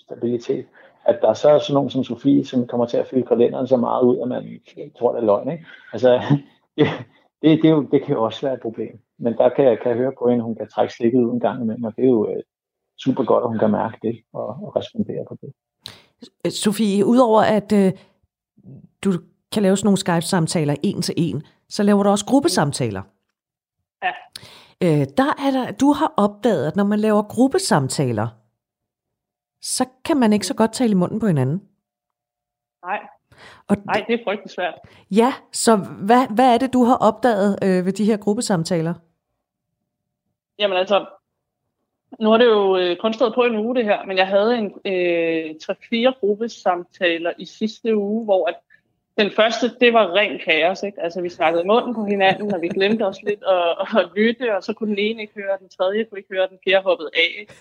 stabilitet. 0.00 0.66
At 1.04 1.18
der 1.22 1.34
så 1.34 1.48
er 1.50 1.58
sådan 1.58 1.74
nogen 1.74 1.90
som 1.90 2.04
Sofie, 2.04 2.44
som 2.44 2.66
kommer 2.66 2.86
til 2.86 2.96
at 2.96 3.06
fylde 3.06 3.26
kalenderen 3.26 3.66
så 3.66 3.76
meget 3.76 4.02
ud, 4.02 4.18
at 4.18 4.28
man 4.28 4.60
tror, 4.98 5.12
det 5.12 5.20
er 5.20 5.26
løgn. 5.26 5.50
Ikke? 5.50 5.66
Altså, 5.92 6.22
det, 6.76 6.86
det, 7.44 7.62
det, 7.62 7.68
er 7.68 7.72
jo, 7.72 7.82
det 7.92 8.04
kan 8.04 8.14
jo 8.14 8.22
også 8.22 8.46
være 8.46 8.54
et 8.54 8.60
problem. 8.60 9.00
Men 9.18 9.32
der 9.36 9.48
kan 9.48 9.64
jeg, 9.64 9.78
kan 9.78 9.90
jeg 9.90 9.98
høre 9.98 10.12
på 10.18 10.28
hende, 10.30 10.44
hun 10.44 10.54
kan 10.54 10.68
trække 10.68 10.94
stikket 10.94 11.24
ud 11.24 11.32
en 11.32 11.40
gang 11.40 11.62
imellem, 11.62 11.84
og 11.84 11.96
det 11.96 12.04
er 12.04 12.08
jo 12.08 12.28
øh, 12.30 12.42
super 13.04 13.24
godt, 13.24 13.42
at 13.42 13.48
hun 13.48 13.58
kan 13.58 13.70
mærke 13.70 13.98
det 14.02 14.22
og, 14.32 14.46
og 14.46 14.76
respondere 14.76 15.24
på 15.28 15.36
det. 15.40 15.52
Sofie, 16.54 17.06
udover 17.06 17.42
at 17.42 17.72
øh, 17.72 17.92
du 19.04 19.12
kan 19.52 19.62
lave 19.62 19.76
sådan 19.76 19.86
nogle 19.86 19.98
Skype-samtaler 19.98 20.76
en 20.82 21.02
til 21.02 21.14
en, 21.18 21.42
så 21.68 21.82
laver 21.82 22.02
du 22.02 22.08
også 22.08 22.26
gruppesamtaler. 22.26 23.02
Ja. 24.02 24.12
Øh, 24.84 25.06
der 25.16 25.30
er 25.46 25.50
der, 25.50 25.72
du 25.72 25.92
har 25.92 26.14
opdaget, 26.16 26.66
at 26.66 26.76
når 26.76 26.84
man 26.84 27.00
laver 27.00 27.22
gruppesamtaler, 27.22 28.28
så 29.62 29.84
kan 30.04 30.16
man 30.16 30.32
ikke 30.32 30.46
så 30.46 30.54
godt 30.54 30.72
tale 30.72 30.90
i 30.90 30.94
munden 30.94 31.20
på 31.20 31.26
hinanden. 31.26 31.58
Nej, 32.84 33.00
Og 33.68 33.76
nej, 33.84 34.04
det 34.08 34.20
er 34.20 34.24
frygtelig 34.24 34.50
svært. 34.50 34.74
Ja, 35.10 35.32
så 35.52 35.76
hvad, 35.76 36.34
hvad 36.34 36.54
er 36.54 36.58
det, 36.58 36.72
du 36.72 36.84
har 36.84 36.96
opdaget 36.96 37.58
øh, 37.62 37.86
ved 37.86 37.92
de 37.92 38.04
her 38.04 38.16
gruppesamtaler? 38.16 38.94
Jamen 40.58 40.76
altså, 40.76 41.06
nu 42.20 42.30
har 42.30 42.38
det 42.38 42.44
jo 42.44 42.76
øh, 42.76 42.96
kun 42.96 43.12
stået 43.12 43.34
på 43.34 43.42
en 43.42 43.56
uge 43.56 43.74
det 43.74 43.84
her, 43.84 44.04
men 44.04 44.16
jeg 44.16 44.28
havde 44.28 44.56
en 44.58 44.72
øh, 44.84 45.54
3-4 45.62 46.20
gruppesamtaler 46.20 47.32
i 47.38 47.44
sidste 47.44 47.96
uge, 47.96 48.24
hvor 48.24 48.46
at 48.46 48.54
den 49.18 49.30
første, 49.30 49.66
det 49.80 49.92
var 49.92 50.14
ren 50.14 50.40
kaos. 50.44 50.82
Ikke? 50.82 51.02
Altså, 51.02 51.20
vi 51.22 51.28
snakkede 51.28 51.62
i 51.62 51.66
munden 51.66 51.94
på 51.94 52.04
hinanden, 52.04 52.54
og 52.54 52.60
vi 52.60 52.68
glemte 52.68 53.02
os 53.06 53.22
lidt 53.22 53.42
at, 53.48 54.00
at 54.00 54.10
lytte, 54.16 54.56
og 54.56 54.62
så 54.62 54.72
kunne 54.72 54.90
den 54.90 54.98
ene 54.98 55.22
ikke 55.22 55.34
høre, 55.34 55.58
den 55.60 55.68
tredje 55.68 56.04
kunne 56.04 56.18
ikke 56.18 56.34
høre, 56.34 56.48
den 56.48 56.58
fjerde 56.64 56.84
hoppede 56.84 57.10
af. 57.14 57.30
Ikke? 57.40 57.54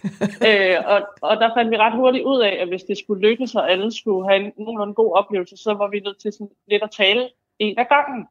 øh, 0.48 0.78
og, 0.88 1.02
og 1.22 1.38
der 1.38 1.50
fandt 1.58 1.72
vi 1.72 1.78
ret 1.78 1.96
hurtigt 1.96 2.26
ud 2.26 2.42
af, 2.42 2.58
at 2.62 2.68
hvis 2.68 2.84
det 2.84 2.98
skulle 2.98 3.30
lykkes, 3.30 3.56
og 3.56 3.72
alle 3.72 3.92
skulle 3.92 4.30
have 4.30 4.46
en 4.46 4.52
nogenlunde 4.58 4.94
god 4.94 5.14
oplevelse, 5.16 5.58
så 5.58 5.74
var 5.74 5.88
vi 5.88 6.00
nødt 6.00 6.22
til 6.22 6.34
sådan 6.34 6.50
lidt 6.68 6.84
at 6.84 6.92
tale 6.92 7.30
en 7.60 7.80
af 7.80 7.88
gangen. 7.88 8.28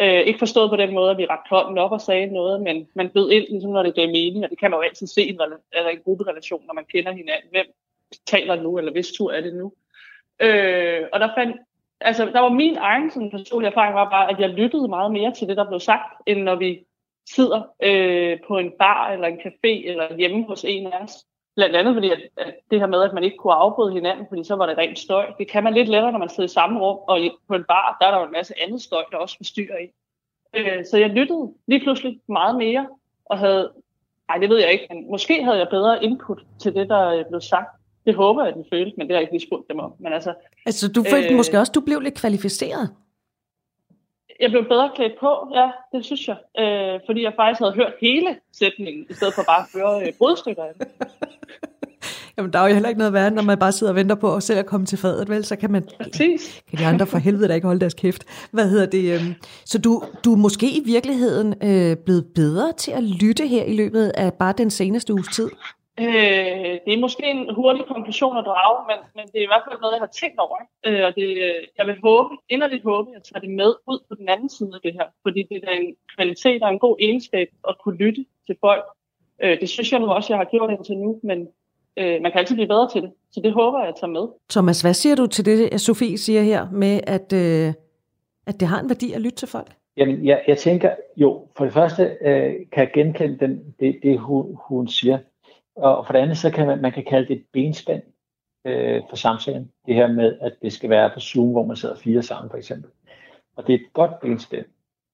Øh, 0.00 0.20
ikke 0.20 0.38
forstået 0.38 0.70
på 0.70 0.76
den 0.76 0.94
måde, 0.94 1.10
at 1.10 1.18
vi 1.18 1.26
rakte 1.26 1.48
hånden 1.50 1.78
op 1.78 1.92
og 1.92 2.00
sagde 2.00 2.26
noget, 2.26 2.62
men 2.62 2.88
man 2.94 3.10
bød 3.10 3.30
ind, 3.30 3.46
ligesom 3.48 3.70
når 3.70 3.82
det 3.82 3.94
gav 3.94 4.06
mening, 4.06 4.44
og 4.44 4.50
det 4.50 4.58
kan 4.58 4.70
man 4.70 4.78
jo 4.78 4.82
altid 4.82 5.06
se 5.06 5.22
i 5.22 5.28
en, 5.28 5.40
rela- 5.40 5.90
en 5.90 6.02
grupperelation, 6.04 6.66
når 6.66 6.74
man 6.74 6.84
kender 6.84 7.12
hinanden. 7.12 7.50
Hvem 7.50 7.66
taler 8.26 8.62
nu, 8.62 8.78
eller 8.78 8.92
hvis 8.92 9.12
tur 9.12 9.32
er 9.32 9.40
det 9.40 9.54
nu? 9.54 9.72
Øh, 10.40 11.02
og 11.12 11.20
der 11.20 11.28
fandt, 11.38 11.56
altså 12.00 12.24
der 12.24 12.40
var 12.40 12.48
min 12.48 12.76
egen 12.76 13.10
sådan, 13.10 13.30
personlige 13.30 13.70
erfaring 13.70 13.94
var 13.94 14.10
bare, 14.10 14.30
at 14.30 14.40
jeg 14.40 14.48
lyttede 14.48 14.88
meget 14.88 15.12
mere 15.12 15.32
til 15.32 15.48
det, 15.48 15.56
der 15.56 15.68
blev 15.68 15.80
sagt, 15.80 16.22
end 16.26 16.42
når 16.42 16.54
vi 16.54 16.84
sidder 17.34 17.62
øh, 17.82 18.38
på 18.48 18.58
en 18.58 18.72
bar 18.78 19.10
eller 19.10 19.28
en 19.28 19.40
café 19.40 19.88
eller 19.88 20.16
hjemme 20.16 20.44
hos 20.44 20.64
en 20.64 20.86
af 20.86 21.02
os. 21.02 21.12
Blandt 21.56 21.76
andet 21.76 21.94
fordi, 21.94 22.10
at, 22.10 22.20
at 22.36 22.54
det 22.70 22.80
her 22.80 22.86
med, 22.86 23.02
at 23.02 23.12
man 23.12 23.24
ikke 23.24 23.36
kunne 23.36 23.52
afbryde 23.52 23.92
hinanden, 23.92 24.26
fordi 24.28 24.44
så 24.44 24.56
var 24.56 24.66
det 24.66 24.78
rent 24.78 24.98
støj. 24.98 25.26
Det 25.38 25.50
kan 25.50 25.64
man 25.64 25.74
lidt 25.74 25.88
lettere, 25.88 26.12
når 26.12 26.18
man 26.18 26.28
sidder 26.28 26.48
i 26.48 26.52
samme 26.52 26.80
rum, 26.80 26.98
og 27.08 27.18
på 27.48 27.54
en 27.54 27.64
bar, 27.64 27.96
der 28.00 28.06
er 28.06 28.10
der 28.10 28.18
jo 28.18 28.26
en 28.26 28.32
masse 28.32 28.54
andet 28.62 28.82
støj, 28.82 29.04
der 29.10 29.16
også 29.16 29.36
forstyrrer 29.36 29.76
en. 29.76 29.90
Øh, 30.54 30.84
så 30.84 30.98
jeg 30.98 31.10
lyttede 31.10 31.52
lige 31.66 31.80
pludselig 31.80 32.20
meget 32.28 32.56
mere, 32.56 32.88
og 33.24 33.38
havde, 33.38 33.72
nej 34.28 34.38
det 34.38 34.50
ved 34.50 34.58
jeg 34.58 34.72
ikke, 34.72 34.86
men 34.90 35.10
måske 35.10 35.44
havde 35.44 35.58
jeg 35.58 35.68
bedre 35.70 36.04
input 36.04 36.42
til 36.60 36.74
det, 36.74 36.88
der 36.88 37.08
øh, 37.08 37.24
blev 37.28 37.40
sagt. 37.40 37.77
Det 38.08 38.16
håber 38.16 38.40
jeg, 38.44 38.52
at 38.52 38.58
de 38.58 38.64
følte, 38.72 38.92
men 38.96 39.06
det 39.06 39.14
har 39.14 39.18
jeg 39.18 39.22
ikke 39.26 39.32
lige 39.34 39.46
spurgt 39.46 39.68
dem 39.70 39.78
om. 39.78 39.92
Men 40.00 40.12
altså, 40.12 40.34
Altså, 40.66 40.88
du 40.92 41.04
følte 41.10 41.30
øh, 41.30 41.36
måske 41.36 41.58
også, 41.58 41.72
du 41.74 41.80
blev 41.80 42.00
lidt 42.00 42.14
kvalificeret. 42.14 42.90
jeg 44.40 44.50
blev 44.50 44.64
bedre 44.68 44.90
klædt 44.96 45.12
på, 45.20 45.32
ja, 45.54 45.70
det 45.94 46.04
synes 46.04 46.28
jeg. 46.28 46.36
Øh, 46.62 47.00
fordi 47.06 47.22
jeg 47.22 47.32
faktisk 47.36 47.60
havde 47.60 47.72
hørt 47.74 47.92
hele 48.00 48.36
sætningen, 48.52 49.06
i 49.10 49.14
stedet 49.14 49.34
for 49.34 49.42
bare 49.42 49.62
at 49.62 49.68
høre 49.74 50.06
øh, 50.06 50.12
brudstykker 50.18 50.62
af 50.62 50.72
den. 50.78 50.86
Jamen, 52.36 52.52
der 52.52 52.58
er 52.58 52.66
jo 52.68 52.72
heller 52.74 52.88
ikke 52.88 52.98
noget 52.98 53.12
værre, 53.12 53.30
når 53.30 53.42
man 53.42 53.58
bare 53.58 53.72
sidder 53.72 53.92
og 53.92 53.96
venter 53.96 54.14
på 54.14 54.34
at 54.36 54.42
selv 54.42 54.58
at 54.58 54.66
komme 54.66 54.86
til 54.86 54.98
fadet, 54.98 55.28
vel? 55.28 55.44
Så 55.44 55.56
kan 55.56 55.70
man... 55.70 55.88
Præcis. 56.02 56.62
Kan 56.70 56.78
de 56.78 56.86
andre 56.86 57.06
for 57.06 57.18
helvede 57.18 57.48
da 57.48 57.54
ikke 57.54 57.66
holde 57.66 57.80
deres 57.80 57.94
kæft? 57.94 58.24
Hvad 58.50 58.68
hedder 58.70 58.86
det? 58.86 59.14
øhm, 59.14 59.34
Så 59.64 59.78
du, 59.78 60.02
du 60.24 60.32
er 60.32 60.36
måske 60.36 60.66
i 60.66 60.82
virkeligheden 60.84 61.54
øh, 61.62 61.96
blevet 61.96 62.26
bedre 62.34 62.72
til 62.72 62.90
at 62.90 63.02
lytte 63.02 63.46
her 63.46 63.64
i 63.64 63.76
løbet 63.76 64.08
af 64.14 64.34
bare 64.34 64.54
den 64.58 64.70
seneste 64.70 65.12
uges 65.12 65.28
tid? 65.28 65.50
Øh, 66.00 66.74
det 66.84 66.92
er 66.94 67.04
måske 67.06 67.24
en 67.26 67.54
hurtig 67.54 67.84
konklusion 67.92 68.36
at 68.36 68.44
drage, 68.44 68.80
men, 68.90 68.98
men 69.16 69.24
det 69.32 69.38
er 69.38 69.46
i 69.46 69.52
hvert 69.52 69.66
fald 69.66 69.80
noget, 69.80 69.94
jeg 69.96 70.04
har 70.06 70.14
tænkt 70.20 70.38
over. 70.38 70.58
Øh, 70.86 71.02
og 71.06 71.12
det, 71.18 71.28
jeg 71.78 71.86
vil 71.86 71.96
håbe, 72.06 72.28
inderligt 72.48 72.84
håbe, 72.90 73.10
at 73.10 73.14
jeg 73.14 73.22
tager 73.22 73.40
det 73.40 73.50
med 73.60 73.70
ud 73.90 74.00
på 74.08 74.14
den 74.20 74.28
anden 74.28 74.48
side 74.56 74.72
af 74.74 74.80
det 74.84 74.92
her. 74.92 75.06
Fordi 75.22 75.40
det 75.50 75.58
er 75.70 75.76
en 75.82 75.94
kvalitet 76.16 76.62
og 76.62 76.70
en 76.72 76.78
god 76.78 76.96
egenskab 77.00 77.48
at 77.68 77.74
kunne 77.82 77.98
lytte 78.04 78.24
til 78.46 78.56
folk. 78.60 78.84
Øh, 79.42 79.60
det 79.60 79.68
synes 79.68 79.92
jeg 79.92 80.00
nu 80.00 80.06
også, 80.06 80.32
jeg 80.32 80.38
har 80.38 80.48
gjort 80.54 80.70
indtil 80.70 80.96
nu, 80.96 81.20
men 81.22 81.38
øh, 81.96 82.22
man 82.22 82.30
kan 82.32 82.38
altid 82.38 82.54
blive 82.54 82.72
bedre 82.74 82.88
til 82.92 83.02
det. 83.02 83.10
Så 83.32 83.40
det 83.44 83.52
håber 83.52 83.78
jeg, 83.78 83.88
at 83.88 83.96
tage 84.00 84.12
med. 84.12 84.26
Thomas, 84.50 84.80
hvad 84.80 84.94
siger 84.94 85.16
du 85.16 85.26
til 85.26 85.44
det, 85.46 85.80
Sofie 85.80 86.18
siger 86.18 86.42
her, 86.42 86.70
med 86.72 87.00
at, 87.06 87.32
øh, 87.32 87.74
at 88.46 88.60
det 88.60 88.68
har 88.68 88.80
en 88.80 88.88
værdi 88.88 89.12
at 89.12 89.20
lytte 89.20 89.36
til 89.36 89.48
folk? 89.48 89.70
Jamen, 89.96 90.26
jeg, 90.26 90.44
jeg 90.48 90.58
tænker, 90.58 90.90
jo, 91.16 91.46
for 91.56 91.64
det 91.64 91.72
første 91.72 92.02
øh, 92.02 92.54
kan 92.72 92.84
jeg 92.84 92.90
genkende 92.94 93.38
den, 93.38 93.74
det, 93.80 93.98
det 94.02 94.18
hun, 94.18 94.56
hun 94.68 94.88
siger. 94.88 95.18
Og 95.78 96.06
for 96.06 96.12
det 96.12 96.20
andet, 96.20 96.38
så 96.38 96.50
kan 96.50 96.66
man, 96.66 96.82
man 96.82 96.92
kan 96.92 97.04
kalde 97.04 97.28
det 97.28 97.36
et 97.36 97.44
benspænd 97.52 98.02
øh, 98.64 99.02
for 99.08 99.16
samtalen. 99.16 99.72
Det 99.86 99.94
her 99.94 100.12
med, 100.12 100.38
at 100.40 100.52
det 100.62 100.72
skal 100.72 100.90
være 100.90 101.10
på 101.14 101.20
Zoom, 101.20 101.50
hvor 101.50 101.66
man 101.66 101.76
sidder 101.76 101.96
fire 101.96 102.22
sammen, 102.22 102.50
for 102.50 102.56
eksempel. 102.56 102.90
Og 103.56 103.66
det 103.66 103.74
er 103.74 103.78
et 103.78 103.92
godt 103.92 104.20
benspænd. 104.20 104.66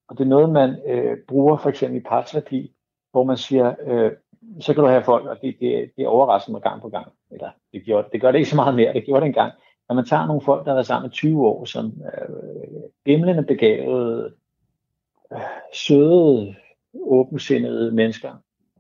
Og 0.08 0.18
det 0.18 0.24
er 0.24 0.28
noget, 0.28 0.50
man 0.50 0.76
øh, 0.86 1.16
bruger 1.28 1.56
for 1.56 1.68
eksempel 1.68 2.00
i 2.00 2.04
parterapi, 2.04 2.72
hvor 3.10 3.24
man 3.24 3.36
siger, 3.36 3.74
øh, 3.86 4.12
så 4.60 4.74
kan 4.74 4.82
du 4.82 4.88
have 4.88 5.02
folk, 5.02 5.26
og 5.26 5.36
det, 5.42 5.56
det, 5.60 5.90
det 5.96 6.06
overrasker 6.06 6.52
mig 6.52 6.62
gang 6.62 6.82
på 6.82 6.88
gang. 6.88 7.12
Eller 7.30 7.50
det, 7.72 7.84
gjorde, 7.84 8.08
det 8.12 8.20
gør 8.20 8.30
det 8.30 8.38
ikke 8.38 8.50
så 8.50 8.56
meget 8.56 8.74
mere, 8.74 8.92
det 8.92 9.04
gjorde 9.04 9.20
det 9.20 9.26
engang. 9.26 9.52
Når 9.88 9.94
man 9.94 10.06
tager 10.06 10.26
nogle 10.26 10.42
folk, 10.42 10.64
der 10.64 10.70
har 10.70 10.76
været 10.76 10.86
sammen 10.86 11.10
i 11.10 11.14
20 11.14 11.46
år, 11.46 11.64
som 11.64 11.86
øh, 11.86 12.82
gimlende 13.06 13.42
begavede, 13.42 14.34
øh, 15.32 15.40
søde, 15.72 16.54
åbensindede 16.94 17.92
mennesker, 17.92 18.32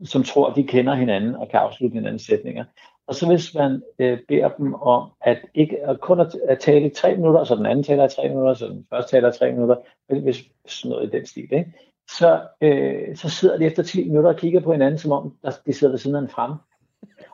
som 0.04 0.22
tror, 0.22 0.52
de 0.52 0.62
kender 0.64 0.94
hinanden 0.94 1.34
og 1.34 1.48
kan 1.48 1.60
afslutte 1.60 1.94
hinandens 1.94 2.22
sætninger. 2.22 2.64
Og 3.06 3.14
så 3.14 3.26
hvis 3.26 3.54
man 3.54 3.82
øh, 3.98 4.18
beder 4.28 4.48
dem 4.48 4.74
om 4.74 5.10
at 5.20 5.38
ikke 5.54 5.86
at 5.86 6.00
kun 6.00 6.20
at, 6.20 6.36
at 6.48 6.58
tale 6.58 6.86
i 6.86 6.90
tre 6.90 7.16
minutter, 7.16 7.44
så 7.44 7.56
den 7.56 7.66
anden 7.66 7.82
taler 7.82 8.04
i 8.04 8.08
tre 8.08 8.28
minutter, 8.28 8.54
så 8.54 8.66
den 8.66 8.86
første 8.90 9.16
taler 9.16 9.28
i 9.28 9.38
tre 9.38 9.52
minutter, 9.52 9.76
hvis- 10.08 10.22
hvis 10.22 10.50
sådan 10.66 10.90
noget 10.90 11.08
i 11.08 11.16
den 11.16 11.26
stil, 11.26 11.42
ikke? 11.52 11.72
Så, 12.10 12.40
øh, 12.60 13.16
så 13.16 13.28
sidder 13.30 13.58
de 13.58 13.64
efter 13.64 13.82
10 13.82 14.08
minutter 14.08 14.30
og 14.30 14.36
kigger 14.36 14.60
på 14.60 14.72
hinanden, 14.72 14.98
som 14.98 15.12
om 15.12 15.36
der, 15.42 15.50
de 15.66 15.72
sidder 15.72 15.92
ved 15.92 15.98
siden 15.98 16.16
af 16.16 16.20
en 16.20 16.28
frem. 16.28 16.52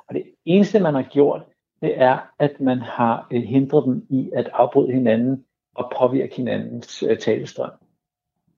Og 0.08 0.14
det 0.14 0.24
eneste, 0.44 0.80
man 0.80 0.94
har 0.94 1.02
gjort, 1.02 1.42
det 1.82 2.00
er, 2.00 2.18
at 2.38 2.60
man 2.60 2.78
har 2.78 3.26
øh, 3.32 3.42
hindret 3.42 3.84
dem 3.84 4.06
i 4.10 4.30
at 4.34 4.50
afbryde 4.52 4.92
hinanden 4.92 5.44
og 5.74 5.92
påvirke 5.98 6.36
hinandens 6.36 7.02
øh, 7.02 7.18
talestrøm. 7.18 7.70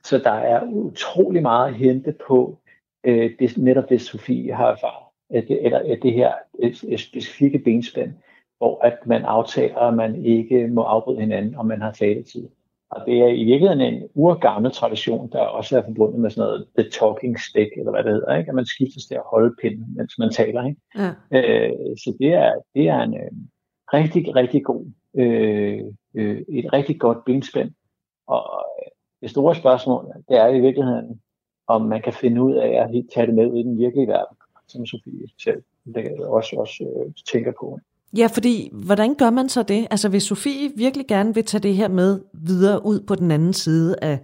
Så 0.05 0.19
der 0.19 0.31
er 0.33 0.63
utrolig 0.67 1.43
meget 1.43 1.69
at 1.69 1.75
hente 1.75 2.15
på 2.27 2.59
øh, 3.05 3.31
det, 3.39 3.59
netop 3.59 3.89
det, 3.89 4.01
Sofie 4.01 4.55
har 4.55 4.71
erfaret, 4.71 5.05
at 5.31 5.45
det, 5.49 5.65
eller 5.65 5.79
at 5.79 5.99
det 6.03 6.13
her 6.13 6.33
et, 6.59 6.85
et 6.89 7.01
specifikke 7.01 7.59
benspænd, 7.59 8.13
hvor 8.59 8.85
at 8.85 8.99
man 9.07 9.23
aftaler, 9.23 9.79
at 9.79 9.95
man 9.95 10.25
ikke 10.25 10.67
må 10.67 10.83
afbryde 10.83 11.21
hinanden, 11.21 11.55
og 11.55 11.67
man 11.67 11.81
har 11.81 11.93
taletid. 11.93 12.49
Og 12.91 13.07
det 13.07 13.19
er 13.19 13.29
i 13.29 13.45
virkeligheden 13.45 13.81
en 13.81 14.09
urgammel 14.15 14.73
tradition, 14.73 15.31
der 15.33 15.39
også 15.39 15.79
er 15.79 15.83
forbundet 15.83 16.21
med 16.21 16.31
sådan 16.31 16.49
noget 16.49 16.67
the 16.79 16.91
talking 16.91 17.41
stick, 17.41 17.71
eller 17.77 17.91
hvad 17.91 18.05
det 18.05 18.13
hedder, 18.13 18.37
ikke? 18.37 18.49
at 18.49 18.55
man 18.55 18.67
skiftes 18.67 19.07
til 19.07 19.15
at 19.15 19.23
holde 19.27 19.55
pinden, 19.63 19.97
mens 19.97 20.19
man 20.19 20.31
taler. 20.31 20.67
Ikke? 20.67 20.81
Ja. 20.97 21.09
Øh, 21.39 21.97
så 21.97 22.17
det 22.21 22.33
er, 22.33 22.53
det 22.75 22.89
er 22.89 23.01
en 23.01 23.15
øh, 23.15 23.31
rigtig, 23.95 24.37
rigtig 24.37 24.65
god, 24.65 24.87
øh, 25.15 25.81
øh, 26.15 26.43
et 26.49 26.73
rigtig 26.73 27.01
godt 27.01 27.25
benspænd. 27.25 27.71
Og 28.27 28.65
øh, 28.79 28.91
det 29.23 29.31
store 29.31 29.55
spørgsmål, 29.55 30.07
det 30.29 30.37
er 30.37 30.47
i 30.47 30.61
virkeligheden, 30.61 31.21
om 31.67 31.83
man 31.83 32.03
kan 32.03 32.13
finde 32.13 32.43
ud 32.43 32.55
af 32.55 32.69
at 32.69 33.05
tage 33.15 33.27
det 33.27 33.35
med 33.35 33.47
ud 33.47 33.59
i 33.59 33.63
den 33.63 33.79
virkelige 33.79 34.07
verden, 34.07 34.37
som 34.69 34.87
Sofie 34.87 35.29
selv 35.43 35.63
også, 36.21 36.57
også 36.57 36.85
øh, 36.85 37.13
tænker 37.33 37.53
på. 37.61 37.79
Ja, 38.17 38.27
fordi 38.27 38.71
hvordan 38.73 39.15
gør 39.15 39.31
man 39.31 39.49
så 39.49 39.63
det? 39.63 39.87
Altså 39.91 40.09
hvis 40.09 40.23
Sofie 40.23 40.71
virkelig 40.77 41.07
gerne 41.07 41.35
vil 41.35 41.45
tage 41.45 41.61
det 41.61 41.75
her 41.75 41.89
med 41.89 42.21
videre 42.33 42.87
ud 42.87 43.01
på 43.01 43.15
den 43.15 43.31
anden 43.31 43.53
side 43.53 43.97
af, 44.03 44.19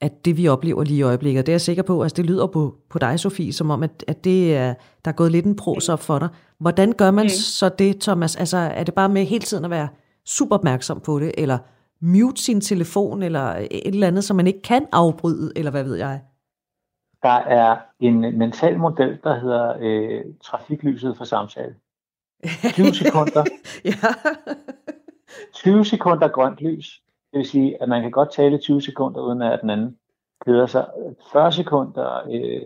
af 0.00 0.10
det, 0.24 0.36
vi 0.36 0.48
oplever 0.48 0.84
lige 0.84 0.98
i 0.98 1.02
øjeblikket, 1.02 1.46
det 1.46 1.52
er 1.52 1.54
jeg 1.54 1.60
sikker 1.60 1.82
på, 1.82 2.02
altså 2.02 2.16
det 2.16 2.26
lyder 2.26 2.46
på, 2.46 2.74
på 2.90 2.98
dig, 2.98 3.20
Sofie, 3.20 3.52
som 3.52 3.70
om, 3.70 3.82
at, 3.82 4.04
at 4.08 4.24
det 4.24 4.56
er, 4.56 4.74
der 5.04 5.10
er 5.10 5.14
gået 5.14 5.32
lidt 5.32 5.46
en 5.46 5.56
pros 5.56 5.88
op 5.88 6.00
for 6.00 6.18
dig. 6.18 6.28
Hvordan 6.58 6.92
gør 6.92 7.10
man 7.10 7.24
Mm. 7.24 7.28
så 7.28 7.68
det, 7.68 8.00
Thomas? 8.00 8.36
Altså 8.36 8.56
er 8.56 8.84
det 8.84 8.94
bare 8.94 9.08
med 9.08 9.24
hele 9.24 9.44
tiden 9.44 9.64
at 9.64 9.70
være 9.70 9.88
super 10.26 10.56
opmærksom 10.56 11.00
på 11.00 11.20
det, 11.20 11.32
eller 11.38 11.58
mute 12.00 12.42
sin 12.42 12.60
telefon, 12.60 13.22
eller 13.22 13.42
et 13.70 13.86
eller 13.86 14.06
andet, 14.06 14.24
som 14.24 14.36
man 14.36 14.46
ikke 14.46 14.62
kan 14.62 14.86
afbryde, 14.92 15.52
eller 15.56 15.70
hvad 15.70 15.84
ved 15.84 15.96
jeg? 15.96 16.20
Der 17.22 17.38
er 17.38 17.76
en 18.00 18.38
mental 18.38 18.78
model, 18.78 19.18
der 19.24 19.40
hedder 19.40 19.76
øh, 19.80 20.24
trafiklyset 20.42 21.16
for 21.16 21.24
samtale. 21.24 21.74
20 22.74 22.94
sekunder, 23.04 23.44
ja. 23.84 23.90
20 25.52 25.84
sekunder 25.84 26.28
grønt 26.28 26.60
lys. 26.60 27.02
Det 27.32 27.38
vil 27.38 27.46
sige, 27.46 27.82
at 27.82 27.88
man 27.88 28.02
kan 28.02 28.10
godt 28.10 28.32
tale 28.32 28.56
i 28.56 28.60
20 28.60 28.82
sekunder, 28.82 29.20
uden 29.20 29.42
at 29.42 29.60
den 29.62 29.70
anden 29.70 29.98
keder 30.44 30.66
sig. 30.66 30.86
40 31.32 31.52
sekunder, 31.52 32.22
øh, 32.30 32.62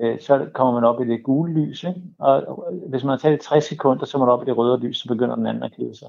øh, 0.00 0.20
så 0.20 0.50
kommer 0.54 0.74
man 0.74 0.84
op 0.84 1.00
i 1.00 1.08
det 1.08 1.24
gule 1.24 1.52
lys. 1.52 1.84
Ikke? 1.84 2.02
Og 2.18 2.64
hvis 2.88 3.04
man 3.04 3.10
har 3.10 3.16
talt 3.18 3.42
i 3.42 3.46
60 3.46 3.64
sekunder, 3.64 4.04
så 4.04 4.18
er 4.18 4.20
man 4.20 4.28
op 4.28 4.42
i 4.42 4.46
det 4.46 4.56
røde 4.56 4.80
lys, 4.80 4.96
så 4.96 5.08
begynder 5.08 5.36
den 5.36 5.46
anden 5.46 5.62
at 5.62 5.72
kede 5.72 5.96
sig. 5.96 6.08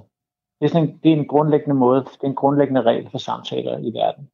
Det 0.60 0.66
er, 0.66 0.70
sådan 0.70 0.90
en, 0.90 1.00
det 1.04 1.12
er 1.12 1.16
en 1.16 1.28
grundlæggende 1.28 1.76
måde, 1.76 2.00
det 2.00 2.24
er 2.24 2.28
en 2.28 2.36
grundlæggende 2.36 2.82
regel 2.82 3.10
for 3.10 3.18
samtaler 3.18 3.78
i 3.78 3.94
verden. 3.94 4.30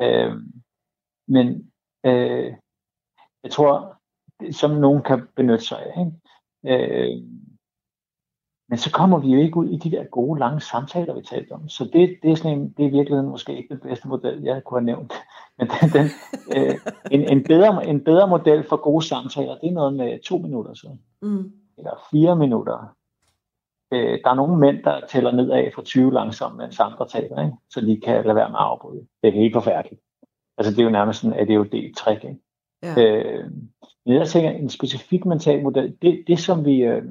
Øh, 0.00 0.32
men 1.28 1.70
øh, 2.06 2.54
jeg 3.42 3.50
tror, 3.50 3.96
som 4.52 4.70
nogen 4.70 5.02
kan 5.02 5.22
benytte 5.36 5.64
sig 5.64 5.78
af. 5.78 6.00
Ikke? 6.00 6.12
Øh, 6.66 7.22
Men 8.70 8.78
så 8.78 8.92
kommer 8.92 9.18
vi 9.18 9.28
jo 9.28 9.40
ikke 9.40 9.56
ud 9.56 9.68
i 9.68 9.76
de 9.76 9.90
der 9.90 10.04
gode, 10.04 10.38
lange 10.40 10.60
samtaler, 10.60 11.14
vi 11.14 11.22
talte 11.22 11.52
om. 11.52 11.68
Så 11.68 11.84
det, 11.84 12.18
det 12.22 12.30
er 12.30 12.34
sådan 12.36 12.58
en, 12.58 12.74
det 12.76 12.84
er 12.84 12.88
i 12.88 12.92
virkeligheden 12.92 13.30
måske 13.30 13.56
ikke 13.56 13.74
den 13.74 13.80
bedste 13.80 14.08
model, 14.08 14.42
jeg 14.42 14.64
kunne 14.64 14.80
have 14.80 14.86
nævnt. 14.86 15.12
Men 15.58 15.68
den, 15.68 15.90
den, 15.96 16.06
øh, 16.56 16.74
en, 17.10 17.32
en, 17.32 17.44
bedre, 17.44 17.86
en 17.86 18.04
bedre 18.04 18.28
model 18.28 18.64
for 18.68 18.76
gode 18.76 19.04
samtaler, 19.06 19.58
det 19.58 19.68
er 19.68 19.72
noget 19.72 19.94
med 19.94 20.22
to 20.24 20.38
minutter 20.38 20.74
så. 20.74 20.96
Mm. 21.22 21.52
Eller 21.78 21.90
fire 22.10 22.36
minutter. 22.36 22.94
Øh, 23.92 24.18
der 24.24 24.30
er 24.30 24.34
nogle 24.34 24.56
mænd, 24.58 24.82
der 24.84 25.06
tæller 25.06 25.32
nedad 25.32 25.70
fra 25.74 25.82
20 25.82 26.12
langsomt, 26.12 26.56
mens 26.56 26.80
andre 26.80 27.08
taler, 27.08 27.44
ikke? 27.44 27.56
så 27.70 27.80
de 27.80 28.00
kan 28.04 28.24
lade 28.24 28.36
være 28.36 28.48
med 28.48 28.58
at 28.58 28.64
afbryde. 28.64 29.06
Det 29.22 29.28
er 29.28 29.32
helt 29.32 29.54
forfærdeligt. 29.54 30.00
Altså 30.58 30.70
det 30.72 30.78
er 30.78 30.84
jo 30.84 30.90
nærmest 30.90 31.20
sådan, 31.20 31.38
at 31.38 31.46
det 31.46 31.52
er 31.52 31.58
jo 31.58 31.64
det 31.64 31.96
trick. 31.96 32.24
Ikke? 32.24 32.40
Ja. 32.82 32.94
Øh, 33.02 33.50
men 34.06 34.14
jeg 34.16 34.28
tænker, 34.28 34.50
en 34.50 34.68
specifik 34.68 35.24
mental 35.24 35.62
model, 35.62 35.96
det, 36.02 36.24
det 36.26 36.38
som 36.38 36.64
vi, 36.64 36.82
øh, 36.82 37.02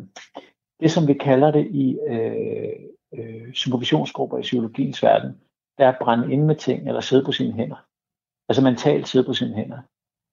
det 0.79 0.91
som 0.91 1.07
vi 1.07 1.13
kalder 1.13 1.51
det 1.51 1.67
i 1.71 1.97
øh, 2.07 2.73
øh, 3.13 3.53
supervisionsgrupper 3.53 4.37
i 4.37 4.41
psykologiens 4.41 5.03
verden, 5.03 5.31
det 5.77 5.85
er 5.85 5.89
at 5.89 5.99
brænde 6.01 6.33
ind 6.33 6.43
med 6.43 6.55
ting, 6.55 6.87
eller 6.87 7.01
sidde 7.01 7.25
på 7.25 7.31
sine 7.31 7.53
hænder. 7.53 7.85
Altså 8.49 8.63
mentalt 8.63 9.07
sidde 9.07 9.25
på 9.25 9.33
sine 9.33 9.55
hænder. 9.55 9.81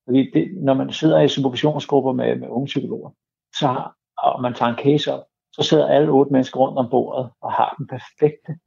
Fordi 0.07 0.30
det, 0.30 0.64
når 0.64 0.74
man 0.74 0.93
sidder 0.93 1.20
i 1.20 1.28
supervisionsgrupper 1.28 2.12
med, 2.12 2.37
med 2.37 2.49
unge 2.49 2.66
psykologer, 2.66 3.11
så 3.55 3.91
og 4.18 4.43
man 4.43 4.55
tager 4.55 4.70
en 4.70 4.78
case 4.85 5.12
op, 5.12 5.24
så 5.53 5.62
sidder 5.62 5.87
alle 5.87 6.11
otte 6.11 6.32
mennesker 6.32 6.61
rundt 6.61 6.78
om 6.78 6.91
bordet 6.91 7.30
og 7.41 7.53
har 7.53 7.74
den 7.78 7.87
perfekte 7.87 8.59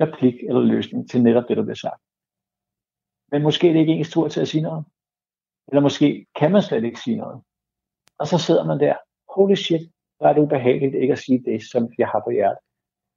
replik 0.00 0.34
eller 0.34 0.60
løsning 0.60 1.10
til 1.10 1.22
netop 1.22 1.48
det, 1.48 1.56
der 1.56 1.62
bliver 1.62 1.82
sagt. 1.86 2.02
Men 3.32 3.42
måske 3.42 3.68
er 3.68 3.72
det 3.72 3.80
ikke 3.80 3.92
ens 3.92 4.12
tur 4.12 4.28
til 4.28 4.40
at 4.40 4.48
sige 4.48 4.62
noget. 4.62 4.84
Eller 5.68 5.80
måske 5.80 6.26
kan 6.34 6.52
man 6.52 6.62
slet 6.62 6.84
ikke 6.84 7.00
sige 7.00 7.16
noget. 7.16 7.42
Og 8.18 8.26
så 8.26 8.38
sidder 8.38 8.64
man 8.64 8.80
der, 8.80 8.94
holy 9.36 9.54
shit, 9.54 9.90
hvor 10.18 10.26
er 10.26 10.32
det 10.32 10.42
ubehageligt 10.42 10.94
ikke 10.94 11.12
at 11.12 11.18
sige 11.18 11.42
det, 11.44 11.62
som 11.70 11.88
jeg 11.98 12.08
har 12.08 12.22
på 12.24 12.30
hjertet. 12.30 12.58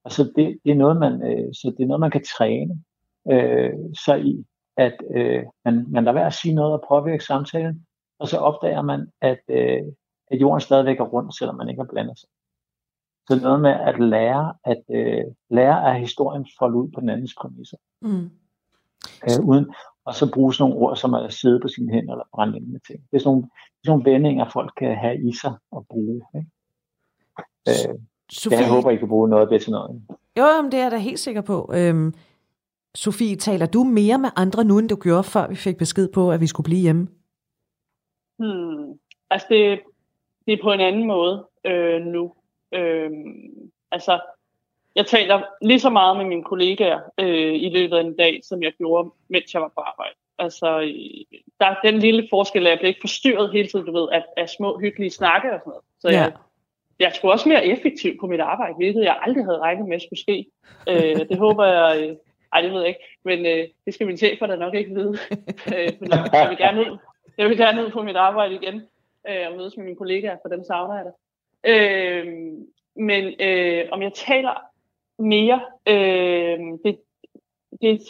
Og 0.03 0.11
så 0.11 0.23
det, 0.35 0.59
det, 0.65 0.71
er 0.71 0.75
noget, 0.75 0.97
man, 0.97 1.13
øh, 1.23 1.53
så 1.53 1.73
det 1.77 1.83
er 1.83 1.87
noget, 1.87 1.99
man 1.99 2.11
kan 2.11 2.23
træne 2.37 2.83
øh, 3.31 3.73
sig 4.05 4.25
i, 4.25 4.45
at 4.77 4.97
øh, 5.15 5.43
man, 5.65 5.85
man 5.89 6.03
lader 6.03 6.13
være 6.13 6.27
at 6.27 6.33
sige 6.33 6.53
noget 6.53 6.73
og 6.73 6.85
påvirke 6.87 7.23
samtalen, 7.23 7.85
og 8.19 8.27
så 8.27 8.37
opdager 8.37 8.81
man, 8.81 9.07
at, 9.21 9.41
øh, 9.49 9.81
at 10.31 10.41
jorden 10.41 10.61
stadigvæk 10.61 10.99
er 10.99 11.03
rundt, 11.03 11.37
selvom 11.37 11.55
man 11.55 11.69
ikke 11.69 11.81
har 11.81 11.91
blandet 11.91 12.19
sig. 12.19 12.29
Så 13.27 13.39
noget 13.41 13.61
med 13.61 13.71
at 13.71 13.99
lære, 13.99 14.53
at 14.65 14.83
øh, 14.89 15.23
lære 15.49 15.93
af 15.93 15.99
historien 15.99 16.47
folde 16.59 16.77
ud 16.77 16.91
på 16.91 17.01
den 17.01 17.09
andens 17.09 17.35
præmisser. 17.41 17.77
Mm. 18.01 18.29
Øh, 19.23 19.45
uden, 19.45 19.73
og 20.09 20.15
så 20.15 20.31
bruge 20.33 20.53
sådan 20.53 20.69
nogle 20.69 20.85
ord, 20.85 20.95
som 20.97 21.13
at 21.13 21.33
sidde 21.33 21.59
på 21.59 21.67
sine 21.67 21.93
hænder 21.93 22.13
eller 22.13 22.27
brænde 22.33 22.57
ind 22.57 22.67
med 22.67 22.79
ting. 22.79 22.99
Det 23.11 23.17
er 23.17 23.19
sådan 23.19 23.29
nogle, 23.29 23.43
det 23.43 23.81
er 23.81 23.85
sådan 23.85 23.99
nogle 23.99 24.11
vendinger, 24.11 24.49
folk 24.53 24.71
kan 24.77 24.95
have 24.95 25.17
i 25.29 25.31
sig 25.41 25.53
og 25.71 25.85
bruge. 25.89 26.21
Ikke? 26.35 26.47
Øh, 27.69 27.99
Sofie... 28.31 28.57
Jeg 28.57 28.69
håber, 28.69 28.89
I 28.89 28.95
kan 28.95 29.07
bruge 29.07 29.29
noget 29.29 29.43
af 29.43 29.49
det 29.49 29.61
til 29.61 29.71
noget. 29.71 30.01
Jo, 30.37 30.61
men 30.61 30.71
det 30.71 30.79
er 30.79 30.83
jeg 30.83 30.91
da 30.91 30.97
helt 30.97 31.19
sikker 31.19 31.41
på. 31.41 31.71
Øhm, 31.73 32.13
Sofie, 32.95 33.35
taler 33.35 33.65
du 33.65 33.83
mere 33.83 34.17
med 34.17 34.29
andre 34.35 34.63
nu, 34.63 34.79
end 34.79 34.89
du 34.89 34.95
gjorde, 34.95 35.23
før 35.23 35.47
vi 35.47 35.55
fik 35.55 35.77
besked 35.77 36.07
på, 36.13 36.31
at 36.31 36.41
vi 36.41 36.47
skulle 36.47 36.65
blive 36.65 36.81
hjemme? 36.81 37.07
Hmm. 38.39 38.99
Altså, 39.29 39.47
det, 39.49 39.79
det 40.45 40.53
er 40.53 40.63
på 40.63 40.71
en 40.71 40.79
anden 40.79 41.07
måde 41.07 41.47
øh, 41.65 42.01
nu. 42.01 42.33
Øh, 42.73 43.09
altså, 43.91 44.19
jeg 44.95 45.05
taler 45.05 45.41
lige 45.61 45.79
så 45.79 45.89
meget 45.89 46.17
med 46.17 46.25
mine 46.25 46.43
kollegaer 46.43 46.99
øh, 47.17 47.53
i 47.53 47.69
løbet 47.69 47.97
af 47.97 48.01
en 48.01 48.15
dag, 48.15 48.39
som 48.43 48.63
jeg 48.63 48.73
gjorde, 48.77 49.09
mens 49.27 49.53
jeg 49.53 49.61
var 49.61 49.67
på 49.67 49.81
arbejde. 49.81 50.15
Altså, 50.37 50.79
der 51.59 51.65
er 51.65 51.75
den 51.83 51.99
lille 51.99 52.27
forskel, 52.29 52.67
at 52.67 52.71
jeg 52.71 52.79
bliver 52.79 52.87
ikke 52.87 53.01
forstyrret 53.01 53.51
hele 53.51 53.67
tiden, 53.67 53.85
du 53.85 53.91
ved, 53.91 54.07
af, 54.11 54.23
af 54.37 54.49
små 54.49 54.79
hyggelige 54.79 55.11
snakke 55.11 55.53
og 55.53 55.59
sådan 55.59 55.69
noget. 55.69 55.83
Så 55.99 56.09
ja. 56.09 56.21
jeg, 56.21 56.31
jeg 56.99 57.11
skulle 57.15 57.31
også 57.33 57.49
mere 57.49 57.65
effektiv 57.65 58.17
på 58.19 58.27
mit 58.27 58.39
arbejde, 58.39 58.75
hvilket 58.75 59.03
jeg 59.03 59.19
aldrig 59.21 59.45
havde 59.45 59.59
regnet 59.59 59.87
med 59.87 59.99
skulle 59.99 60.19
ske. 60.19 60.45
Øh, 60.89 61.29
det 61.29 61.37
håber 61.37 61.65
jeg... 61.65 62.09
Øh, 62.09 62.15
ej, 62.53 62.61
det 62.61 62.71
ved 62.71 62.79
jeg 62.79 62.87
ikke. 62.87 63.17
Men 63.23 63.45
øh, 63.45 63.67
det 63.85 63.93
skal 63.93 64.07
min 64.07 64.17
chefer 64.17 64.47
da 64.47 64.55
nok 64.55 64.75
ikke 64.75 64.93
vide. 64.93 65.17
øh, 65.75 65.91
jeg, 66.33 66.49
vil 66.49 66.57
gerne 66.57 66.81
ud, 66.81 66.97
jeg 67.37 67.49
vil 67.49 67.57
gerne 67.57 67.85
ud 67.85 67.91
på 67.91 68.03
mit 68.03 68.15
arbejde 68.15 68.55
igen 68.55 68.81
øh, 69.29 69.47
og 69.47 69.57
mødes 69.57 69.77
med 69.77 69.85
mine 69.85 69.97
kollegaer, 69.97 70.37
for 70.41 70.49
dem 70.49 70.63
savner 70.63 70.95
jeg 70.95 71.05
det. 71.05 71.13
Øh, 71.65 72.25
men 72.95 73.33
øh, 73.39 73.85
om 73.91 74.01
jeg 74.01 74.13
taler 74.13 74.69
mere, 75.19 75.61
øh, 75.87 76.59
det, 76.85 76.99
det, 77.81 78.01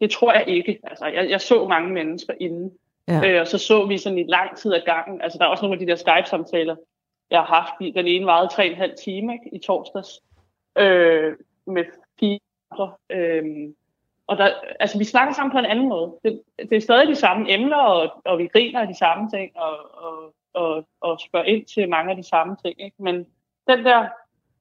det 0.00 0.10
tror 0.10 0.32
jeg 0.32 0.44
ikke. 0.48 0.78
Altså, 0.82 1.06
jeg, 1.06 1.30
jeg 1.30 1.40
så 1.40 1.68
mange 1.68 1.90
mennesker 1.90 2.34
inden, 2.40 2.72
ja. 3.08 3.28
øh, 3.28 3.40
og 3.40 3.46
så 3.46 3.58
så 3.58 3.86
vi 3.86 3.98
sådan 3.98 4.18
i 4.18 4.24
lang 4.28 4.56
tid 4.56 4.72
af 4.72 4.82
gangen. 4.84 5.20
Altså, 5.22 5.38
der 5.38 5.44
er 5.44 5.48
også 5.48 5.64
nogle 5.64 5.80
af 5.80 5.86
de 5.86 5.86
der 5.86 5.96
Skype-samtaler, 5.96 6.76
jeg 7.30 7.40
har 7.40 7.54
haft. 7.60 7.94
Den 7.94 8.06
ene 8.06 8.26
varede 8.26 8.48
tre 8.52 8.66
en 8.66 8.76
halv 8.76 8.92
time 9.04 9.32
ikke, 9.32 9.56
i 9.56 9.58
torsdags 9.58 10.20
øh, 10.78 11.36
med 11.66 11.84
fire 12.20 12.38
andre. 12.70 12.92
Øh, 13.10 13.44
og 14.26 14.38
der, 14.38 14.54
altså, 14.80 14.98
vi 14.98 15.04
snakker 15.04 15.34
sammen 15.34 15.52
på 15.52 15.58
en 15.58 15.64
anden 15.64 15.88
måde. 15.88 16.12
Det, 16.24 16.42
det 16.58 16.76
er 16.76 16.80
stadig 16.80 17.08
de 17.08 17.14
samme 17.14 17.52
emner, 17.52 17.76
og, 17.76 18.22
og 18.24 18.38
vi 18.38 18.46
griner 18.46 18.80
af 18.80 18.88
de 18.88 18.98
samme 18.98 19.30
ting, 19.30 19.56
og, 19.56 20.02
og, 20.04 20.34
og, 20.54 20.84
og 21.00 21.20
spørger 21.20 21.46
ind 21.46 21.64
til 21.66 21.88
mange 21.88 22.10
af 22.10 22.16
de 22.16 22.22
samme 22.22 22.56
ting. 22.64 22.80
Ikke? 22.80 22.96
Men 23.02 23.26
den 23.68 23.84
der, 23.84 24.08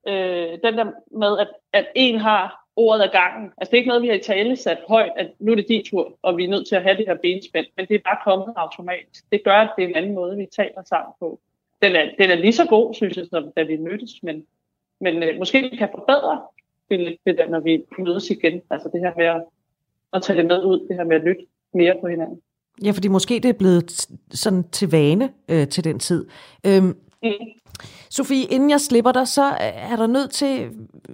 øh, 0.08 0.52
den 0.64 0.78
der 0.78 0.92
med, 1.18 1.40
at, 1.40 1.48
at 1.74 1.88
en 1.96 2.18
har 2.20 2.66
ordet 2.76 3.04
af 3.04 3.12
gangen. 3.12 3.52
Altså 3.58 3.72
det 3.72 3.74
er 3.74 3.82
ikke 3.82 3.88
noget, 3.88 4.04
vi 4.04 4.08
har 4.08 4.16
i 4.16 4.20
tale 4.20 4.56
sat 4.56 4.78
højt, 4.88 5.12
at 5.18 5.28
nu 5.40 5.52
er 5.52 5.56
det 5.56 5.68
din 5.70 5.86
tur, 5.86 6.18
og 6.22 6.38
vi 6.38 6.44
er 6.44 6.50
nødt 6.50 6.68
til 6.68 6.76
at 6.76 6.84
have 6.84 6.98
det 6.98 7.06
her 7.08 7.16
benspænd, 7.16 7.66
men 7.78 7.86
det 7.86 7.96
er 7.96 8.00
bare 8.00 8.18
kommet 8.24 8.54
automatisk. 8.56 9.24
Det 9.32 9.44
gør, 9.44 9.56
at 9.56 9.70
det 9.78 9.84
er 9.84 9.88
en 9.88 9.96
anden 9.96 10.16
måde, 10.16 10.38
vi 10.38 10.48
taler 10.56 10.84
sammen 10.84 11.14
på 11.20 11.40
den 11.82 11.96
er, 11.96 12.06
den 12.20 12.30
er 12.30 12.36
lige 12.36 12.54
så 12.54 12.66
god, 12.66 12.94
synes 12.94 13.18
jeg, 13.18 13.26
som 13.30 13.52
da 13.58 13.64
vi 13.64 13.78
mødtes, 13.78 14.24
men, 14.24 14.46
men 15.02 15.24
øh, 15.24 15.38
måske 15.38 15.62
vi 15.72 15.78
kan 15.78 15.90
forbedre 15.92 16.42
det 16.90 17.18
det 17.26 17.38
der, 17.38 17.50
når 17.50 17.60
vi 17.60 17.84
mødes 18.00 18.30
igen. 18.30 18.62
Altså 18.70 18.90
det 18.94 19.02
her 19.02 19.12
med 19.18 19.26
at, 19.26 19.44
at 20.14 20.22
tage 20.22 20.38
det 20.38 20.46
med 20.46 20.64
ud, 20.64 20.88
det 20.88 20.96
her 20.96 21.04
med 21.04 21.16
at 21.16 21.24
lytte 21.24 21.46
mere 21.74 21.96
på 22.02 22.08
hinanden. 22.08 22.42
Ja, 22.84 22.92
fordi 22.92 23.08
måske 23.08 23.34
det 23.34 23.46
er 23.46 23.54
blevet 23.54 24.08
sådan 24.32 24.70
til 24.70 24.92
vane 24.92 25.34
øh, 25.50 25.68
til 25.68 25.84
den 25.84 26.00
tid. 26.00 26.28
Øhm. 26.68 26.98
Sofie, 28.10 28.46
inden 28.46 28.70
jeg 28.70 28.82
slipper 28.82 29.12
dig, 29.12 29.28
så 29.28 29.44
er 29.60 29.96
der 29.96 30.08
nødt 30.08 30.32
til, 30.32 30.70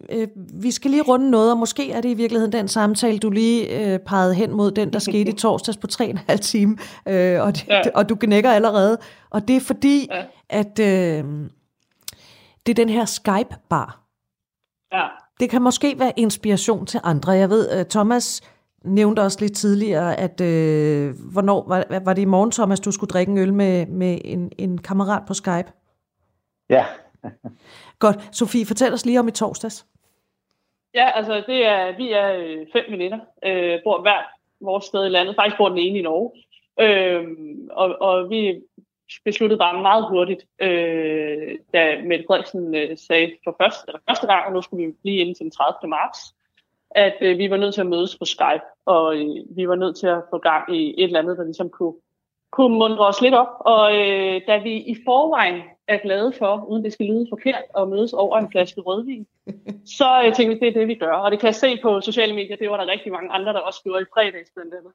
øh, 0.10 0.28
vi 0.54 0.72
skal 0.72 0.92
lige 0.92 1.04
runde 1.04 1.32
noget, 1.32 1.52
og 1.52 1.58
måske 1.58 1.92
er 1.92 2.02
det 2.02 2.10
i 2.10 2.14
virkeligheden 2.14 2.52
den 2.52 2.68
samtale, 2.68 3.18
du 3.20 3.30
lige 3.30 3.94
øh, 3.94 4.00
pegede 4.00 4.34
hen 4.34 4.52
mod 4.52 4.72
den, 4.72 4.94
der 4.94 5.00
skete 5.00 5.32
i 5.32 5.36
torsdags 5.44 5.78
på 5.78 5.88
3,5 5.92 6.36
time, 6.36 6.78
øh, 7.08 7.42
og, 7.42 7.56
det, 7.56 7.68
ja. 7.68 7.82
og 7.96 8.10
du 8.10 8.16
knækker 8.16 8.52
allerede. 8.52 8.98
Og 9.30 9.48
det 9.48 9.56
er 9.56 9.60
fordi, 9.60 10.08
ja. 10.12 10.24
at 10.50 10.80
øh, 10.80 11.24
det 12.66 12.72
er 12.72 12.76
den 12.76 12.90
her 12.90 13.06
Skype-bar. 13.06 14.02
Ja. 14.94 15.08
Det 15.40 15.50
kan 15.50 15.62
måske 15.62 16.00
være 16.00 16.14
inspiration 16.16 16.86
til 16.86 17.00
andre. 17.04 17.32
Jeg 17.32 17.50
ved, 17.50 17.80
uh, 17.80 17.86
Thomas 17.86 18.42
nævnte 18.86 19.20
også 19.20 19.38
lidt 19.42 19.56
tidligere, 19.56 20.16
at 20.16 20.42
øh, 20.42 21.16
hvornår 21.32 21.66
var, 21.68 22.00
var 22.04 22.14
det 22.14 22.22
i 22.22 22.26
morgen, 22.26 22.52
Thomas, 22.52 22.80
du 22.80 22.92
skulle 22.92 23.08
drikke 23.08 23.32
en 23.32 23.38
øl 23.38 23.54
med, 23.54 23.86
med 23.86 24.18
en, 24.26 24.52
en 24.58 24.78
kammerat 24.78 25.24
på 25.28 25.34
Skype? 25.34 25.72
Ja. 26.70 26.86
Godt. 28.00 28.36
Sofie, 28.36 28.66
fortæl 28.66 28.94
os 28.94 29.06
lige 29.06 29.20
om 29.20 29.28
i 29.28 29.32
torsdags. 29.32 29.86
Ja, 30.94 31.12
altså 31.16 31.44
det 31.48 31.66
er, 31.66 31.98
vi 31.98 32.12
er 32.12 32.34
øh, 32.34 32.68
fem 32.74 32.86
veninder, 32.90 33.20
øh, 33.46 33.80
bor 33.84 34.02
hver 34.02 34.22
vores 34.62 34.86
sted 34.86 35.06
i 35.06 35.10
landet. 35.10 35.36
Faktisk 35.36 35.58
bor 35.58 35.70
den 35.70 35.78
ene 35.78 36.00
i 36.00 36.02
Norge. 36.02 36.32
Øh, 36.80 37.28
og, 37.72 38.02
og 38.02 38.30
vi 38.30 38.62
besluttede 39.26 39.60
bare 39.60 39.82
meget 39.82 40.06
hurtigt, 40.10 40.46
øh, 40.62 41.56
da 41.74 42.02
Mette 42.04 42.26
Frederiksen 42.28 42.76
øh, 42.76 42.98
sagde 42.98 43.32
for 43.44 43.56
første, 43.62 43.84
eller 43.88 44.00
første 44.10 44.28
gang, 44.28 44.46
og 44.46 44.54
nu 44.54 44.62
skulle 44.62 44.86
vi 44.86 44.94
blive 45.02 45.18
inden 45.18 45.36
til 45.36 45.44
den 45.44 45.52
30. 45.52 45.90
marts, 45.90 46.20
at 46.92 47.18
øh, 47.22 47.38
vi 47.38 47.50
var 47.50 47.58
nødt 47.58 47.74
til 47.74 47.82
at 47.82 47.88
mødes 47.88 48.18
på 48.18 48.26
Skype, 48.26 48.66
og 48.86 49.16
øh, 49.16 49.58
vi 49.58 49.68
var 49.68 49.76
nødt 49.76 49.98
til 49.98 50.08
at 50.08 50.24
få 50.30 50.38
gang 50.38 50.76
i 50.76 50.96
et 50.98 51.04
eller 51.04 51.20
andet, 51.20 51.38
der 51.38 51.44
ligesom 51.44 51.70
kunne, 51.70 51.94
kunne 52.56 52.78
mundre 52.78 53.08
os 53.08 53.22
lidt 53.22 53.34
op. 53.34 53.54
Og 53.60 53.96
øh, 53.96 54.42
da 54.48 54.58
vi 54.58 54.74
i 54.74 54.96
forvejen 55.06 55.62
er 55.88 55.98
glade 55.98 56.34
for, 56.40 56.66
uden 56.70 56.84
det 56.84 56.94
skal 56.94 57.06
lyde 57.06 57.28
forkert, 57.30 57.64
at 57.78 57.88
mødes 57.88 58.14
over 58.14 58.38
en 58.38 58.52
flaske 58.52 58.82
rødvin, 58.82 59.28
så 59.98 60.24
øh, 60.26 60.34
tænkte 60.34 60.54
vi, 60.54 60.60
det 60.60 60.68
er 60.68 60.80
det, 60.80 60.88
vi 60.88 60.96
gør. 60.96 61.14
Og 61.14 61.32
det 61.32 61.40
kan 61.40 61.48
jeg 61.48 61.56
se 61.56 61.78
på 61.82 62.02
sociale 62.02 62.36
medier, 62.36 62.58
det 62.58 62.70
var 62.70 62.78
der 62.78 62.92
rigtig 62.92 63.12
mange 63.12 63.32
andre, 63.32 63.54
der 63.54 63.60
også 63.60 63.84
gjorde 63.84 64.02
i 64.02 64.12
fredags 64.14 64.52
blandt 64.56 64.74
andet. 64.74 64.94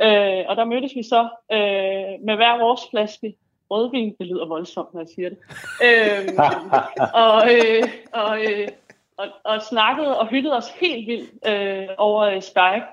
Øh, 0.00 0.44
og 0.48 0.56
der 0.56 0.64
mødtes 0.64 0.94
vi 0.94 1.02
så 1.02 1.22
øh, 1.52 2.24
med 2.26 2.36
hver 2.36 2.58
vores 2.58 2.80
flaske 2.90 3.36
rødvin. 3.70 4.16
Det 4.18 4.26
lyder 4.26 4.46
voldsomt, 4.46 4.94
når 4.94 5.00
jeg 5.00 5.08
siger 5.14 5.28
det. 5.28 5.38
Øh, 5.86 6.28
og, 7.26 7.38
øh, 7.54 7.82
og, 8.12 8.44
øh, 8.44 8.68
og, 9.16 9.26
og 9.44 9.62
snakkede 9.62 10.18
og 10.18 10.26
hyttede 10.26 10.56
os 10.56 10.70
helt 10.70 11.06
vildt 11.06 11.30
øh, 11.46 11.88
over 11.98 12.22
øh, 12.22 12.42
Skype. 12.42 12.86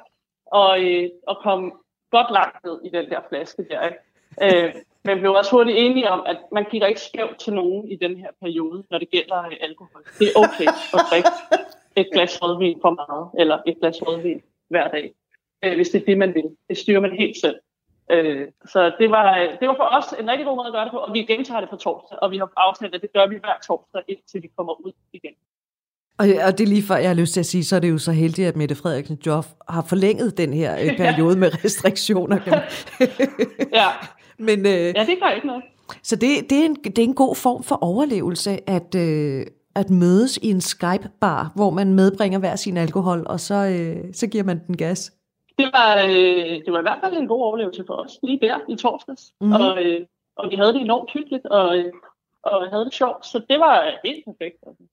Og, 0.45 0.84
øh, 0.84 1.09
og 1.28 1.38
kom 1.38 1.82
godt 2.11 2.32
langt 2.32 2.63
ned 2.65 2.80
i 2.86 2.89
den 2.89 3.09
der 3.09 3.20
flaske 3.30 3.65
der. 3.70 3.86
Ikke? 3.86 3.97
Øh, 4.41 4.75
men 5.03 5.15
vi 5.15 5.19
blev 5.19 5.33
også 5.33 5.51
hurtigt 5.51 5.77
enige 5.77 6.09
om, 6.09 6.23
at 6.25 6.37
man 6.51 6.65
kigger 6.71 6.87
ikke 6.87 7.01
skævt 7.01 7.39
til 7.39 7.53
nogen 7.53 7.91
i 7.91 7.95
den 7.95 8.17
her 8.17 8.29
periode, 8.41 8.83
når 8.91 8.97
det 8.97 9.09
gælder 9.09 9.39
øh, 9.45 9.57
alkohol. 9.61 10.03
Det 10.19 10.27
er 10.27 10.39
okay 10.39 10.67
at 10.93 11.01
drikke 11.09 11.29
et 11.95 12.07
glas 12.13 12.41
rødvin 12.41 12.77
for 12.81 12.89
meget, 12.89 13.29
eller 13.41 13.57
et 13.67 13.77
glas 13.79 14.01
rødvin 14.01 14.41
hver 14.69 14.87
dag, 14.87 15.13
øh, 15.63 15.75
hvis 15.75 15.89
det 15.89 16.01
er 16.01 16.05
det, 16.05 16.17
man 16.17 16.33
vil. 16.33 16.49
Det 16.69 16.77
styrer 16.77 16.99
man 16.99 17.11
helt 17.11 17.37
selv. 17.41 17.59
Øh, 18.11 18.47
så 18.65 18.91
det 18.99 19.09
var, 19.09 19.57
det 19.59 19.67
var 19.67 19.75
for 19.75 19.89
os 19.97 20.19
en 20.19 20.29
rigtig 20.29 20.45
god 20.45 20.55
måde 20.55 20.67
at 20.67 20.73
gøre 20.73 20.83
det 20.83 20.91
på, 20.91 20.97
og 20.97 21.13
vi 21.13 21.23
gentager 21.23 21.59
det 21.59 21.69
på 21.69 21.75
torsdag, 21.75 22.17
og 22.21 22.31
vi 22.31 22.37
har 22.37 22.51
aftalt, 22.57 22.95
at 22.95 23.01
det 23.01 23.13
gør 23.13 23.27
vi 23.27 23.35
hver 23.35 23.57
torsdag, 23.67 24.01
indtil 24.07 24.43
vi 24.43 24.49
kommer 24.57 24.85
ud 24.85 24.91
igen. 25.13 25.33
Og, 26.19 26.27
og 26.45 26.57
det 26.57 26.63
er 26.63 26.67
lige 26.67 26.83
før, 26.83 26.95
jeg 26.95 27.09
har 27.09 27.15
lyst 27.15 27.33
til 27.33 27.39
at 27.39 27.45
sige, 27.45 27.63
så 27.63 27.75
er 27.75 27.79
det 27.79 27.89
jo 27.89 27.97
så 27.97 28.11
heldigt, 28.11 28.47
at 28.47 28.55
Mette 28.55 28.75
Frederiksen 28.75 29.19
Joff 29.25 29.47
har 29.69 29.85
forlænget 29.89 30.37
den 30.37 30.53
her 30.53 30.79
øh, 30.81 30.97
periode 31.03 31.39
med 31.39 31.65
restriktioner. 31.65 32.39
ja. 33.73 33.87
Men, 34.39 34.59
øh, 34.65 34.93
ja, 34.95 35.05
det 35.05 35.17
gør 35.21 35.29
ikke 35.29 35.47
noget. 35.47 35.63
Så 36.03 36.15
det, 36.15 36.49
det, 36.49 36.61
er 36.61 36.65
en, 36.65 36.75
det 36.75 36.99
er 36.99 37.03
en 37.03 37.15
god 37.15 37.35
form 37.35 37.63
for 37.63 37.75
overlevelse, 37.81 38.69
at, 38.69 38.95
øh, 38.95 39.45
at 39.75 39.89
mødes 39.89 40.37
i 40.37 40.49
en 40.49 40.61
Skype-bar, 40.61 41.51
hvor 41.55 41.69
man 41.69 41.93
medbringer 41.93 42.39
hver 42.39 42.55
sin 42.55 42.77
alkohol, 42.77 43.23
og 43.25 43.39
så, 43.39 43.55
øh, 43.55 44.13
så 44.13 44.27
giver 44.27 44.43
man 44.43 44.61
den 44.67 44.77
gas. 44.77 45.11
Det 45.57 45.69
var, 45.73 46.03
øh, 46.03 46.65
det 46.65 46.73
var 46.73 46.79
i 46.79 46.81
hvert 46.81 46.99
fald 47.03 47.17
en 47.17 47.27
god 47.27 47.41
overlevelse 47.41 47.83
for 47.87 47.93
os, 47.93 48.19
lige 48.23 48.39
der 48.41 48.57
i 48.69 48.75
torsdags. 48.75 49.33
Mm-hmm. 49.41 49.55
Og, 49.55 49.83
øh, 49.83 50.05
og 50.35 50.49
vi 50.51 50.55
havde 50.55 50.73
det 50.73 50.81
enormt 50.81 51.11
hyggeligt, 51.13 51.45
og, 51.45 51.77
øh, 51.77 51.93
og 52.43 52.69
havde 52.69 52.85
det 52.85 52.93
sjovt, 52.93 53.25
så 53.25 53.41
det 53.49 53.59
var 53.59 53.99
helt 54.05 54.25
perfekt. 54.25 54.57
Altså. 54.67 54.83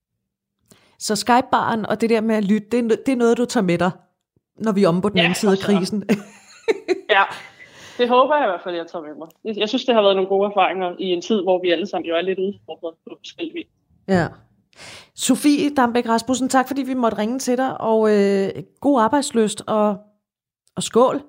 Så 0.99 1.17
Skype-baren 1.17 1.87
og 1.87 2.01
det 2.01 2.11
der 2.11 2.21
med 2.21 2.37
at 2.37 2.45
lytte, 2.45 2.69
det 2.71 2.79
er, 2.79 2.97
det 3.07 3.13
er 3.13 3.17
noget, 3.17 3.39
du 3.39 3.45
tager 3.45 3.65
med 3.65 3.79
dig, 3.79 3.91
når 4.59 4.73
vi 4.73 4.85
er 4.85 4.89
om 4.89 5.01
på 5.01 5.09
den 5.09 5.17
ja, 5.17 5.23
anden 5.23 5.35
side 5.35 5.53
af 5.53 5.59
krisen. 5.59 6.05
ja, 7.11 7.23
det 7.99 8.09
håber 8.09 8.37
jeg 8.37 8.45
i 8.45 8.51
hvert 8.51 8.61
fald, 8.65 8.75
jeg 8.75 8.87
tager 8.87 9.05
med 9.05 9.15
mig. 9.15 9.57
Jeg 9.57 9.69
synes, 9.69 9.85
det 9.85 9.95
har 9.95 10.03
været 10.03 10.17
nogle 10.17 10.29
gode 10.29 10.47
erfaringer 10.47 10.95
i 10.99 11.05
en 11.05 11.23
tid, 11.23 11.43
hvor 11.43 11.61
vi 11.63 11.71
alle 11.71 11.87
sammen 11.87 12.09
jo 12.09 12.15
er 12.17 12.21
lidt 12.21 12.39
udfordret 12.39 12.95
på 13.05 13.17
forskellige 13.19 13.65
Ja. 14.09 14.27
Sofie 15.15 15.75
Dambæk 15.75 16.09
Rasmussen, 16.09 16.49
tak 16.49 16.69
fordi 16.69 16.83
vi 16.83 16.95
måtte 16.95 17.19
ringe 17.19 17.39
til 17.39 17.57
dig, 17.57 17.81
og 17.81 18.11
øh, 18.11 18.49
god 18.81 19.01
arbejdsløst, 19.01 19.63
og, 19.67 19.97
og 20.77 20.83
skål. 20.83 21.23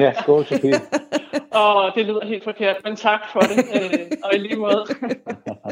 Ja, 0.00 0.12
skål 0.22 0.46
Sofie. 0.46 0.74
og 1.62 1.92
det 1.94 2.06
lyder 2.06 2.26
helt 2.26 2.44
forkert, 2.44 2.76
men 2.84 2.96
tak 2.96 3.20
for 3.32 3.40
det, 3.40 3.58
øh, 3.58 4.10
og 4.24 4.34
i 4.34 4.38
lige 4.38 4.56
måde. 4.56 4.84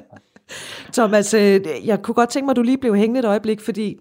Thomas, 0.96 1.34
øh, 1.34 1.60
jeg 1.84 2.02
kunne 2.02 2.14
godt 2.14 2.30
tænke 2.30 2.44
mig, 2.44 2.50
at 2.50 2.56
du 2.56 2.62
lige 2.62 2.78
blev 2.78 2.94
hængende 2.94 3.20
et 3.20 3.24
øjeblik, 3.24 3.60
fordi 3.60 3.96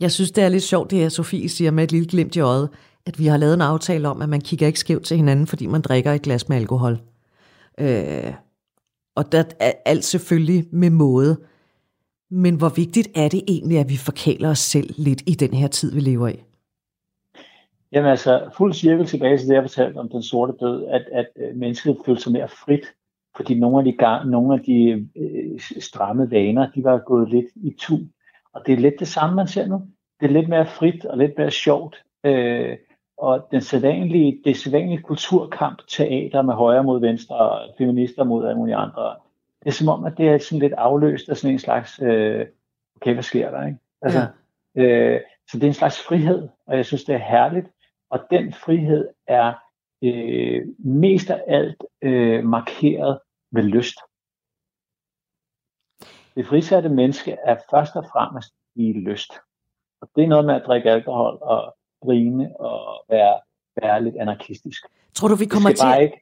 jeg 0.00 0.12
synes, 0.12 0.30
det 0.30 0.44
er 0.44 0.48
lidt 0.48 0.62
sjovt, 0.62 0.90
det 0.90 0.98
her 0.98 1.08
Sofie 1.08 1.48
siger 1.48 1.70
med 1.70 1.84
et 1.84 1.92
lille 1.92 2.08
glimt 2.08 2.36
i 2.36 2.40
øjet, 2.40 2.68
at 3.06 3.18
vi 3.18 3.26
har 3.26 3.36
lavet 3.36 3.54
en 3.54 3.60
aftale 3.60 4.08
om, 4.08 4.22
at 4.22 4.28
man 4.28 4.40
kigger 4.40 4.66
ikke 4.66 4.78
skævt 4.78 5.04
til 5.04 5.16
hinanden, 5.16 5.46
fordi 5.46 5.66
man 5.66 5.80
drikker 5.80 6.12
et 6.12 6.22
glas 6.22 6.48
med 6.48 6.56
alkohol. 6.56 6.98
Øh, 7.80 8.34
og 9.16 9.32
der 9.32 9.44
er 9.60 9.72
alt 9.84 10.04
selvfølgelig 10.04 10.66
med 10.72 10.90
måde. 10.90 11.36
Men 12.30 12.54
hvor 12.54 12.68
vigtigt 12.68 13.08
er 13.14 13.28
det 13.28 13.42
egentlig, 13.48 13.78
at 13.78 13.88
vi 13.88 13.96
forkæler 13.96 14.50
os 14.50 14.58
selv 14.58 14.94
lidt 14.98 15.22
i 15.26 15.34
den 15.34 15.54
her 15.54 15.68
tid, 15.68 15.94
vi 15.94 16.00
lever 16.00 16.28
i? 16.28 16.42
Jamen 17.92 18.10
altså, 18.10 18.50
fuld 18.56 18.72
cirkel 18.72 19.06
tilbage 19.06 19.38
til 19.38 19.48
det, 19.48 19.54
jeg 19.54 19.62
fortalte 19.62 19.98
om 19.98 20.08
den 20.08 20.22
sorte 20.22 20.52
død, 20.60 20.86
at, 20.86 21.02
at 21.12 21.26
øh, 21.36 21.56
mennesket 21.56 21.96
følte 22.06 22.22
sig 22.22 22.32
mere 22.32 22.48
frit, 22.48 22.84
fordi 23.36 23.58
nogle 23.58 23.78
af 23.78 23.84
de, 23.84 23.92
gang, 23.92 24.30
nogle 24.30 24.54
af 24.54 24.60
de 24.60 25.08
øh, 25.16 25.60
stramme 25.80 26.30
vaner, 26.30 26.70
de 26.70 26.84
var 26.84 26.98
gået 26.98 27.30
lidt 27.30 27.46
i 27.54 27.74
tu. 27.78 27.98
Og 28.52 28.62
det 28.66 28.72
er 28.72 28.78
lidt 28.78 28.94
det 28.98 29.08
samme, 29.08 29.36
man 29.36 29.46
ser 29.46 29.66
nu. 29.66 29.82
Det 30.20 30.26
er 30.26 30.32
lidt 30.32 30.48
mere 30.48 30.66
frit 30.66 31.04
og 31.04 31.18
lidt 31.18 31.38
mere 31.38 31.50
sjovt. 31.50 32.04
Øh, 32.24 32.76
og 33.20 33.48
den 33.50 33.60
sædvanlige, 33.60 34.40
det 34.44 34.56
sædvanlige 34.56 35.02
kulturkamp, 35.02 35.82
teater 35.88 36.42
med 36.42 36.54
højre 36.54 36.84
mod 36.84 37.00
venstre, 37.00 37.36
og 37.36 37.74
feminister 37.78 38.24
mod 38.24 38.46
alle 38.46 38.58
mulige 38.58 38.76
andre, 38.76 39.16
det 39.62 39.68
er 39.68 39.72
som 39.72 39.88
om, 39.88 40.04
at 40.04 40.18
det 40.18 40.28
er 40.28 40.38
sådan 40.38 40.58
lidt 40.58 40.72
afløst 40.72 41.28
af 41.28 41.36
sådan 41.36 41.52
en 41.52 41.58
slags, 41.58 42.02
øh, 42.02 42.46
okay, 42.96 43.12
hvad 43.12 43.22
sker 43.22 43.50
der, 43.50 43.66
ikke? 43.66 43.78
Altså, 44.02 44.26
ja. 44.74 44.82
øh, 44.82 45.20
så 45.48 45.56
det 45.56 45.62
er 45.62 45.68
en 45.68 45.74
slags 45.74 46.02
frihed, 46.02 46.48
og 46.66 46.76
jeg 46.76 46.86
synes, 46.86 47.04
det 47.04 47.14
er 47.14 47.18
herligt, 47.18 47.68
og 48.10 48.20
den 48.30 48.52
frihed 48.52 49.08
er 49.26 49.54
øh, 50.04 50.66
mest 50.78 51.30
af 51.30 51.44
alt 51.46 51.84
øh, 52.02 52.44
markeret 52.44 53.18
ved 53.50 53.62
lyst. 53.62 53.96
Det 56.34 56.46
frisatte 56.46 56.88
menneske 56.88 57.36
er 57.44 57.56
først 57.70 57.96
og 57.96 58.04
fremmest 58.12 58.54
i 58.74 58.92
lyst. 58.92 59.32
Og 60.00 60.08
det 60.16 60.24
er 60.24 60.28
noget 60.28 60.44
med 60.44 60.54
at 60.54 60.62
drikke 60.66 60.90
alkohol 60.90 61.38
og 61.42 61.76
grine 62.02 62.60
og 62.60 63.04
være, 63.10 63.34
være 63.82 64.04
lidt 64.04 64.16
anarkistisk. 64.16 64.84
Tror 65.14 65.28
du, 65.28 65.34
vi 65.34 65.46
kommer 65.46 65.70
til... 65.70 65.84
Bare 65.84 66.02
ikke, 66.02 66.20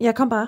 ja, 0.00 0.12
kom 0.12 0.28
bare. 0.28 0.46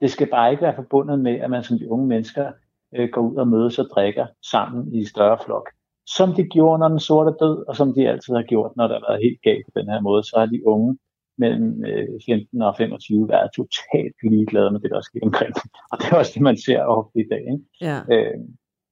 Det 0.00 0.10
skal 0.10 0.30
bare 0.30 0.50
ikke 0.50 0.62
være 0.62 0.74
forbundet 0.74 1.20
med, 1.20 1.40
at 1.40 1.50
man 1.50 1.64
som 1.64 1.78
de 1.78 1.90
unge 1.90 2.06
mennesker 2.06 2.52
øh, 2.94 3.08
går 3.12 3.20
ud 3.20 3.36
og 3.36 3.48
mødes 3.48 3.78
og 3.78 3.86
drikker 3.94 4.26
sammen 4.50 4.94
i 4.94 5.04
større 5.04 5.38
flok. 5.44 5.70
Som 6.06 6.34
de 6.34 6.44
gjorde, 6.44 6.78
når 6.78 6.88
den 6.88 7.00
sorte 7.00 7.32
død, 7.40 7.64
og 7.68 7.76
som 7.76 7.94
de 7.94 8.08
altid 8.08 8.34
har 8.34 8.42
gjort, 8.42 8.72
når 8.76 8.86
der 8.86 8.94
har 8.94 9.06
været 9.08 9.22
helt 9.22 9.42
galt 9.42 9.66
på 9.66 9.80
den 9.80 9.88
her 9.88 10.00
måde, 10.00 10.22
så 10.22 10.34
har 10.38 10.46
de 10.46 10.66
unge 10.66 10.98
mellem 11.38 11.84
øh, 11.84 12.08
15 12.26 12.62
og 12.62 12.76
25 12.76 13.28
været 13.28 13.50
totalt 13.56 14.16
ligeglade 14.22 14.70
med 14.70 14.80
det, 14.80 14.90
der 14.90 15.00
sker 15.00 15.20
omkring 15.22 15.52
Og 15.90 15.98
det 15.98 16.06
er 16.10 16.16
også 16.16 16.32
det, 16.34 16.42
man 16.42 16.56
ser 16.56 16.80
ofte 16.82 17.20
i 17.20 17.28
dag. 17.30 17.44
Ikke? 17.52 17.64
Ja. 17.80 17.98
Øh, 18.12 18.38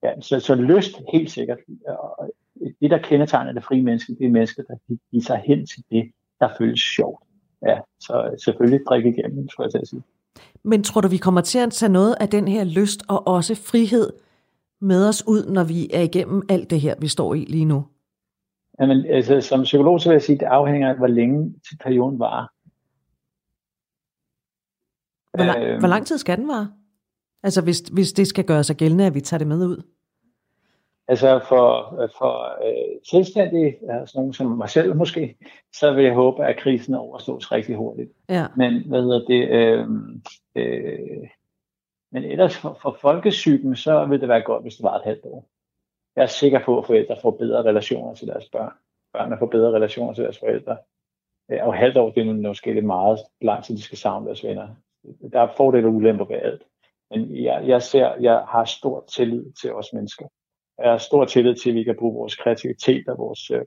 ja, 0.04 0.20
så, 0.20 0.40
så 0.40 0.54
lyst 0.54 0.94
helt 1.12 1.30
sikkert. 1.30 1.58
Og 1.88 2.30
det, 2.80 2.90
der 2.90 2.98
kendetegner 2.98 3.52
det 3.52 3.64
frie 3.64 3.82
menneske, 3.82 4.14
det 4.14 4.26
er 4.26 4.30
mennesker, 4.30 4.62
der 4.62 4.76
giver 5.10 5.22
sig 5.22 5.42
hen 5.46 5.66
til 5.66 5.84
det, 5.90 6.12
der 6.40 6.48
føles 6.58 6.80
sjovt. 6.80 7.24
Ja, 7.66 7.78
så 8.00 8.36
selvfølgelig 8.44 8.80
drikke 8.88 9.08
igennem, 9.08 9.48
skulle 9.48 9.64
jeg 9.64 9.70
til 9.70 9.78
at 9.78 9.88
sige. 9.88 10.02
Men 10.64 10.82
tror 10.82 11.00
du, 11.00 11.08
vi 11.08 11.16
kommer 11.16 11.40
til 11.40 11.58
at 11.58 11.72
tage 11.72 11.92
noget 11.92 12.14
af 12.20 12.28
den 12.28 12.48
her 12.48 12.64
lyst 12.64 13.02
og 13.08 13.26
også 13.26 13.54
frihed 13.54 14.12
med 14.80 15.08
os 15.08 15.26
ud, 15.26 15.46
når 15.46 15.64
vi 15.64 15.90
er 15.92 16.00
igennem 16.00 16.42
alt 16.48 16.70
det 16.70 16.80
her, 16.80 16.94
vi 17.00 17.08
står 17.08 17.34
i 17.34 17.44
lige 17.44 17.64
nu? 17.64 17.84
Jamen, 18.80 19.06
altså, 19.06 19.40
som 19.40 19.62
psykolog 19.62 20.00
så 20.00 20.08
vil 20.08 20.14
jeg 20.14 20.22
sige, 20.22 20.36
at 20.36 20.40
det 20.40 20.46
afhænger 20.46 20.88
af, 20.88 20.96
hvor 20.96 21.06
længe 21.06 21.54
til 21.68 21.78
perioden 21.84 22.18
varer. 22.18 22.46
Hvor, 25.36 25.44
lang, 25.44 25.62
øh, 25.62 25.78
hvor 25.78 25.88
lang 25.88 26.06
tid 26.06 26.18
skal 26.18 26.38
den 26.38 26.48
vare? 26.48 26.72
Altså, 27.42 27.62
hvis, 27.62 27.80
hvis 27.80 28.12
det 28.12 28.26
skal 28.26 28.44
gøre 28.44 28.64
sig 28.64 28.76
gældende, 28.76 29.06
at 29.06 29.14
vi 29.14 29.20
tager 29.20 29.38
det 29.38 29.46
med 29.46 29.66
ud? 29.66 29.82
Altså 31.10 31.40
for, 31.48 31.96
for 32.18 32.64
øh, 32.66 33.00
selvstændige, 33.10 33.90
altså 33.90 34.18
nogen 34.18 34.32
som 34.32 34.46
mig 34.46 34.68
selv 34.68 34.96
måske, 34.96 35.36
så 35.72 35.92
vil 35.92 36.04
jeg 36.04 36.14
håbe, 36.14 36.46
at 36.46 36.56
krisen 36.56 36.94
overstås 36.94 37.52
rigtig 37.52 37.76
hurtigt. 37.76 38.12
Ja. 38.28 38.46
Men 38.56 38.88
hvad 38.88 39.02
hedder 39.02 39.24
det? 39.24 39.48
Øh, 39.48 39.86
øh, 40.54 41.28
men 42.12 42.24
ellers 42.24 42.56
for, 42.56 42.78
for 42.82 42.96
folkesygen, 43.00 43.76
så 43.76 44.04
vil 44.04 44.20
det 44.20 44.28
være 44.28 44.42
godt, 44.42 44.62
hvis 44.62 44.76
det 44.76 44.82
var 44.82 44.96
et 44.96 45.04
halvt 45.04 45.24
år. 45.24 45.48
Jeg 46.16 46.22
er 46.22 46.26
sikker 46.26 46.60
på, 46.64 46.78
at 46.78 46.86
forældre 46.86 47.16
får 47.22 47.30
bedre 47.30 47.62
relationer 47.62 48.14
til 48.14 48.28
deres 48.28 48.48
børn. 48.52 48.72
Børnene 49.12 49.38
får 49.38 49.46
bedre 49.46 49.72
relationer 49.72 50.14
til 50.14 50.24
deres 50.24 50.38
forældre. 50.38 50.76
Øh, 51.50 51.58
og 51.62 51.74
halvt 51.74 51.96
år, 51.96 52.10
det 52.10 52.28
er 52.28 52.48
måske 52.48 52.74
lidt 52.74 52.86
meget 52.86 53.18
lang 53.40 53.64
tid, 53.64 53.76
de 53.76 53.82
skal 53.82 53.98
savne 53.98 54.26
deres 54.26 54.44
venner. 54.44 54.68
Der 55.32 55.40
er 55.40 55.54
fordele 55.56 55.86
og 55.86 55.92
ulemper 55.92 56.24
ved 56.24 56.36
alt. 56.36 56.62
Men 57.10 57.44
jeg, 57.44 57.62
jeg 57.66 57.82
ser, 57.82 58.14
jeg 58.20 58.44
har 58.48 58.64
stor 58.64 59.04
tillid 59.08 59.52
til 59.52 59.74
os 59.74 59.92
mennesker 59.92 60.26
er 60.80 60.98
stor 60.98 61.24
tillid 61.24 61.54
til, 61.54 61.70
at 61.70 61.76
vi 61.76 61.84
kan 61.84 61.96
bruge 61.98 62.14
vores 62.14 62.36
kreativitet 62.36 63.08
og 63.08 63.18
vores 63.18 63.50
øh, 63.50 63.60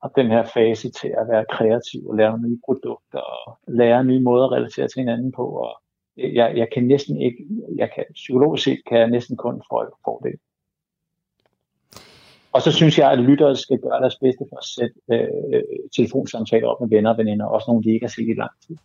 og 0.00 0.12
den 0.16 0.26
her 0.26 0.44
fase 0.54 0.90
til 0.90 1.08
at 1.08 1.28
være 1.28 1.44
kreativ 1.50 2.08
og 2.08 2.16
lære 2.16 2.38
nye 2.38 2.58
produkter 2.64 3.18
og 3.18 3.58
lære 3.68 4.04
nye 4.04 4.20
måder 4.20 4.44
at 4.46 4.52
relatere 4.52 4.88
til 4.88 5.00
hinanden 5.00 5.32
på. 5.32 5.44
Og 5.44 5.82
jeg, 6.16 6.56
jeg 6.56 6.68
kan 6.74 6.84
næsten 6.84 7.20
ikke, 7.20 7.46
jeg 7.76 7.90
kan, 7.94 8.04
psykologisk 8.14 8.64
set 8.64 8.80
kan 8.86 8.98
jeg 8.98 9.10
næsten 9.10 9.36
kun 9.36 9.62
få 9.70 10.22
det. 10.24 10.34
Og 12.52 12.62
så 12.62 12.72
synes 12.72 12.98
jeg, 12.98 13.10
at 13.10 13.18
lyttere 13.18 13.56
skal 13.56 13.78
gøre 13.78 14.00
deres 14.00 14.16
bedste 14.16 14.44
for 14.48 14.56
at 14.56 14.64
sætte 14.64 14.94
øh, 15.12 15.62
telefonsamtaler 15.96 16.68
op 16.68 16.80
med 16.80 16.88
venner 16.88 17.10
og 17.10 17.18
veninder, 17.18 17.46
også 17.46 17.64
nogle, 17.68 17.84
de 17.84 17.90
ikke 17.90 18.04
har 18.06 18.10
set 18.10 18.28
i 18.28 18.34
lang 18.34 18.50
tid. 18.66 18.76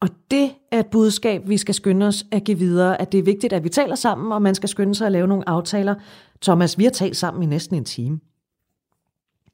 Og 0.00 0.08
det 0.30 0.50
er 0.70 0.78
et 0.78 0.86
budskab, 0.86 1.48
vi 1.48 1.56
skal 1.56 1.74
skynde 1.74 2.06
os 2.06 2.24
at 2.32 2.44
give 2.44 2.58
videre, 2.58 3.00
at 3.00 3.12
det 3.12 3.18
er 3.18 3.22
vigtigt, 3.22 3.52
at 3.52 3.64
vi 3.64 3.68
taler 3.68 3.94
sammen, 3.94 4.32
og 4.32 4.42
man 4.42 4.54
skal 4.54 4.68
skynde 4.68 4.94
sig 4.94 5.06
at 5.06 5.12
lave 5.12 5.26
nogle 5.26 5.48
aftaler. 5.48 5.94
Thomas, 6.42 6.78
vi 6.78 6.84
har 6.84 6.90
talt 6.90 7.16
sammen 7.16 7.42
i 7.42 7.46
næsten 7.46 7.76
en 7.76 7.84
time. 7.84 8.20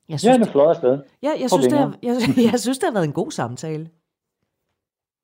Jeg 0.08 0.20
synes, 0.20 0.32
ja, 0.32 0.38
det 0.38 0.48
er 0.48 0.52
flot 0.52 0.68
afsted. 0.68 0.98
Ja, 1.22 1.30
jeg 1.40 1.50
synes, 1.50 1.66
det 1.66 1.78
har, 1.78 1.98
jeg, 2.02 2.14
jeg 2.52 2.60
synes, 2.60 2.78
det 2.78 2.86
har 2.86 2.92
været 2.92 3.04
en 3.04 3.12
god 3.12 3.30
samtale. 3.30 3.88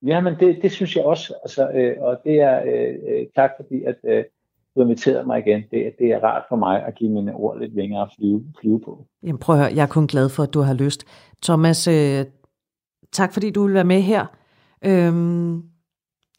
Ja, 0.07 0.21
men 0.21 0.35
det, 0.41 0.59
det 0.63 0.73
synes 0.73 0.97
jeg 0.97 1.05
også. 1.05 1.35
Altså, 1.43 1.71
øh, 1.71 1.97
og 2.01 2.21
det 2.25 2.41
er 2.41 2.63
øh, 2.63 2.95
øh 3.09 3.27
tak, 3.37 3.51
fordi 3.57 3.85
at 3.85 3.97
øh, 4.05 4.25
du 4.77 4.83
inviterede 4.83 5.27
mig 5.27 5.39
igen. 5.47 5.63
Det, 5.71 5.93
det 5.99 6.07
er 6.13 6.25
rart 6.25 6.45
for 6.49 6.57
mig 6.57 6.85
at 6.87 6.95
give 6.95 7.11
mine 7.11 7.35
ord 7.35 7.61
lidt 7.61 7.75
længere 7.75 8.03
at 8.03 8.09
flyve, 8.19 8.45
flyve 8.61 8.81
på. 8.81 9.07
Jamen 9.23 9.39
prøv 9.39 9.57
at 9.57 9.63
høre, 9.63 9.73
jeg 9.75 9.83
er 9.83 9.87
kun 9.87 10.07
glad 10.07 10.29
for, 10.29 10.43
at 10.43 10.55
du 10.55 10.61
har 10.61 10.75
lyst. 10.75 11.05
Thomas, 11.43 11.89
øh, 11.89 12.25
tak 13.13 13.33
fordi 13.33 13.51
du 13.51 13.65
vil 13.65 13.75
være 13.75 13.85
med 13.85 14.01
her. 14.01 14.27
Øhm, 14.85 15.63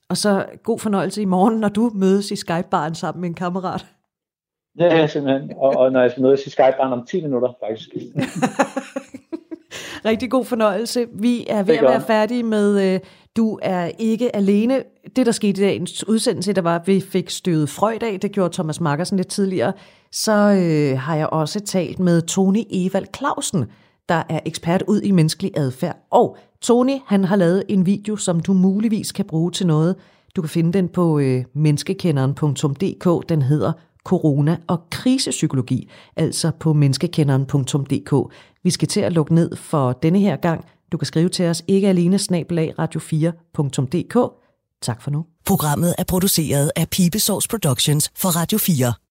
og 0.09 0.17
så 0.17 0.45
god 0.63 0.79
fornøjelse 0.79 1.21
i 1.21 1.25
morgen, 1.25 1.59
når 1.59 1.69
du 1.69 1.91
mødes 1.93 2.31
i 2.31 2.35
Skype-baren 2.35 2.95
sammen 2.95 3.21
med 3.21 3.29
en 3.29 3.35
kammerat. 3.35 3.94
Ja, 4.79 4.97
ja 4.97 5.07
simpelthen. 5.07 5.51
Og, 5.57 5.75
og 5.75 5.91
når 5.91 6.01
jeg 6.01 6.11
skal 6.11 6.23
mødes 6.23 6.45
i 6.45 6.49
Skype-baren 6.49 6.93
om 6.93 7.05
10 7.05 7.21
minutter, 7.21 7.53
faktisk. 7.67 7.89
Rigtig 10.05 10.31
god 10.31 10.45
fornøjelse. 10.45 11.05
Vi 11.13 11.45
er 11.49 11.63
ved 11.63 11.75
at 11.75 11.83
være 11.83 12.01
færdige 12.01 12.43
med 12.43 12.93
øh, 12.93 12.99
Du 13.37 13.59
er 13.61 13.91
ikke 13.99 14.35
alene. 14.35 14.83
Det, 15.15 15.25
der 15.25 15.31
skete 15.31 15.61
i 15.61 15.65
dagens 15.65 16.07
udsendelse, 16.07 16.53
der 16.53 16.61
var, 16.61 16.75
at 16.75 16.87
vi 16.87 16.99
fik 16.99 17.29
støvet 17.29 17.69
Freud 17.69 18.03
af. 18.03 18.19
Det 18.19 18.31
gjorde 18.31 18.53
Thomas 18.53 18.81
Markersen 18.81 19.17
lidt 19.17 19.27
tidligere. 19.27 19.73
Så 20.11 20.31
øh, 20.31 20.99
har 20.99 21.15
jeg 21.15 21.27
også 21.27 21.59
talt 21.59 21.99
med 21.99 22.21
Tony 22.21 22.63
Evald 22.69 23.05
Clausen, 23.17 23.65
der 24.09 24.23
er 24.29 24.39
ekspert 24.45 24.83
ud 24.87 25.01
i 25.01 25.11
menneskelig 25.11 25.51
adfærd. 25.57 25.97
Og 26.11 26.37
Tony, 26.61 26.97
han 27.05 27.23
har 27.23 27.35
lavet 27.35 27.63
en 27.69 27.85
video, 27.85 28.15
som 28.15 28.39
du 28.39 28.53
muligvis 28.53 29.11
kan 29.11 29.25
bruge 29.25 29.51
til 29.51 29.67
noget. 29.67 29.95
Du 30.35 30.41
kan 30.41 30.49
finde 30.49 30.73
den 30.73 30.87
på 30.87 31.19
øh, 31.19 31.43
menneskekenderen.dk. 31.53 33.29
Den 33.29 33.41
hedder 33.41 33.71
corona 34.05 34.57
og 34.67 34.79
krisepsykologi, 34.89 35.89
altså 36.15 36.51
på 36.59 36.73
menneskekenderen.dk. 36.73 38.33
Vi 38.63 38.69
skal 38.69 38.87
til 38.87 38.99
at 38.99 39.13
lukke 39.13 39.33
ned 39.33 39.55
for 39.55 39.91
denne 39.91 40.19
her 40.19 40.35
gang. 40.35 40.65
Du 40.91 40.97
kan 40.97 41.05
skrive 41.05 41.29
til 41.29 41.45
os 41.45 41.63
ikke 41.67 41.87
alene 41.87 42.19
snabelag 42.19 42.73
radio4.dk. 42.79 44.17
Tak 44.81 45.01
for 45.01 45.11
nu. 45.11 45.25
Programmet 45.45 45.95
er 45.97 46.03
produceret 46.03 46.71
af 46.75 46.89
Pibesource 46.89 47.49
Productions 47.49 48.11
for 48.15 48.29
Radio 48.29 48.57
4. 48.57 48.93